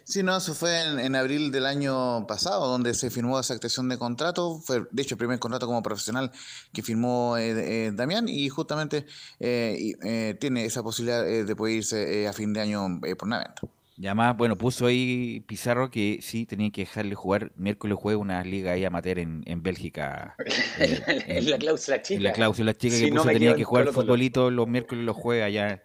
[0.04, 3.98] Sí, no, eso fue en, abril del año pasado, donde se firmó esa extensión de
[3.98, 4.60] contrato.
[4.60, 6.30] Fue, de hecho, el primer contrato como profesional
[6.72, 9.06] que firmó eh, eh, Damián y justamente
[9.38, 13.62] eh, eh, tiene esa posibilidad de poder irse a fin de año por una venta.
[14.00, 18.42] Y además, bueno, puso ahí Pizarro que sí tenía que dejarle jugar miércoles jueves una
[18.42, 20.36] liga ahí amateur en, en Bélgica.
[20.78, 22.16] eh, en- En la cláusula chica.
[22.16, 24.06] En la cláusula chica Si que no puso me tenía que jugar Colo-Colo.
[24.06, 25.82] futbolito los miércoles y los jueves allá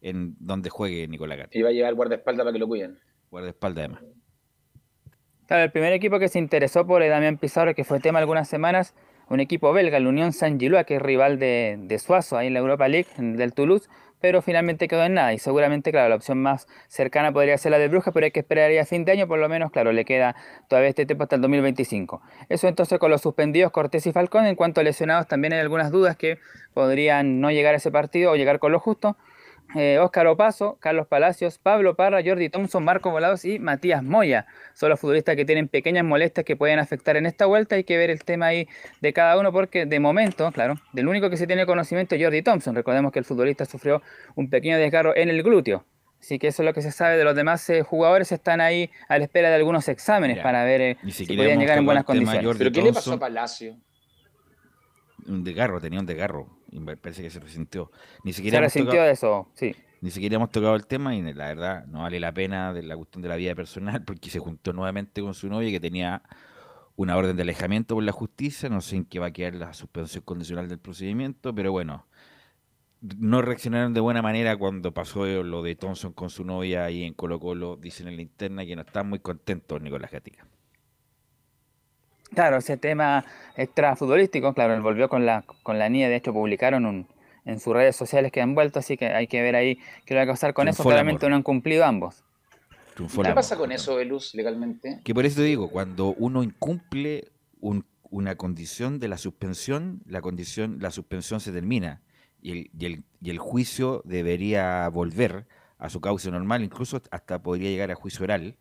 [0.00, 1.56] en donde juegue Nicolás Gatti.
[1.60, 2.98] Y va a llevar guardaespaldas para que lo cuiden.
[3.30, 4.02] Guardaespaldas además.
[5.46, 8.94] Claro, el primer equipo que se interesó por Damián Pizarro, que fue tema algunas semanas,
[9.28, 12.60] un equipo belga, el Unión Saint-Gillois, que es rival de, de Suazo ahí en la
[12.60, 13.88] Europa League, en- del Toulouse,
[14.22, 15.34] pero finalmente quedó en nada.
[15.34, 18.40] Y seguramente, claro, la opción más cercana podría ser la de Brujas, pero hay que
[18.40, 20.36] esperar ahí a fin de año, por lo menos, claro, le queda
[20.68, 22.22] todavía este tiempo hasta el 2025.
[22.48, 24.46] Eso entonces con los suspendidos Cortés y Falcón.
[24.46, 26.38] En cuanto a lesionados, también hay algunas dudas que
[26.72, 29.16] podrían no llegar a ese partido o llegar con lo justo.
[29.74, 34.46] Eh, Óscar Opaso, Carlos Palacios, Pablo Parra, Jordi Thompson, Marco Volados y Matías Moya.
[34.74, 37.76] Son los futbolistas que tienen pequeñas molestias que pueden afectar en esta vuelta.
[37.76, 38.68] Hay que ver el tema ahí
[39.00, 42.42] de cada uno porque de momento, claro, del único que se tiene conocimiento es Jordi
[42.42, 42.74] Thompson.
[42.74, 44.02] Recordemos que el futbolista sufrió
[44.34, 45.84] un pequeño desgarro en el glúteo.
[46.20, 48.30] Así que eso es lo que se sabe de los demás eh, jugadores.
[48.30, 50.42] Están ahí a la espera de algunos exámenes Ya.
[50.44, 52.56] para ver eh, si siquiera podían llegar en buenas condiciones.
[52.58, 53.74] ¿Pero qué le pasó a Palacio?
[55.26, 56.48] Un desgarro, tenía un desgarro.
[56.70, 57.90] Y me parece que se resintió.
[58.24, 59.74] Ni Se siquiera hemos resintió tocado- eso, sí.
[60.00, 62.96] Ni siquiera hemos tocado el tema y la verdad no vale la pena de la
[62.96, 66.22] cuestión de la vida personal porque se juntó nuevamente con su novia que tenía
[66.96, 68.68] una orden de alejamiento por la justicia.
[68.68, 72.06] No sé en qué va a quedar la suspensión condicional del procedimiento, pero bueno,
[73.18, 77.14] no reaccionaron de buena manera cuando pasó lo de Thompson con su novia ahí en
[77.14, 77.76] Colo Colo.
[77.76, 80.46] Dicen en la interna que no están muy contentos Nicolás Gatica.
[82.34, 83.24] Claro, ese tema
[83.56, 87.06] extrafutbolístico, claro, él volvió con la, con la niña, de hecho publicaron un,
[87.44, 90.22] en sus redes sociales que han vuelto, así que hay que ver ahí qué va
[90.22, 90.76] a pasar con eso.
[90.76, 92.24] Triunfó Claramente no han cumplido ambos.
[92.94, 95.00] Triunfó ¿Qué pasa con eso, Velus, legalmente?
[95.04, 100.20] Que por eso te digo, cuando uno incumple un- una condición de la suspensión, la
[100.20, 102.00] condición, la suspensión se termina
[102.42, 105.46] y el, y el, y el juicio debería volver
[105.78, 108.56] a su cauce normal, incluso hasta podría llegar a juicio oral.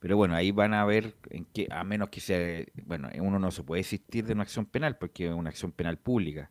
[0.00, 3.50] Pero bueno, ahí van a ver en qué, a menos que sea, bueno, uno no
[3.50, 6.50] se puede desistir de una acción penal porque es una acción penal pública.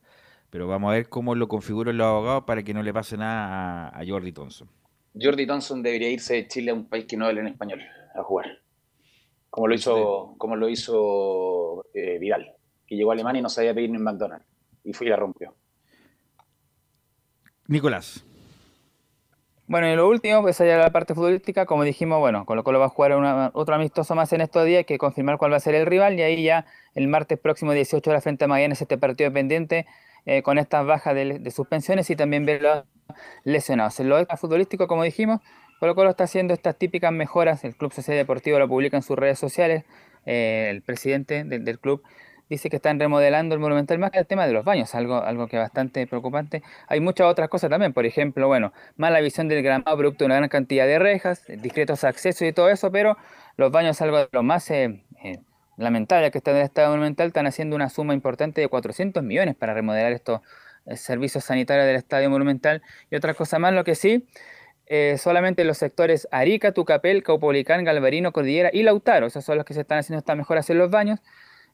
[0.52, 3.90] Pero vamos a ver cómo lo configuran los abogados para que no le pase nada
[3.90, 4.70] a, a Jordi Thompson.
[5.20, 7.82] Jordi Thompson debería irse de Chile a un país que no hable en español
[8.16, 8.62] a jugar.
[9.50, 12.54] Como lo hizo, como lo hizo eh, Vidal,
[12.86, 14.46] que llegó a Alemania y no sabía pedir ni en McDonald's.
[14.84, 15.56] Y fue y la rompió.
[17.68, 18.26] Nicolás.
[19.70, 22.88] Bueno, y lo último, pues allá la parte futbolística, como dijimos, bueno, Colo Colo va
[22.88, 25.60] a jugar una- otro amistoso más en estos días, hay que confirmar cuál va a
[25.60, 26.66] ser el rival, y ahí ya
[26.96, 29.86] el martes próximo 18 horas frente a Magallanes este partido pendiente
[30.26, 32.84] eh, con estas bajas de, suspensiones y también ver los
[33.44, 34.00] lesionados.
[34.00, 35.40] En lo futbolístico, como dijimos,
[35.80, 39.20] Colo Colo está haciendo estas típicas mejoras, el Club Sociedad Deportivo lo publica en sus
[39.20, 39.84] redes sociales,
[40.26, 42.02] eh, el presidente del club
[42.50, 45.48] dice que están remodelando el Monumental más que el tema de los baños, algo, algo
[45.48, 46.64] que es bastante preocupante.
[46.88, 50.36] Hay muchas otras cosas también, por ejemplo, bueno, mala visión del gramado producto de una
[50.38, 53.18] gran cantidad de rejas, discretos accesos y todo eso, pero
[53.58, 55.40] los baños algo de lo más eh, eh,
[55.78, 59.56] lamentable que está en el estado monumental, están haciendo una suma importante de 400 millones
[59.56, 60.42] para remodelar estos
[60.86, 64.28] eh, servicios sanitarios del estadio monumental y otra cosa más, lo que sí,
[64.92, 69.76] eh, solamente los sectores Arica, Tucapel, Caupolicán, Galvarino, Cordillera y Lautaro, esos son los que
[69.76, 71.20] se están haciendo esta mejora en los baños.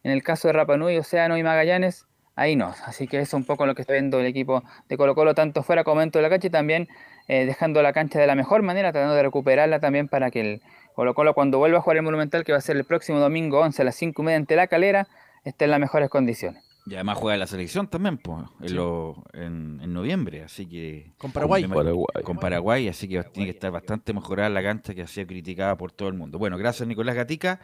[0.06, 2.06] En el caso de Rapa Nui, Océano y Magallanes,
[2.36, 2.76] ahí no.
[2.86, 5.34] Así que eso es un poco lo que está viendo el equipo de Colo Colo,
[5.34, 6.88] tanto fuera como dentro de la cancha y también
[7.28, 10.62] eh, dejando la cancha de la mejor manera, tratando de recuperarla también para que el
[10.94, 13.62] Colo Colo cuando vuelva a jugar el Monumental, que va a ser el próximo domingo
[13.62, 15.08] 11 a las 5 y media ante la calera,
[15.44, 16.64] esté en las mejores condiciones.
[16.88, 21.14] Y además juega la selección también, pues, en, lo- en, en noviembre, así que...
[21.18, 21.64] Con Paraguay.
[21.64, 22.24] Con Paraguay.
[22.24, 25.76] Con Paraguay, así que tiene que estar bastante mejorada la cancha que ha sido criticada
[25.78, 26.38] por todo el mundo.
[26.38, 27.60] Bueno, gracias Nicolás Gatica.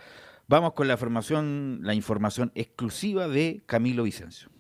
[0.47, 4.51] Vamos con la formación, la información exclusiva de Camilo Vicencio.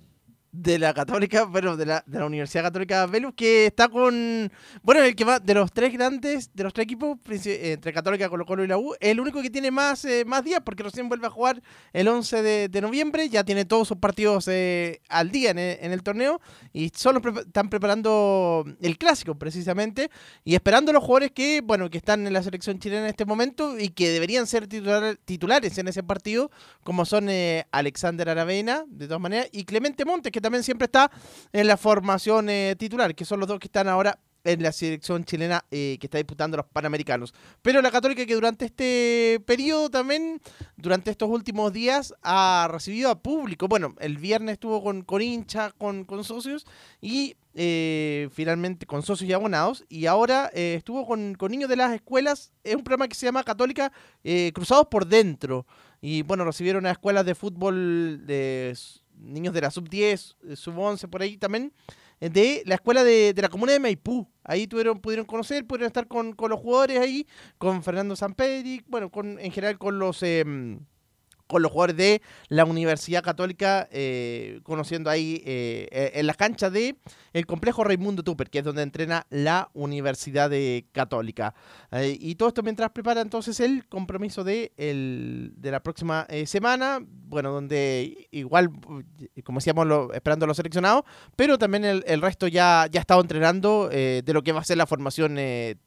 [0.53, 4.51] De la Católica, bueno, de la, de la Universidad Católica Velus, que está con,
[4.83, 8.45] bueno, el que va, de los tres grandes, de los tres equipos, entre Católica, Colo
[8.45, 11.27] Colo y la U, el único que tiene más, eh, más días, porque recién vuelve
[11.27, 11.61] a jugar
[11.93, 15.91] el 11 de, de noviembre, ya tiene todos sus partidos eh, al día en en
[15.93, 16.41] el torneo,
[16.73, 20.09] y solo prepa- están preparando el clásico, precisamente,
[20.43, 23.25] y esperando a los jugadores que, bueno, que están en la selección chilena en este
[23.25, 26.51] momento, y que deberían ser titular- titulares en ese partido,
[26.83, 31.11] como son eh, Alexander Aravena, de todas maneras, y Clemente Montes, que también siempre está
[31.53, 32.47] en la formación
[32.77, 36.17] titular, que son los dos que están ahora en la selección chilena eh, que está
[36.17, 37.33] disputando los Panamericanos.
[37.61, 40.41] Pero la Católica que durante este periodo también,
[40.77, 43.67] durante estos últimos días, ha recibido a público.
[43.67, 46.65] Bueno, el viernes estuvo con, con hincha, con, con socios
[47.01, 49.85] y eh, finalmente con socios y abonados.
[49.89, 52.51] Y ahora eh, estuvo con, con niños de las escuelas.
[52.63, 53.91] Es un programa que se llama Católica
[54.53, 55.65] Cruzados por Dentro.
[56.01, 58.75] Y bueno, recibieron a escuelas de fútbol de
[59.21, 61.71] niños de la sub-10, sub-11 por ahí también,
[62.19, 64.27] eh, de la escuela de, de la comuna de Maipú.
[64.43, 67.27] Ahí tuvieron, pudieron conocer, pudieron estar con, con los jugadores ahí,
[67.57, 70.21] con Fernando Sampedri, bueno, con, en general con los...
[70.23, 70.79] em,
[71.51, 76.71] con los jugadores de la Universidad Católica, eh, conociendo ahí eh, eh, en las canchas
[76.71, 76.95] de
[77.33, 81.53] el complejo Raimundo Tupper, que es donde entrena la Universidad de Católica.
[81.91, 86.45] Eh, y todo esto mientras prepara entonces el compromiso de, el, de la próxima eh,
[86.45, 88.69] semana, bueno, donde igual,
[89.35, 91.03] eh, como decíamos, lo- esperando a los seleccionados,
[91.35, 94.61] pero también el, el resto ya, ya ha estado entrenando eh, de lo que va
[94.61, 95.37] a ser la formación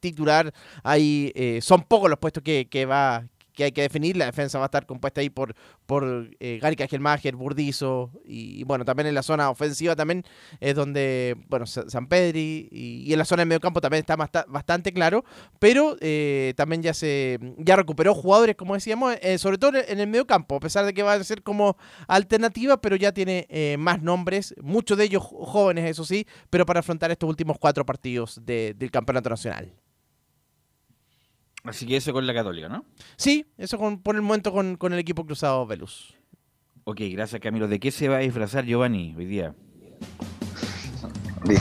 [0.00, 0.52] titular.
[0.82, 3.24] Ahí son pocos los puestos que, que va
[3.54, 4.16] que hay que definir.
[4.16, 5.54] La defensa va a estar compuesta ahí por,
[5.86, 6.76] por eh, Gary
[7.32, 10.24] Burdizo y, bueno, también en la zona ofensiva también
[10.60, 14.16] es donde, bueno, Sa- San Pedri y, en la zona de medio campo también está
[14.16, 15.24] basta- bastante claro,
[15.58, 20.06] pero eh, también ya se ya recuperó jugadores, como decíamos, eh, sobre todo en el
[20.08, 21.76] medio campo, a pesar de que va a ser como
[22.08, 26.80] alternativa, pero ya tiene eh, más nombres, muchos de ellos jóvenes, eso sí, pero para
[26.80, 29.72] afrontar estos últimos cuatro partidos de- del Campeonato Nacional.
[31.64, 32.84] Así que eso con la Católica, ¿no?
[33.16, 36.14] Sí, eso con, por el momento con, con el equipo cruzado Velus.
[36.84, 37.66] Ok, gracias Camilo.
[37.68, 39.54] ¿De qué se va a disfrazar Giovanni hoy día?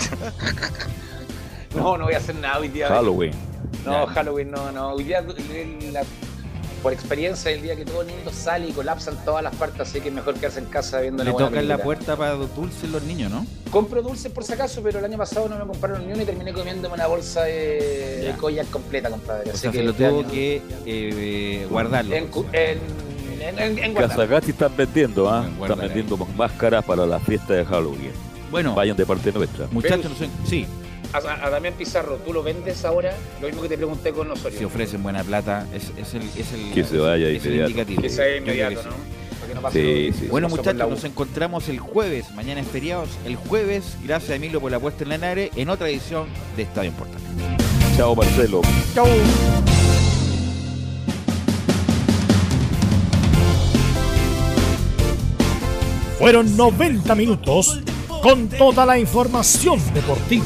[1.75, 2.87] No, no voy a hacer nada hoy día.
[2.87, 3.33] Halloween.
[3.83, 4.89] No, Halloween no, no.
[4.91, 6.03] Hoy día, la-
[6.83, 10.01] por experiencia, el día que todo el mundo sale y colapsan todas las partes, así
[10.01, 12.89] que es mejor quedarse en casa viendo Le una buena tocan la puerta para dulces
[12.91, 13.47] los niños, ¿no?
[13.71, 16.25] Compro dulces por si acaso, pero el año pasado no me compraron ni uno y
[16.25, 19.49] terminé comiéndome una bolsa de, de collas completa, compadre.
[19.49, 22.13] O Así sea, que se lo este tuvo año- que eh, guardarlo.
[22.15, 23.93] En, en, en, en.
[23.95, 25.39] Casagati están vendiendo, ¿ah?
[25.43, 28.11] Están guárdala vendiendo máscaras para la fiesta de Halloween.
[28.51, 29.67] Bueno, Vayan de parte nuestra.
[29.71, 30.67] muchachos, no sé- sí,
[31.13, 33.13] A, a Damián Pizarro, ¿tú lo vendes ahora?
[33.39, 34.57] Lo mismo que te pregunté con Osorio.
[34.57, 37.69] si ofrecen buena plata, es, es el, es el, Que se vaya es el inmediato.
[37.69, 38.01] indicativo.
[38.01, 39.47] Que sea inmediato, que ¿no?
[39.47, 40.27] que no pase Sí, lo- sí.
[40.31, 44.71] Bueno muchachos, nos encontramos el jueves, mañana es feriados, el jueves, gracias a Emilio por
[44.71, 46.25] la puesta en la nare, en otra edición
[46.57, 47.27] de Estadio Importante.
[47.95, 48.61] Chao, Marcelo.
[48.95, 49.05] Chau.
[56.17, 57.81] Fueron 90 minutos
[58.21, 60.45] con toda la información deportiva.